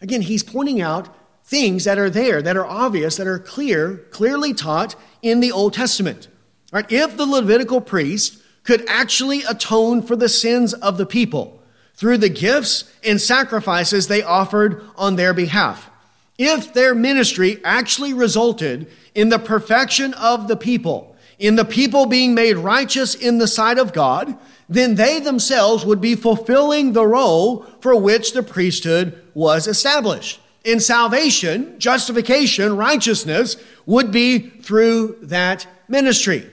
Again, 0.00 0.22
he's 0.22 0.42
pointing 0.42 0.80
out 0.80 1.14
things 1.44 1.84
that 1.84 1.98
are 1.98 2.10
there, 2.10 2.40
that 2.40 2.56
are 2.56 2.66
obvious, 2.66 3.16
that 3.16 3.26
are 3.26 3.38
clear, 3.38 3.96
clearly 4.10 4.54
taught 4.54 4.94
in 5.20 5.40
the 5.40 5.52
Old 5.52 5.74
Testament. 5.74 6.28
Right? 6.72 6.90
If 6.90 7.16
the 7.16 7.26
Levitical 7.26 7.80
priest 7.80 8.40
could 8.62 8.88
actually 8.88 9.42
atone 9.42 10.02
for 10.02 10.16
the 10.16 10.28
sins 10.28 10.72
of 10.74 10.96
the 10.96 11.06
people 11.06 11.60
through 11.94 12.18
the 12.18 12.28
gifts 12.28 12.90
and 13.02 13.20
sacrifices 13.20 14.06
they 14.06 14.22
offered 14.22 14.82
on 14.96 15.16
their 15.16 15.34
behalf, 15.34 15.90
if 16.38 16.72
their 16.72 16.94
ministry 16.94 17.60
actually 17.64 18.14
resulted 18.14 18.90
in 19.14 19.28
the 19.28 19.38
perfection 19.38 20.14
of 20.14 20.48
the 20.48 20.56
people, 20.56 21.09
in 21.40 21.56
the 21.56 21.64
people 21.64 22.04
being 22.04 22.34
made 22.34 22.58
righteous 22.58 23.14
in 23.14 23.38
the 23.38 23.48
sight 23.48 23.78
of 23.78 23.94
God, 23.94 24.36
then 24.68 24.94
they 24.94 25.18
themselves 25.18 25.84
would 25.84 26.00
be 26.00 26.14
fulfilling 26.14 26.92
the 26.92 27.06
role 27.06 27.62
for 27.80 27.96
which 27.96 28.34
the 28.34 28.42
priesthood 28.42 29.20
was 29.34 29.66
established. 29.66 30.38
In 30.64 30.78
salvation, 30.78 31.80
justification, 31.80 32.76
righteousness 32.76 33.56
would 33.86 34.12
be 34.12 34.38
through 34.38 35.16
that 35.22 35.66
ministry. 35.88 36.48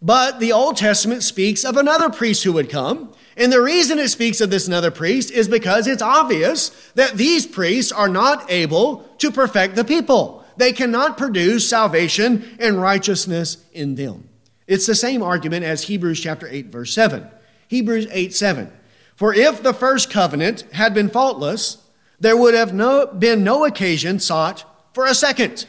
But 0.00 0.38
the 0.38 0.52
Old 0.52 0.76
Testament 0.76 1.24
speaks 1.24 1.64
of 1.64 1.76
another 1.76 2.08
priest 2.08 2.44
who 2.44 2.52
would 2.52 2.70
come. 2.70 3.12
And 3.36 3.52
the 3.52 3.60
reason 3.60 3.98
it 3.98 4.08
speaks 4.08 4.40
of 4.40 4.50
this 4.50 4.68
another 4.68 4.92
priest 4.92 5.32
is 5.32 5.48
because 5.48 5.88
it's 5.88 6.02
obvious 6.02 6.68
that 6.94 7.16
these 7.16 7.44
priests 7.44 7.90
are 7.90 8.08
not 8.08 8.48
able 8.48 8.98
to 9.18 9.32
perfect 9.32 9.74
the 9.74 9.84
people. 9.84 10.37
They 10.58 10.72
cannot 10.72 11.16
produce 11.16 11.68
salvation 11.68 12.56
and 12.60 12.80
righteousness 12.80 13.64
in 13.72 13.94
them. 13.94 14.28
It's 14.66 14.86
the 14.86 14.94
same 14.94 15.22
argument 15.22 15.64
as 15.64 15.84
Hebrews 15.84 16.20
chapter 16.20 16.46
8 16.46 16.66
verse 16.66 16.92
7. 16.92 17.26
Hebrews 17.68 18.06
8 18.10 18.34
7. 18.34 18.72
For 19.14 19.34
if 19.34 19.62
the 19.62 19.72
first 19.72 20.10
covenant 20.10 20.62
had 20.72 20.94
been 20.94 21.08
faultless, 21.08 21.78
there 22.20 22.36
would 22.36 22.54
have 22.54 22.74
no, 22.74 23.06
been 23.06 23.42
no 23.42 23.64
occasion 23.64 24.20
sought 24.20 24.64
for 24.92 25.06
a 25.06 25.14
second. 25.14 25.66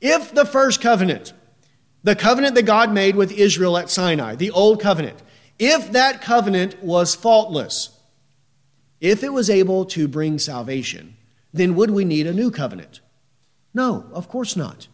If 0.00 0.34
the 0.34 0.44
first 0.44 0.80
covenant, 0.80 1.32
the 2.02 2.16
covenant 2.16 2.54
that 2.54 2.62
God 2.62 2.92
made 2.92 3.16
with 3.16 3.32
Israel 3.32 3.76
at 3.78 3.90
Sinai, 3.90 4.34
the 4.34 4.50
old 4.50 4.80
covenant, 4.80 5.22
if 5.58 5.92
that 5.92 6.20
covenant 6.20 6.82
was 6.82 7.14
faultless, 7.14 7.98
if 9.00 9.22
it 9.22 9.32
was 9.32 9.50
able 9.50 9.84
to 9.86 10.08
bring 10.08 10.38
salvation, 10.38 11.16
then 11.52 11.74
would 11.76 11.90
we 11.90 12.04
need 12.04 12.26
a 12.26 12.32
new 12.32 12.50
covenant? 12.50 13.00
No, 13.74 14.06
of 14.12 14.28
course 14.28 14.56
not. 14.56 14.88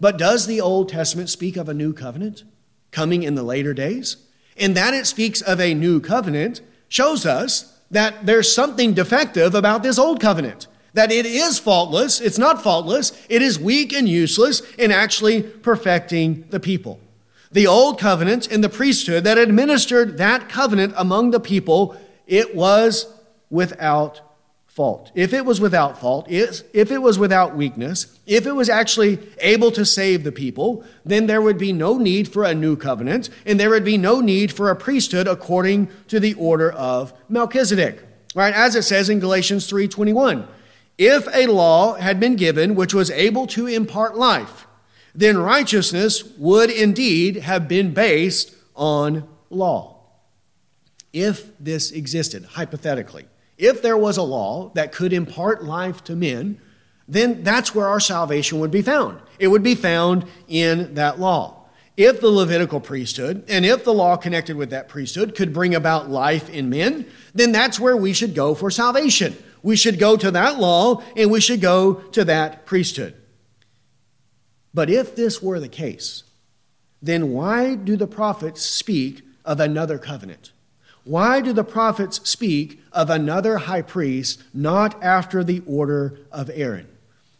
But 0.00 0.16
does 0.16 0.46
the 0.46 0.60
Old 0.60 0.88
Testament 0.88 1.28
speak 1.28 1.56
of 1.56 1.68
a 1.68 1.74
new 1.74 1.92
covenant 1.92 2.44
coming 2.90 3.22
in 3.22 3.34
the 3.34 3.42
later 3.42 3.74
days? 3.74 4.16
And 4.56 4.76
that 4.76 4.94
it 4.94 5.06
speaks 5.06 5.40
of 5.40 5.60
a 5.60 5.74
new 5.74 6.00
covenant 6.00 6.60
shows 6.88 7.26
us 7.26 7.78
that 7.90 8.26
there's 8.26 8.52
something 8.52 8.94
defective 8.94 9.54
about 9.54 9.82
this 9.82 9.98
old 9.98 10.20
covenant. 10.20 10.66
That 10.94 11.12
it 11.12 11.26
is 11.26 11.58
faultless, 11.58 12.20
it's 12.20 12.38
not 12.38 12.62
faultless, 12.62 13.12
it 13.28 13.42
is 13.42 13.58
weak 13.58 13.92
and 13.92 14.08
useless 14.08 14.60
in 14.74 14.90
actually 14.90 15.42
perfecting 15.42 16.46
the 16.50 16.60
people. 16.60 17.00
The 17.52 17.66
old 17.66 17.98
covenant 17.98 18.50
and 18.50 18.62
the 18.62 18.68
priesthood 18.68 19.24
that 19.24 19.38
administered 19.38 20.18
that 20.18 20.48
covenant 20.48 20.94
among 20.96 21.30
the 21.30 21.40
people, 21.40 21.96
it 22.26 22.54
was 22.54 23.12
without 23.50 24.20
fault. 24.70 25.10
If 25.16 25.34
it 25.34 25.44
was 25.44 25.60
without 25.60 26.00
fault, 26.00 26.26
if 26.30 26.62
it 26.72 27.02
was 27.02 27.18
without 27.18 27.56
weakness, 27.56 28.18
if 28.24 28.46
it 28.46 28.52
was 28.52 28.68
actually 28.68 29.18
able 29.40 29.72
to 29.72 29.84
save 29.84 30.22
the 30.22 30.32
people, 30.32 30.84
then 31.04 31.26
there 31.26 31.42
would 31.42 31.58
be 31.58 31.72
no 31.72 31.98
need 31.98 32.28
for 32.32 32.44
a 32.44 32.54
new 32.54 32.76
covenant, 32.76 33.28
and 33.44 33.58
there 33.58 33.70
would 33.70 33.84
be 33.84 33.98
no 33.98 34.20
need 34.20 34.52
for 34.52 34.70
a 34.70 34.76
priesthood 34.76 35.26
according 35.26 35.88
to 36.06 36.20
the 36.20 36.34
order 36.34 36.70
of 36.70 37.12
Melchizedek. 37.28 38.04
Right, 38.32 38.54
as 38.54 38.76
it 38.76 38.82
says 38.82 39.08
in 39.08 39.18
Galatians 39.18 39.66
3:21, 39.68 40.46
if 40.96 41.26
a 41.34 41.46
law 41.48 41.94
had 41.94 42.20
been 42.20 42.36
given 42.36 42.76
which 42.76 42.94
was 42.94 43.10
able 43.10 43.48
to 43.48 43.66
impart 43.66 44.16
life, 44.16 44.68
then 45.12 45.36
righteousness 45.36 46.22
would 46.38 46.70
indeed 46.70 47.38
have 47.38 47.66
been 47.66 47.92
based 47.92 48.54
on 48.76 49.26
law. 49.50 49.96
If 51.12 51.50
this 51.58 51.90
existed, 51.90 52.44
hypothetically, 52.52 53.24
if 53.60 53.82
there 53.82 53.96
was 53.96 54.16
a 54.16 54.22
law 54.22 54.70
that 54.74 54.92
could 54.92 55.12
impart 55.12 55.62
life 55.62 56.02
to 56.04 56.16
men, 56.16 56.58
then 57.06 57.42
that's 57.42 57.74
where 57.74 57.86
our 57.86 58.00
salvation 58.00 58.58
would 58.60 58.70
be 58.70 58.82
found. 58.82 59.20
It 59.38 59.48
would 59.48 59.62
be 59.62 59.74
found 59.74 60.24
in 60.48 60.94
that 60.94 61.20
law. 61.20 61.66
If 61.96 62.20
the 62.20 62.30
Levitical 62.30 62.80
priesthood 62.80 63.44
and 63.48 63.66
if 63.66 63.84
the 63.84 63.92
law 63.92 64.16
connected 64.16 64.56
with 64.56 64.70
that 64.70 64.88
priesthood 64.88 65.34
could 65.34 65.52
bring 65.52 65.74
about 65.74 66.08
life 66.08 66.48
in 66.48 66.70
men, 66.70 67.06
then 67.34 67.52
that's 67.52 67.78
where 67.78 67.96
we 67.96 68.14
should 68.14 68.34
go 68.34 68.54
for 68.54 68.70
salvation. 68.70 69.36
We 69.62 69.76
should 69.76 69.98
go 69.98 70.16
to 70.16 70.30
that 70.30 70.58
law 70.58 71.02
and 71.14 71.30
we 71.30 71.40
should 71.40 71.60
go 71.60 71.94
to 71.94 72.24
that 72.24 72.64
priesthood. 72.64 73.14
But 74.72 74.88
if 74.88 75.14
this 75.14 75.42
were 75.42 75.60
the 75.60 75.68
case, 75.68 76.22
then 77.02 77.32
why 77.32 77.74
do 77.74 77.96
the 77.96 78.06
prophets 78.06 78.62
speak 78.62 79.22
of 79.44 79.60
another 79.60 79.98
covenant? 79.98 80.52
Why 81.04 81.40
do 81.40 81.52
the 81.52 81.64
prophets 81.64 82.20
speak 82.28 82.82
of 82.92 83.10
another 83.10 83.58
high 83.58 83.82
priest 83.82 84.42
not 84.52 85.02
after 85.02 85.42
the 85.42 85.62
order 85.66 86.18
of 86.30 86.50
Aaron? 86.52 86.88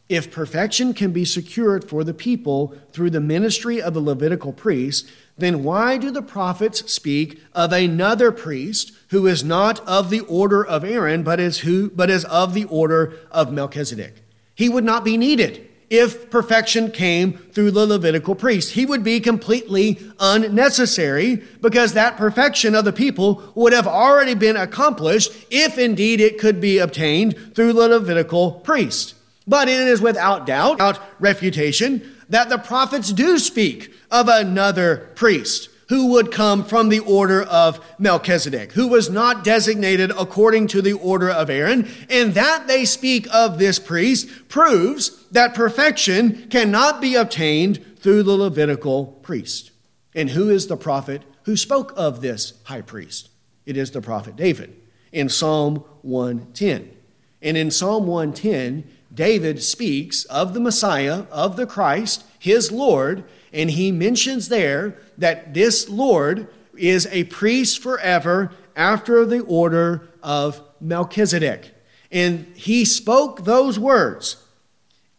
If 0.08 0.32
perfection 0.32 0.92
can 0.92 1.12
be 1.12 1.24
secured 1.24 1.88
for 1.88 2.02
the 2.02 2.14
people 2.14 2.74
through 2.92 3.10
the 3.10 3.20
ministry 3.20 3.80
of 3.80 3.94
the 3.94 4.00
Levitical 4.00 4.52
priest, 4.52 5.08
then 5.38 5.62
why 5.62 5.98
do 5.98 6.10
the 6.10 6.22
prophets 6.22 6.92
speak 6.92 7.40
of 7.54 7.72
another 7.72 8.32
priest 8.32 8.92
who 9.10 9.26
is 9.28 9.44
not 9.44 9.78
of 9.86 10.10
the 10.10 10.20
order 10.20 10.66
of 10.66 10.84
Aaron, 10.84 11.22
but 11.22 11.38
is, 11.38 11.58
who, 11.58 11.90
but 11.90 12.10
is 12.10 12.24
of 12.24 12.54
the 12.54 12.64
order 12.64 13.14
of 13.30 13.52
Melchizedek? 13.52 14.24
He 14.54 14.68
would 14.68 14.84
not 14.84 15.04
be 15.04 15.16
needed 15.16 15.69
if 15.90 16.30
perfection 16.30 16.92
came 16.92 17.32
through 17.32 17.72
the 17.72 17.84
Levitical 17.84 18.36
priest. 18.36 18.72
He 18.72 18.86
would 18.86 19.02
be 19.02 19.18
completely 19.18 19.98
unnecessary 20.20 21.42
because 21.60 21.92
that 21.92 22.16
perfection 22.16 22.76
of 22.76 22.84
the 22.84 22.92
people 22.92 23.52
would 23.56 23.72
have 23.72 23.88
already 23.88 24.34
been 24.34 24.56
accomplished 24.56 25.32
if 25.50 25.76
indeed 25.76 26.20
it 26.20 26.38
could 26.38 26.60
be 26.60 26.78
obtained 26.78 27.54
through 27.54 27.72
the 27.72 27.88
Levitical 27.88 28.52
priest. 28.52 29.14
But 29.48 29.68
it 29.68 29.80
is 29.80 30.00
without 30.00 30.46
doubt, 30.46 30.74
without 30.74 31.00
refutation, 31.18 32.14
that 32.28 32.48
the 32.48 32.58
prophets 32.58 33.12
do 33.12 33.40
speak 33.40 33.92
of 34.12 34.28
another 34.28 35.10
priest 35.16 35.68
who 35.88 36.12
would 36.12 36.30
come 36.30 36.62
from 36.64 36.88
the 36.88 37.00
order 37.00 37.42
of 37.42 37.84
Melchizedek, 37.98 38.70
who 38.70 38.86
was 38.86 39.10
not 39.10 39.42
designated 39.42 40.12
according 40.16 40.68
to 40.68 40.80
the 40.80 40.92
order 40.92 41.28
of 41.28 41.50
Aaron. 41.50 41.90
And 42.08 42.32
that 42.34 42.68
they 42.68 42.84
speak 42.84 43.26
of 43.34 43.58
this 43.58 43.80
priest 43.80 44.48
proves 44.48 45.19
that 45.30 45.54
perfection 45.54 46.48
cannot 46.48 47.00
be 47.00 47.14
obtained 47.14 47.98
through 47.98 48.22
the 48.22 48.36
Levitical 48.36 49.06
priest. 49.22 49.70
And 50.14 50.30
who 50.30 50.48
is 50.48 50.66
the 50.66 50.76
prophet 50.76 51.22
who 51.44 51.56
spoke 51.56 51.92
of 51.96 52.20
this 52.20 52.54
high 52.64 52.80
priest? 52.80 53.30
It 53.66 53.76
is 53.76 53.90
the 53.90 54.02
prophet 54.02 54.36
David 54.36 54.76
in 55.12 55.28
Psalm 55.28 55.84
110. 56.02 56.96
And 57.42 57.56
in 57.56 57.70
Psalm 57.70 58.06
110, 58.06 58.84
David 59.12 59.62
speaks 59.62 60.24
of 60.26 60.54
the 60.54 60.60
Messiah, 60.60 61.24
of 61.30 61.56
the 61.56 61.66
Christ, 61.66 62.24
his 62.38 62.70
Lord, 62.70 63.24
and 63.52 63.70
he 63.70 63.90
mentions 63.90 64.48
there 64.48 64.96
that 65.18 65.54
this 65.54 65.88
Lord 65.88 66.48
is 66.76 67.06
a 67.10 67.24
priest 67.24 67.82
forever 67.82 68.52
after 68.76 69.24
the 69.24 69.40
order 69.40 70.08
of 70.22 70.62
Melchizedek. 70.80 71.74
And 72.12 72.46
he 72.54 72.84
spoke 72.84 73.44
those 73.44 73.78
words 73.78 74.44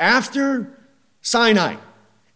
after 0.01 0.67
Sinai, 1.21 1.75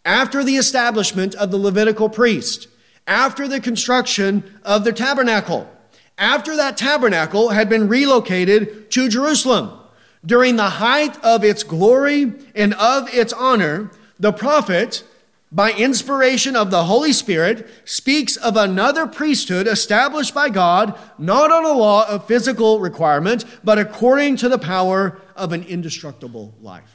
after 0.06 0.44
the 0.44 0.56
establishment 0.56 1.34
of 1.36 1.50
the 1.50 1.58
Levitical 1.58 2.08
priest, 2.08 2.68
after 3.08 3.48
the 3.48 3.60
construction 3.60 4.60
of 4.64 4.84
the 4.84 4.94
tabernacle, 4.94 5.70
after 6.18 6.56
that 6.56 6.78
tabernacle 6.78 7.50
had 7.50 7.68
been 7.68 7.90
relocated 7.90 8.90
to 8.92 9.10
Jerusalem. 9.10 9.78
During 10.26 10.56
the 10.56 10.70
height 10.70 11.22
of 11.24 11.44
its 11.44 11.64
glory 11.64 12.34
and 12.56 12.74
of 12.76 13.14
its 13.14 13.34
honor, 13.34 13.92
the 14.20 14.32
prophet 14.32 15.04
by 15.52 15.72
inspiration 15.72 16.56
of 16.56 16.70
the 16.70 16.84
Holy 16.84 17.14
Spirit, 17.14 17.66
speaks 17.86 18.36
of 18.36 18.58
another 18.58 19.08
priesthood 19.08 19.68
established 19.68 20.34
by 20.34 20.50
God, 20.50 20.98
not 21.18 21.50
on 21.50 21.64
a 21.64 21.72
law 21.72 22.06
of 22.10 22.28
physical 22.28 22.80
requirement, 22.80 23.46
but 23.64 23.80
according 23.80 24.36
to 24.38 24.50
the 24.50 24.58
power 24.58 25.22
of 25.36 25.54
an 25.54 25.64
indestructible 25.64 26.54
life. 26.62 26.95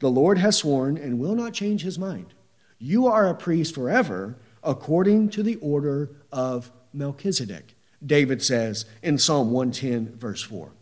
The 0.00 0.10
Lord 0.10 0.38
has 0.38 0.58
sworn 0.58 0.96
and 0.96 1.18
will 1.18 1.34
not 1.34 1.54
change 1.54 1.82
his 1.82 1.98
mind. 1.98 2.34
You 2.78 3.06
are 3.06 3.28
a 3.28 3.34
priest 3.34 3.74
forever, 3.74 4.36
according 4.62 5.30
to 5.30 5.42
the 5.42 5.56
order 5.56 6.10
of 6.32 6.70
Melchizedek, 6.92 7.74
David 8.04 8.42
says 8.42 8.86
in 9.02 9.18
Psalm 9.18 9.50
110, 9.50 10.16
verse 10.16 10.42
4. 10.42 10.72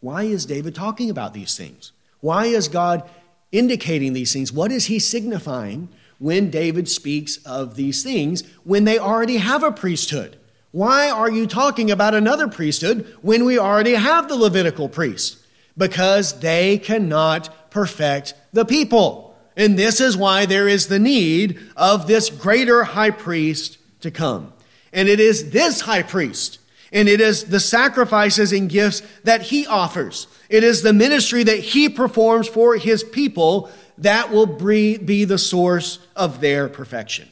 Why 0.00 0.24
is 0.24 0.46
David 0.46 0.74
talking 0.74 1.10
about 1.10 1.34
these 1.34 1.56
things? 1.56 1.92
Why 2.20 2.46
is 2.46 2.68
God 2.68 3.08
indicating 3.52 4.12
these 4.12 4.32
things? 4.32 4.52
What 4.52 4.72
is 4.72 4.86
he 4.86 4.98
signifying 4.98 5.88
when 6.18 6.50
David 6.50 6.88
speaks 6.88 7.38
of 7.38 7.76
these 7.76 8.02
things 8.02 8.42
when 8.64 8.84
they 8.84 8.98
already 8.98 9.38
have 9.38 9.62
a 9.62 9.72
priesthood? 9.72 10.38
Why 10.70 11.08
are 11.08 11.30
you 11.30 11.46
talking 11.46 11.90
about 11.90 12.14
another 12.14 12.46
priesthood 12.46 13.06
when 13.22 13.44
we 13.44 13.58
already 13.58 13.94
have 13.94 14.28
the 14.28 14.36
Levitical 14.36 14.88
priest? 14.88 15.38
Because 15.76 16.40
they 16.40 16.78
cannot 16.78 17.48
perfect 17.70 18.34
the 18.52 18.64
people. 18.64 19.36
And 19.56 19.78
this 19.78 20.00
is 20.00 20.16
why 20.16 20.46
there 20.46 20.68
is 20.68 20.86
the 20.86 20.98
need 20.98 21.58
of 21.76 22.06
this 22.06 22.30
greater 22.30 22.84
high 22.84 23.10
priest 23.10 23.78
to 24.00 24.10
come. 24.10 24.52
And 24.92 25.08
it 25.08 25.20
is 25.20 25.50
this 25.50 25.82
high 25.82 26.02
priest, 26.02 26.60
and 26.92 27.08
it 27.08 27.20
is 27.20 27.44
the 27.46 27.60
sacrifices 27.60 28.52
and 28.52 28.70
gifts 28.70 29.02
that 29.24 29.42
he 29.42 29.66
offers 29.66 30.28
it 30.48 30.64
is 30.64 30.80
the 30.80 30.94
ministry 30.94 31.42
that 31.42 31.58
he 31.58 31.90
performs 31.90 32.48
for 32.48 32.76
his 32.76 33.04
people 33.04 33.70
that 33.98 34.30
will 34.30 34.46
be 34.46 35.24
the 35.24 35.38
source 35.38 35.98
of 36.14 36.40
their 36.40 36.68
perfection. 36.68 37.28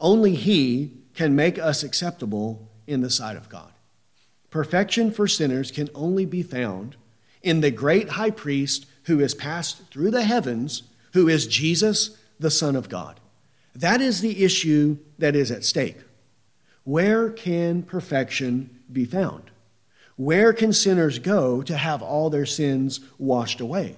Only 0.00 0.34
He 0.34 0.90
can 1.14 1.36
make 1.36 1.58
us 1.58 1.82
acceptable 1.82 2.68
in 2.86 3.00
the 3.00 3.10
sight 3.10 3.36
of 3.36 3.48
God. 3.48 3.72
Perfection 4.50 5.12
for 5.12 5.28
sinners 5.28 5.70
can 5.70 5.88
only 5.94 6.26
be 6.26 6.42
found 6.42 6.96
in 7.42 7.60
the 7.60 7.70
great 7.70 8.10
high 8.10 8.30
priest 8.30 8.86
who 9.04 9.18
has 9.18 9.34
passed 9.34 9.90
through 9.90 10.10
the 10.10 10.24
heavens, 10.24 10.84
who 11.12 11.28
is 11.28 11.46
Jesus, 11.46 12.16
the 12.38 12.50
Son 12.50 12.76
of 12.76 12.88
God. 12.88 13.20
That 13.74 14.00
is 14.00 14.20
the 14.20 14.44
issue 14.44 14.98
that 15.18 15.34
is 15.34 15.50
at 15.50 15.64
stake. 15.64 15.98
Where 16.84 17.30
can 17.30 17.82
perfection 17.82 18.82
be 18.90 19.04
found? 19.04 19.50
Where 20.16 20.52
can 20.52 20.72
sinners 20.72 21.18
go 21.18 21.62
to 21.62 21.76
have 21.76 22.02
all 22.02 22.28
their 22.28 22.46
sins 22.46 23.00
washed 23.18 23.60
away? 23.60 23.96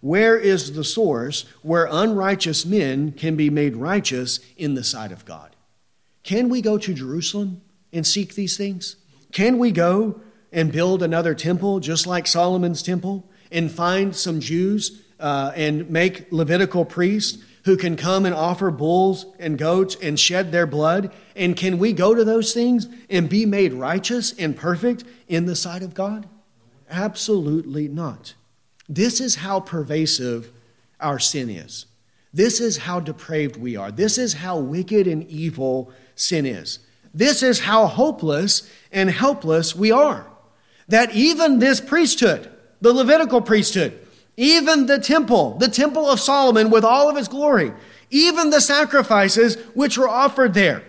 Where 0.00 0.38
is 0.38 0.74
the 0.74 0.84
source 0.84 1.46
where 1.62 1.88
unrighteous 1.90 2.64
men 2.64 3.12
can 3.12 3.34
be 3.34 3.50
made 3.50 3.76
righteous 3.76 4.40
in 4.56 4.74
the 4.74 4.84
sight 4.84 5.10
of 5.10 5.24
God? 5.24 5.56
Can 6.22 6.48
we 6.48 6.60
go 6.60 6.78
to 6.78 6.94
Jerusalem 6.94 7.62
and 7.92 8.06
seek 8.06 8.34
these 8.34 8.56
things? 8.56 8.96
Can 9.32 9.58
we 9.58 9.72
go 9.72 10.20
and 10.52 10.72
build 10.72 11.02
another 11.02 11.34
temple 11.34 11.80
just 11.80 12.06
like 12.06 12.26
Solomon's 12.26 12.82
temple 12.82 13.28
and 13.50 13.70
find 13.70 14.14
some 14.14 14.40
Jews 14.40 15.02
uh, 15.18 15.52
and 15.54 15.90
make 15.90 16.30
Levitical 16.32 16.84
priests 16.84 17.42
who 17.64 17.76
can 17.76 17.96
come 17.96 18.24
and 18.24 18.34
offer 18.34 18.70
bulls 18.70 19.26
and 19.38 19.58
goats 19.58 19.96
and 20.00 20.18
shed 20.18 20.52
their 20.52 20.66
blood? 20.66 21.12
And 21.34 21.56
can 21.56 21.78
we 21.78 21.92
go 21.92 22.14
to 22.14 22.24
those 22.24 22.54
things 22.54 22.86
and 23.10 23.28
be 23.28 23.44
made 23.44 23.72
righteous 23.72 24.32
and 24.38 24.56
perfect 24.56 25.04
in 25.26 25.46
the 25.46 25.56
sight 25.56 25.82
of 25.82 25.92
God? 25.92 26.28
Absolutely 26.88 27.88
not. 27.88 28.34
This 28.88 29.20
is 29.20 29.36
how 29.36 29.60
pervasive 29.60 30.52
our 31.00 31.18
sin 31.18 31.50
is. 31.50 31.86
This 32.32 32.60
is 32.60 32.76
how 32.76 33.00
depraved 33.00 33.56
we 33.56 33.76
are. 33.76 33.90
This 33.90 34.18
is 34.18 34.34
how 34.34 34.58
wicked 34.58 35.06
and 35.06 35.28
evil 35.28 35.90
sin 36.14 36.46
is. 36.46 36.78
This 37.12 37.42
is 37.42 37.60
how 37.60 37.86
hopeless 37.86 38.70
and 38.92 39.10
helpless 39.10 39.74
we 39.74 39.90
are. 39.90 40.26
That 40.86 41.14
even 41.14 41.58
this 41.58 41.80
priesthood, 41.80 42.52
the 42.80 42.92
Levitical 42.92 43.40
priesthood, 43.40 43.98
even 44.36 44.86
the 44.86 44.98
temple, 44.98 45.56
the 45.58 45.68
temple 45.68 46.08
of 46.08 46.20
Solomon 46.20 46.70
with 46.70 46.84
all 46.84 47.08
of 47.08 47.16
its 47.16 47.28
glory, 47.28 47.72
even 48.10 48.50
the 48.50 48.60
sacrifices 48.60 49.56
which 49.74 49.96
were 49.96 50.08
offered 50.08 50.54
there. 50.54 50.82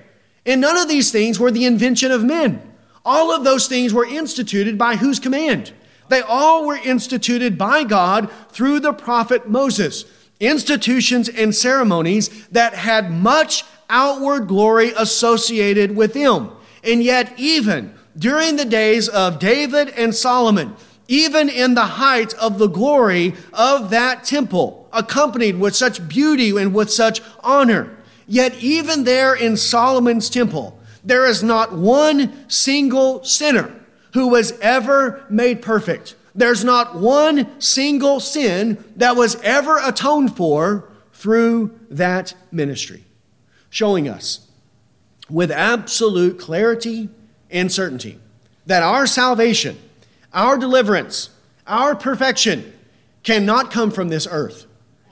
And 0.45 0.61
none 0.61 0.77
of 0.77 0.88
these 0.88 1.11
things 1.11 1.39
were 1.39 1.51
the 1.51 1.65
invention 1.65 2.11
of 2.11 2.23
men. 2.23 2.61
All 3.03 3.31
of 3.31 3.43
those 3.43 3.67
things 3.67 3.93
were 3.93 4.05
instituted 4.05 4.77
by 4.77 4.97
whose 4.97 5.19
command? 5.19 5.73
They 6.09 6.21
all 6.21 6.65
were 6.65 6.77
instituted 6.77 7.57
by 7.57 7.83
God 7.83 8.31
through 8.49 8.79
the 8.79 8.93
prophet 8.93 9.49
Moses. 9.49 10.05
Institutions 10.39 11.27
and 11.27 11.55
ceremonies 11.55 12.47
that 12.47 12.73
had 12.73 13.11
much 13.11 13.63
outward 13.89 14.47
glory 14.47 14.91
associated 14.97 15.95
with 15.95 16.13
them. 16.13 16.51
And 16.83 17.03
yet, 17.03 17.33
even 17.38 17.93
during 18.17 18.55
the 18.55 18.65
days 18.65 19.07
of 19.09 19.39
David 19.39 19.89
and 19.89 20.13
Solomon, 20.13 20.75
even 21.07 21.49
in 21.49 21.73
the 21.73 21.85
height 21.85 22.33
of 22.35 22.57
the 22.57 22.67
glory 22.67 23.33
of 23.53 23.89
that 23.89 24.23
temple, 24.23 24.89
accompanied 24.91 25.59
with 25.59 25.75
such 25.75 26.07
beauty 26.07 26.49
and 26.57 26.73
with 26.73 26.91
such 26.91 27.21
honor, 27.41 27.97
yet 28.27 28.55
even 28.55 29.03
there 29.03 29.33
in 29.33 29.55
Solomon's 29.55 30.29
temple, 30.29 30.79
there 31.03 31.25
is 31.25 31.41
not 31.41 31.73
one 31.73 32.49
single 32.49 33.23
sinner 33.23 33.73
who 34.13 34.27
was 34.27 34.51
ever 34.59 35.25
made 35.29 35.61
perfect. 35.61 36.15
There's 36.35 36.63
not 36.63 36.95
one 36.95 37.59
single 37.61 38.19
sin 38.19 38.83
that 38.95 39.15
was 39.15 39.35
ever 39.41 39.79
atoned 39.83 40.35
for 40.35 40.89
through 41.13 41.79
that 41.89 42.33
ministry, 42.51 43.05
showing 43.69 44.07
us 44.07 44.47
with 45.29 45.49
absolute 45.51 46.39
clarity 46.39 47.09
and 47.49 47.71
certainty 47.71 48.19
that 48.65 48.83
our 48.83 49.07
salvation, 49.07 49.77
our 50.38 50.55
deliverance, 50.55 51.31
our 51.65 51.95
perfection 51.95 52.71
cannot 53.23 53.71
come 53.71 53.89
from 53.89 54.09
this 54.09 54.27
earth. 54.29 54.67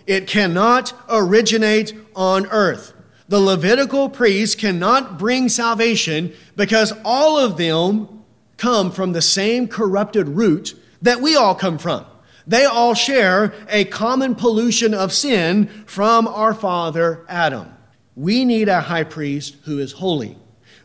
It 0.05 0.27
cannot 0.27 0.93
originate 1.09 1.93
on 2.15 2.45
earth. 2.45 2.93
The 3.27 3.39
Levitical 3.39 4.07
priests 4.07 4.55
cannot 4.55 5.17
bring 5.17 5.49
salvation 5.49 6.31
because 6.55 6.93
all 7.03 7.39
of 7.39 7.57
them 7.57 8.23
come 8.57 8.91
from 8.91 9.13
the 9.13 9.21
same 9.21 9.67
corrupted 9.67 10.29
root 10.29 10.79
that 11.01 11.21
we 11.21 11.35
all 11.35 11.55
come 11.55 11.79
from. 11.79 12.05
They 12.45 12.65
all 12.65 12.93
share 12.93 13.51
a 13.67 13.85
common 13.85 14.35
pollution 14.35 14.93
of 14.93 15.11
sin 15.11 15.67
from 15.87 16.27
our 16.27 16.53
father 16.53 17.25
Adam. 17.27 17.73
We 18.15 18.45
need 18.45 18.69
a 18.69 18.81
high 18.81 19.03
priest 19.03 19.57
who 19.63 19.79
is 19.79 19.93
holy. 19.93 20.37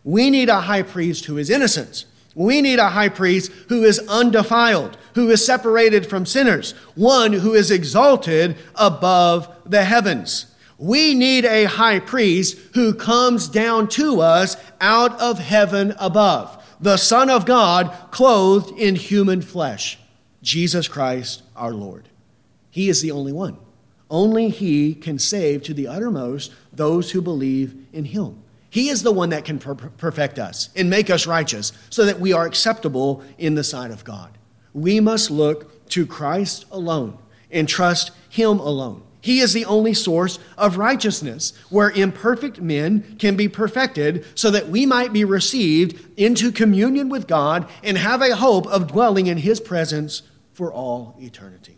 We 0.02 0.30
need 0.30 0.48
a 0.48 0.62
high 0.62 0.82
priest 0.82 1.26
who 1.26 1.36
is 1.36 1.50
innocent. 1.50 2.06
We 2.34 2.62
need 2.62 2.78
a 2.78 2.90
high 2.90 3.08
priest 3.08 3.50
who 3.68 3.84
is 3.84 3.98
undefiled, 4.08 4.96
who 5.14 5.30
is 5.30 5.44
separated 5.44 6.06
from 6.06 6.26
sinners, 6.26 6.72
one 6.94 7.32
who 7.32 7.54
is 7.54 7.70
exalted 7.70 8.56
above 8.76 9.48
the 9.66 9.84
heavens. 9.84 10.46
We 10.78 11.14
need 11.14 11.44
a 11.44 11.64
high 11.64 11.98
priest 11.98 12.56
who 12.74 12.94
comes 12.94 13.48
down 13.48 13.88
to 13.88 14.20
us 14.20 14.56
out 14.80 15.20
of 15.20 15.38
heaven 15.38 15.94
above 15.98 16.56
the 16.80 16.96
Son 16.96 17.28
of 17.28 17.44
God, 17.44 17.94
clothed 18.10 18.78
in 18.78 18.96
human 18.96 19.42
flesh, 19.42 19.98
Jesus 20.42 20.88
Christ 20.88 21.42
our 21.54 21.72
Lord. 21.72 22.08
He 22.70 22.88
is 22.88 23.02
the 23.02 23.10
only 23.10 23.32
one. 23.32 23.58
Only 24.08 24.48
He 24.48 24.94
can 24.94 25.18
save 25.18 25.62
to 25.64 25.74
the 25.74 25.86
uttermost 25.86 26.52
those 26.72 27.10
who 27.10 27.20
believe 27.20 27.74
in 27.92 28.06
Him. 28.06 28.42
He 28.70 28.88
is 28.88 29.02
the 29.02 29.12
one 29.12 29.30
that 29.30 29.44
can 29.44 29.58
per- 29.58 29.74
perfect 29.74 30.38
us 30.38 30.70
and 30.76 30.88
make 30.88 31.10
us 31.10 31.26
righteous 31.26 31.72
so 31.90 32.06
that 32.06 32.20
we 32.20 32.32
are 32.32 32.46
acceptable 32.46 33.22
in 33.36 33.56
the 33.56 33.64
sight 33.64 33.90
of 33.90 34.04
God. 34.04 34.38
We 34.72 35.00
must 35.00 35.30
look 35.30 35.88
to 35.90 36.06
Christ 36.06 36.64
alone 36.70 37.18
and 37.50 37.68
trust 37.68 38.12
Him 38.28 38.60
alone. 38.60 39.02
He 39.20 39.40
is 39.40 39.52
the 39.52 39.66
only 39.66 39.92
source 39.92 40.38
of 40.56 40.78
righteousness, 40.78 41.52
where 41.68 41.90
imperfect 41.90 42.60
men 42.60 43.16
can 43.18 43.36
be 43.36 43.48
perfected 43.48 44.24
so 44.34 44.50
that 44.50 44.68
we 44.68 44.86
might 44.86 45.12
be 45.12 45.24
received 45.24 46.18
into 46.18 46.50
communion 46.50 47.10
with 47.10 47.26
God 47.26 47.68
and 47.82 47.98
have 47.98 48.22
a 48.22 48.36
hope 48.36 48.66
of 48.68 48.86
dwelling 48.86 49.26
in 49.26 49.38
His 49.38 49.60
presence 49.60 50.22
for 50.54 50.72
all 50.72 51.16
eternity. 51.20 51.76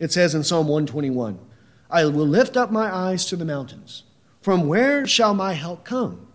It 0.00 0.10
says 0.10 0.34
in 0.34 0.42
Psalm 0.42 0.66
121 0.66 1.38
I 1.88 2.06
will 2.06 2.26
lift 2.26 2.56
up 2.56 2.72
my 2.72 2.92
eyes 2.92 3.24
to 3.26 3.36
the 3.36 3.44
mountains. 3.44 4.02
From 4.42 4.66
where 4.66 5.06
shall 5.06 5.34
my 5.34 5.52
help 5.54 5.84
come? 5.84 6.26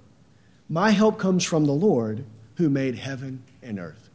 My 0.69 0.91
help 0.91 1.19
comes 1.19 1.43
from 1.43 1.65
the 1.65 1.73
Lord 1.73 2.25
who 2.55 2.69
made 2.69 2.95
heaven 2.95 3.43
and 3.61 3.79
earth. 3.79 4.09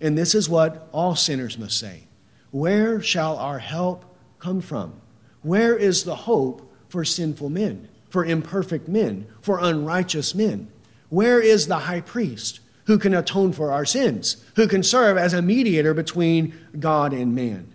And 0.00 0.16
this 0.16 0.34
is 0.34 0.48
what 0.48 0.88
all 0.92 1.14
sinners 1.14 1.58
must 1.58 1.78
say 1.78 2.04
Where 2.50 3.00
shall 3.00 3.36
our 3.36 3.58
help 3.58 4.04
come 4.38 4.60
from? 4.60 5.00
Where 5.42 5.76
is 5.76 6.04
the 6.04 6.14
hope 6.14 6.70
for 6.88 7.04
sinful 7.04 7.50
men, 7.50 7.88
for 8.08 8.24
imperfect 8.24 8.88
men, 8.88 9.26
for 9.42 9.58
unrighteous 9.60 10.34
men? 10.34 10.68
Where 11.10 11.40
is 11.40 11.66
the 11.66 11.80
high 11.80 12.00
priest 12.00 12.60
who 12.86 12.98
can 12.98 13.14
atone 13.14 13.52
for 13.52 13.70
our 13.70 13.84
sins, 13.84 14.44
who 14.56 14.66
can 14.66 14.82
serve 14.82 15.16
as 15.16 15.34
a 15.34 15.42
mediator 15.42 15.92
between 15.92 16.54
God 16.78 17.12
and 17.12 17.34
man? 17.34 17.72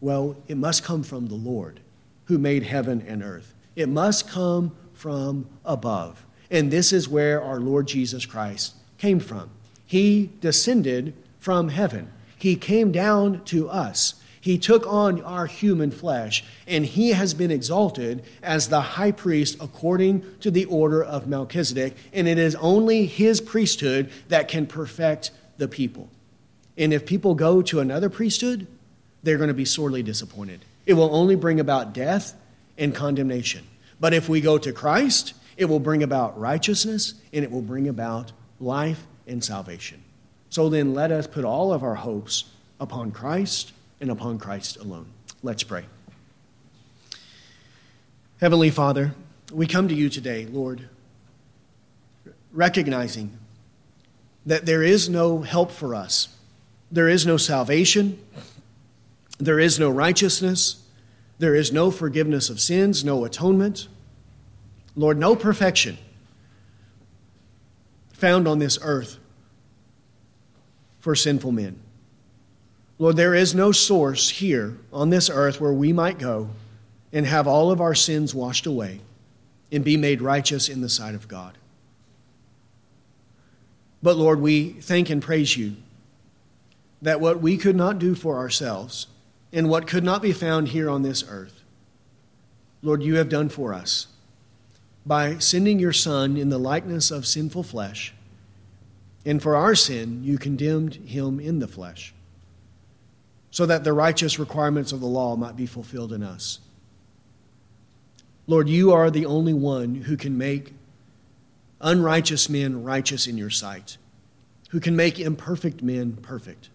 Well, 0.00 0.36
it 0.46 0.56
must 0.56 0.84
come 0.84 1.02
from 1.02 1.26
the 1.26 1.34
Lord 1.34 1.80
who 2.26 2.38
made 2.38 2.62
heaven 2.62 3.04
and 3.06 3.22
earth. 3.22 3.55
It 3.76 3.88
must 3.88 4.28
come 4.28 4.74
from 4.94 5.46
above. 5.64 6.24
And 6.50 6.70
this 6.70 6.92
is 6.92 7.08
where 7.08 7.42
our 7.42 7.60
Lord 7.60 7.86
Jesus 7.86 8.26
Christ 8.26 8.74
came 8.98 9.20
from. 9.20 9.50
He 9.84 10.30
descended 10.40 11.14
from 11.38 11.68
heaven, 11.68 12.10
He 12.38 12.56
came 12.56 12.90
down 12.90 13.44
to 13.44 13.68
us. 13.68 14.14
He 14.40 14.58
took 14.58 14.86
on 14.86 15.22
our 15.22 15.46
human 15.46 15.90
flesh, 15.90 16.44
and 16.68 16.86
he 16.86 17.10
has 17.10 17.34
been 17.34 17.50
exalted 17.50 18.22
as 18.44 18.68
the 18.68 18.80
high 18.80 19.10
priest 19.10 19.56
according 19.60 20.24
to 20.38 20.52
the 20.52 20.66
order 20.66 21.02
of 21.02 21.26
Melchizedek, 21.26 21.96
and 22.12 22.28
it 22.28 22.38
is 22.38 22.54
only 22.54 23.06
his 23.06 23.40
priesthood 23.40 24.08
that 24.28 24.46
can 24.46 24.68
perfect 24.68 25.32
the 25.56 25.66
people. 25.66 26.10
And 26.78 26.92
if 26.92 27.06
people 27.06 27.34
go 27.34 27.60
to 27.62 27.80
another 27.80 28.08
priesthood, 28.08 28.68
they're 29.24 29.36
going 29.36 29.48
to 29.48 29.54
be 29.54 29.64
sorely 29.64 30.04
disappointed. 30.04 30.64
It 30.86 30.92
will 30.92 31.12
only 31.12 31.34
bring 31.34 31.58
about 31.58 31.92
death 31.92 32.36
and 32.78 32.94
condemnation. 32.94 33.66
But 34.00 34.12
if 34.12 34.28
we 34.28 34.40
go 34.40 34.58
to 34.58 34.72
Christ, 34.72 35.34
it 35.56 35.66
will 35.66 35.80
bring 35.80 36.02
about 36.02 36.38
righteousness 36.38 37.14
and 37.32 37.44
it 37.44 37.50
will 37.50 37.62
bring 37.62 37.88
about 37.88 38.32
life 38.60 39.06
and 39.26 39.42
salvation. 39.42 40.02
So 40.50 40.68
then 40.68 40.94
let 40.94 41.10
us 41.10 41.26
put 41.26 41.44
all 41.44 41.72
of 41.72 41.82
our 41.82 41.94
hopes 41.94 42.44
upon 42.80 43.10
Christ 43.10 43.72
and 44.00 44.10
upon 44.10 44.38
Christ 44.38 44.76
alone. 44.76 45.06
Let's 45.42 45.62
pray. 45.62 45.84
Heavenly 48.40 48.70
Father, 48.70 49.14
we 49.52 49.66
come 49.66 49.88
to 49.88 49.94
you 49.94 50.08
today, 50.08 50.46
Lord, 50.46 50.88
recognizing 52.52 53.38
that 54.44 54.66
there 54.66 54.82
is 54.82 55.08
no 55.08 55.40
help 55.40 55.70
for 55.70 55.94
us, 55.94 56.28
there 56.90 57.08
is 57.08 57.26
no 57.26 57.36
salvation, 57.36 58.18
there 59.38 59.58
is 59.58 59.78
no 59.78 59.90
righteousness, 59.90 60.82
there 61.38 61.54
is 61.54 61.72
no 61.72 61.90
forgiveness 61.90 62.48
of 62.50 62.60
sins, 62.60 63.04
no 63.04 63.24
atonement, 63.24 63.88
Lord, 64.94 65.18
no 65.18 65.36
perfection 65.36 65.98
found 68.14 68.48
on 68.48 68.58
this 68.58 68.78
earth 68.80 69.18
for 71.00 71.14
sinful 71.14 71.52
men. 71.52 71.78
Lord, 72.98 73.16
there 73.16 73.34
is 73.34 73.54
no 73.54 73.72
source 73.72 74.30
here 74.30 74.78
on 74.90 75.10
this 75.10 75.28
earth 75.28 75.60
where 75.60 75.72
we 75.72 75.92
might 75.92 76.18
go 76.18 76.48
and 77.12 77.26
have 77.26 77.46
all 77.46 77.70
of 77.70 77.80
our 77.80 77.94
sins 77.94 78.34
washed 78.34 78.64
away 78.64 79.00
and 79.70 79.84
be 79.84 79.98
made 79.98 80.22
righteous 80.22 80.70
in 80.70 80.80
the 80.80 80.88
sight 80.88 81.14
of 81.14 81.28
God. 81.28 81.58
But 84.02 84.16
Lord, 84.16 84.40
we 84.40 84.70
thank 84.70 85.10
and 85.10 85.20
praise 85.20 85.56
you 85.56 85.76
that 87.02 87.20
what 87.20 87.40
we 87.40 87.58
could 87.58 87.76
not 87.76 87.98
do 87.98 88.14
for 88.14 88.38
ourselves 88.38 89.08
and 89.56 89.70
what 89.70 89.86
could 89.86 90.04
not 90.04 90.20
be 90.20 90.32
found 90.32 90.68
here 90.68 90.90
on 90.90 91.00
this 91.00 91.24
earth, 91.30 91.62
Lord, 92.82 93.02
you 93.02 93.16
have 93.16 93.30
done 93.30 93.48
for 93.48 93.72
us 93.72 94.06
by 95.06 95.38
sending 95.38 95.78
your 95.78 95.94
Son 95.94 96.36
in 96.36 96.50
the 96.50 96.58
likeness 96.58 97.10
of 97.10 97.26
sinful 97.26 97.62
flesh. 97.62 98.12
And 99.24 99.42
for 99.42 99.56
our 99.56 99.74
sin, 99.74 100.22
you 100.22 100.36
condemned 100.36 100.96
him 100.96 101.40
in 101.40 101.58
the 101.58 101.66
flesh, 101.66 102.12
so 103.50 103.64
that 103.64 103.82
the 103.82 103.94
righteous 103.94 104.38
requirements 104.38 104.92
of 104.92 105.00
the 105.00 105.06
law 105.06 105.36
might 105.36 105.56
be 105.56 105.64
fulfilled 105.64 106.12
in 106.12 106.22
us. 106.22 106.60
Lord, 108.46 108.68
you 108.68 108.92
are 108.92 109.10
the 109.10 109.24
only 109.24 109.54
one 109.54 109.94
who 109.94 110.18
can 110.18 110.36
make 110.36 110.74
unrighteous 111.80 112.50
men 112.50 112.84
righteous 112.84 113.26
in 113.26 113.38
your 113.38 113.50
sight, 113.50 113.96
who 114.68 114.80
can 114.80 114.94
make 114.94 115.18
imperfect 115.18 115.82
men 115.82 116.12
perfect. 116.12 116.68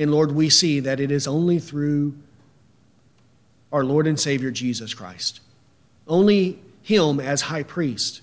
And 0.00 0.10
Lord, 0.10 0.32
we 0.32 0.48
see 0.48 0.80
that 0.80 0.98
it 0.98 1.10
is 1.10 1.26
only 1.26 1.58
through 1.58 2.14
our 3.70 3.84
Lord 3.84 4.06
and 4.06 4.18
Savior 4.18 4.50
Jesus 4.50 4.94
Christ, 4.94 5.40
only 6.08 6.58
Him 6.82 7.20
as 7.20 7.42
high 7.42 7.64
priest, 7.64 8.22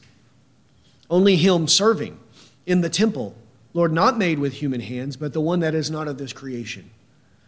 only 1.07 1.36
Him 1.36 1.67
serving 1.67 2.19
in 2.65 2.82
the 2.82 2.89
temple, 2.89 3.36
Lord, 3.75 3.93
not 3.93 4.17
made 4.17 4.39
with 4.39 4.53
human 4.53 4.82
hands, 4.82 5.17
but 5.17 5.34
the 5.34 5.39
one 5.39 5.59
that 5.59 5.75
is 5.75 5.91
not 5.91 6.07
of 6.07 6.17
this 6.17 6.34
creation. 6.34 6.89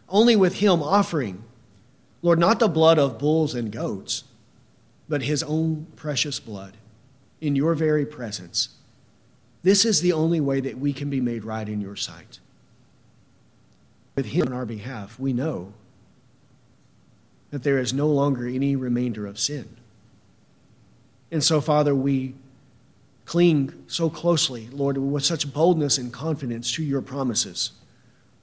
Only 0.07 0.36
with 0.36 0.57
Him 0.57 0.84
offering, 0.84 1.43
Lord, 2.21 2.38
not 2.38 2.59
the 2.59 2.67
blood 2.67 2.99
of 2.99 3.17
bulls 3.17 3.55
and 3.55 3.71
goats, 3.71 4.25
but 5.09 5.23
His 5.23 5.41
own 5.41 5.88
precious 5.95 6.39
blood 6.39 6.77
in 7.41 7.55
your 7.55 7.73
very 7.73 8.05
presence. 8.05 8.69
This 9.63 9.86
is 9.86 10.01
the 10.01 10.13
only 10.13 10.39
way 10.39 10.59
that 10.59 10.77
we 10.77 10.93
can 10.93 11.09
be 11.09 11.19
made 11.19 11.43
right 11.43 11.67
in 11.67 11.82
your 11.82 11.95
sight. 11.95 12.38
With 14.20 14.26
Him 14.26 14.47
on 14.47 14.53
our 14.53 14.65
behalf, 14.65 15.17
we 15.17 15.32
know 15.32 15.72
that 17.51 17.63
there 17.63 17.80
is 17.80 17.93
no 17.93 18.07
longer 18.07 18.45
any 18.45 18.76
remainder 18.76 19.26
of 19.26 19.39
sin. 19.39 19.78
And 21.32 21.41
so, 21.41 21.61
Father, 21.61 21.95
we 21.95 22.36
cling 23.24 23.86
so 23.88 24.09
closely, 24.09 24.67
Lord, 24.74 24.97
with 24.97 25.24
such 25.24 25.53
boldness 25.53 25.97
and 25.97 26.11
confidence 26.11 26.70
to 26.74 26.84
your 26.84 27.01
promises 27.01 27.72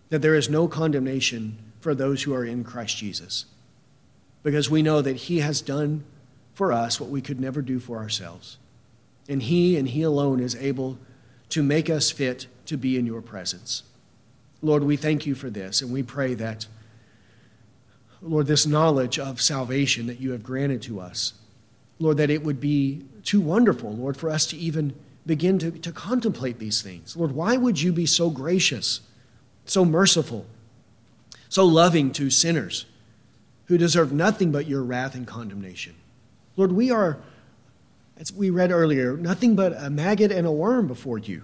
that 0.09 0.23
there 0.23 0.35
is 0.35 0.49
no 0.49 0.67
condemnation 0.67 1.59
for 1.81 1.95
those 1.95 2.23
who 2.23 2.33
are 2.33 2.47
in 2.47 2.65
Christ 2.65 2.97
Jesus. 2.97 3.45
Because 4.43 4.71
we 4.71 4.81
know 4.81 5.03
that 5.03 5.17
He 5.17 5.41
has 5.41 5.61
done 5.61 6.05
for 6.55 6.73
us 6.73 6.99
what 6.99 7.11
we 7.11 7.21
could 7.21 7.39
never 7.39 7.61
do 7.61 7.81
for 7.81 7.99
ourselves. 7.99 8.57
And 9.29 9.43
He 9.43 9.77
and 9.77 9.91
He 9.91 10.01
alone 10.01 10.41
is 10.41 10.57
able 10.57 10.97
to 11.51 11.63
make 11.63 11.91
us 11.91 12.11
fit 12.11 12.47
to 12.65 12.79
be 12.79 12.97
in 12.97 13.05
your 13.05 13.21
presence. 13.21 13.83
Lord, 14.63 14.85
we 14.85 14.97
thank 14.97 15.27
you 15.27 15.35
for 15.35 15.51
this, 15.51 15.83
and 15.83 15.93
we 15.93 16.03
pray 16.03 16.35
that, 16.35 16.67
Lord, 18.23 18.47
this 18.47 18.67
knowledge 18.67 19.19
of 19.19 19.41
salvation 19.41 20.07
that 20.07 20.21
you 20.21 20.33
have 20.33 20.43
granted 20.43 20.83
to 20.83 21.01
us, 21.01 21.35
Lord, 21.99 22.17
that 22.17 22.31
it 22.31 22.43
would 22.43 22.61
be 22.61 23.05
too 23.23 23.41
wonderful, 23.41 23.95
Lord, 23.95 24.17
for 24.17 24.31
us 24.31 24.47
to 24.47 24.57
even 24.57 24.95
begin 25.25 25.59
to, 25.59 25.71
to 25.71 25.93
contemplate 25.93 26.59
these 26.59 26.83
things. 26.83 27.17
Lord, 27.17 27.33
why 27.33 27.57
would 27.57 27.81
you 27.81 27.93
be 27.93 28.07
so 28.07 28.31
gracious, 28.31 29.01
so 29.65 29.85
merciful, 29.85 30.47
so 31.49 31.65
loving 31.65 32.13
to 32.13 32.31
sinners 32.31 32.87
who 33.67 33.79
deserve 33.79 34.13
nothing 34.13 34.53
but 34.53 34.67
your 34.67 34.83
wrath 34.83 35.15
and 35.15 35.27
condemnation? 35.27 35.95
Lord, 36.57 36.73
we 36.73 36.91
are 36.91 37.19
as 38.19 38.33
we 38.33 38.51
read 38.51 38.71
earlier, 38.71 39.17
nothing 39.17 39.55
but 39.55 39.75
a 39.77 39.91
maggot 39.91 40.33
and 40.33 40.47
a 40.47 40.53
worm 40.53 40.87
before 40.87 41.19
you, 41.19 41.43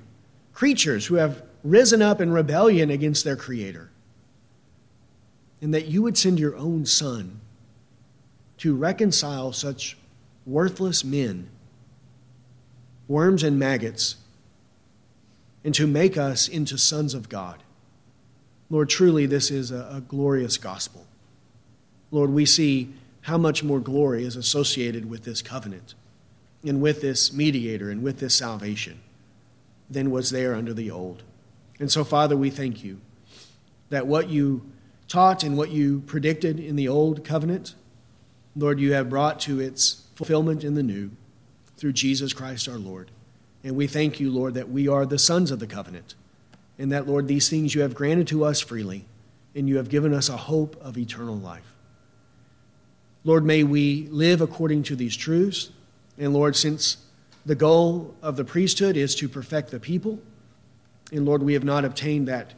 creatures 0.55 1.07
who 1.07 1.17
have 1.17 1.43
risen 1.65 2.03
up 2.03 2.21
in 2.21 2.33
rebellion 2.33 2.91
against 2.91 3.25
their 3.25 3.37
Creator. 3.37 3.91
And 5.61 5.73
that 5.73 5.87
you 5.87 6.03
would 6.03 6.19
send 6.19 6.41
your 6.41 6.57
own 6.57 6.87
Son 6.87 7.41
to 8.59 8.75
reconcile 8.75 9.53
such 9.53 9.97
worthless 10.45 11.05
men, 11.05 11.49
worms 13.09 13.43
and 13.43 13.59
maggots, 13.59 14.17
and 15.65 15.75
to 15.75 15.87
make 15.87 16.17
us 16.17 16.49
into 16.49 16.77
sons 16.77 17.15
of 17.15 17.29
God. 17.29 17.63
Lord, 18.71 18.89
truly, 18.89 19.27
this 19.27 19.51
is 19.51 19.71
a, 19.71 19.89
a 19.93 20.01
glorious 20.01 20.57
gospel. 20.57 21.07
Lord, 22.11 22.31
we 22.31 22.47
see 22.47 22.93
how 23.23 23.39
much 23.39 23.63
more 23.63 23.81
glory 23.81 24.25
is 24.25 24.35
associated 24.35 25.09
with 25.09 25.25
this 25.25 25.43
covenant 25.43 25.95
and 26.65 26.81
with 26.81 27.01
this 27.01 27.33
mediator 27.33 27.91
and 27.91 28.03
with 28.03 28.19
this 28.19 28.35
salvation 28.35 29.01
than 29.89 30.11
was 30.11 30.31
there 30.31 30.55
under 30.55 30.75
the 30.75 30.91
old. 30.91 31.23
And 31.83 31.91
so, 31.91 32.05
Father, 32.05 32.37
we 32.37 32.49
thank 32.49 32.85
you 32.85 33.01
that 33.91 34.07
what 34.07 34.29
you 34.29 34.63
taught 35.09 35.43
and 35.43 35.57
what 35.57 35.73
you 35.73 35.99
predicted 36.07 36.61
in 36.61 36.77
the 36.77 36.87
old 36.87 37.25
covenant, 37.25 37.75
Lord, 38.55 38.79
you 38.79 38.93
have 38.93 39.11
brought 39.11 39.41
to 39.41 39.59
its 39.59 40.05
fulfillment 40.15 40.63
in 40.63 40.77
the 40.77 40.85
new 40.85 41.11
through 41.77 41.95
Jesus 41.95 42.33
Christ 42.33 42.69
our 42.69 42.79
Lord. 42.79 43.11
And 43.65 43.75
we 43.75 43.89
thank 43.89 44.21
you, 44.21 44.31
Lord, 44.31 44.55
that 44.55 44.69
we 44.69 44.87
are 44.87 45.05
the 45.05 45.19
sons 45.19 45.51
of 45.51 45.59
the 45.59 45.67
covenant, 45.67 46.15
and 46.79 46.93
that, 46.93 47.09
Lord, 47.09 47.27
these 47.27 47.49
things 47.49 47.75
you 47.75 47.81
have 47.81 47.97
granted 47.97 48.29
to 48.29 48.45
us 48.45 48.61
freely, 48.61 49.05
and 49.57 49.69
you 49.69 49.79
have 49.79 49.89
given 49.89 50.15
us 50.15 50.29
a 50.29 50.37
hope 50.37 50.81
of 50.81 50.97
eternal 50.97 51.37
life. 51.37 51.75
Lord, 53.25 53.45
may 53.45 53.65
we 53.65 54.07
live 54.07 54.41
according 54.41 54.85
to 54.85 54.95
these 54.95 55.17
truths 55.17 55.71
and 56.17 56.33
Lord, 56.33 56.55
since 56.55 56.99
the 57.45 57.57
goal 57.57 58.15
of 58.23 58.37
the 58.37 58.45
priesthood 58.45 58.97
is 58.97 59.17
to 59.17 59.29
perfect 59.29 59.73
the 59.73 59.81
people, 59.81 60.21
and 61.13 61.27
Lord, 61.27 61.43
we 61.43 61.53
have 61.53 61.65
not 61.65 61.85
obtained 61.85 62.27
that 62.29 62.55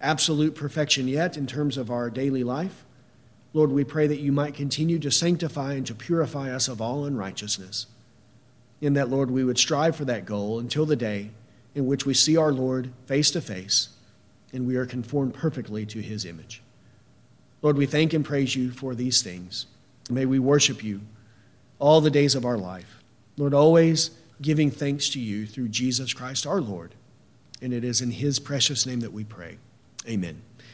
absolute 0.00 0.54
perfection 0.54 1.08
yet 1.08 1.36
in 1.36 1.46
terms 1.46 1.76
of 1.76 1.90
our 1.90 2.08
daily 2.08 2.44
life. 2.44 2.84
Lord, 3.52 3.70
we 3.70 3.84
pray 3.84 4.06
that 4.06 4.20
you 4.20 4.32
might 4.32 4.54
continue 4.54 4.98
to 5.00 5.10
sanctify 5.10 5.74
and 5.74 5.86
to 5.86 5.94
purify 5.94 6.50
us 6.50 6.68
of 6.68 6.80
all 6.80 7.04
unrighteousness. 7.04 7.86
In 8.80 8.94
that, 8.94 9.08
Lord, 9.08 9.30
we 9.30 9.42
would 9.42 9.58
strive 9.58 9.96
for 9.96 10.04
that 10.04 10.24
goal 10.24 10.58
until 10.58 10.86
the 10.86 10.96
day 10.96 11.30
in 11.74 11.86
which 11.86 12.06
we 12.06 12.14
see 12.14 12.36
our 12.36 12.52
Lord 12.52 12.92
face 13.06 13.30
to 13.32 13.40
face 13.40 13.88
and 14.52 14.66
we 14.66 14.76
are 14.76 14.86
conformed 14.86 15.34
perfectly 15.34 15.84
to 15.86 16.00
his 16.00 16.24
image. 16.24 16.62
Lord, 17.62 17.76
we 17.76 17.86
thank 17.86 18.12
and 18.12 18.24
praise 18.24 18.54
you 18.54 18.70
for 18.70 18.94
these 18.94 19.22
things. 19.22 19.66
May 20.08 20.26
we 20.26 20.38
worship 20.38 20.84
you 20.84 21.00
all 21.78 22.00
the 22.00 22.10
days 22.10 22.34
of 22.34 22.44
our 22.44 22.56
life. 22.56 23.02
Lord, 23.36 23.54
always 23.54 24.10
giving 24.40 24.70
thanks 24.70 25.08
to 25.10 25.20
you 25.20 25.46
through 25.46 25.68
Jesus 25.68 26.12
Christ 26.12 26.46
our 26.46 26.60
Lord. 26.60 26.94
And 27.62 27.72
it 27.72 27.84
is 27.84 28.00
in 28.00 28.10
his 28.10 28.38
precious 28.38 28.86
name 28.86 29.00
that 29.00 29.12
we 29.12 29.24
pray. 29.24 29.58
Amen. 30.08 30.42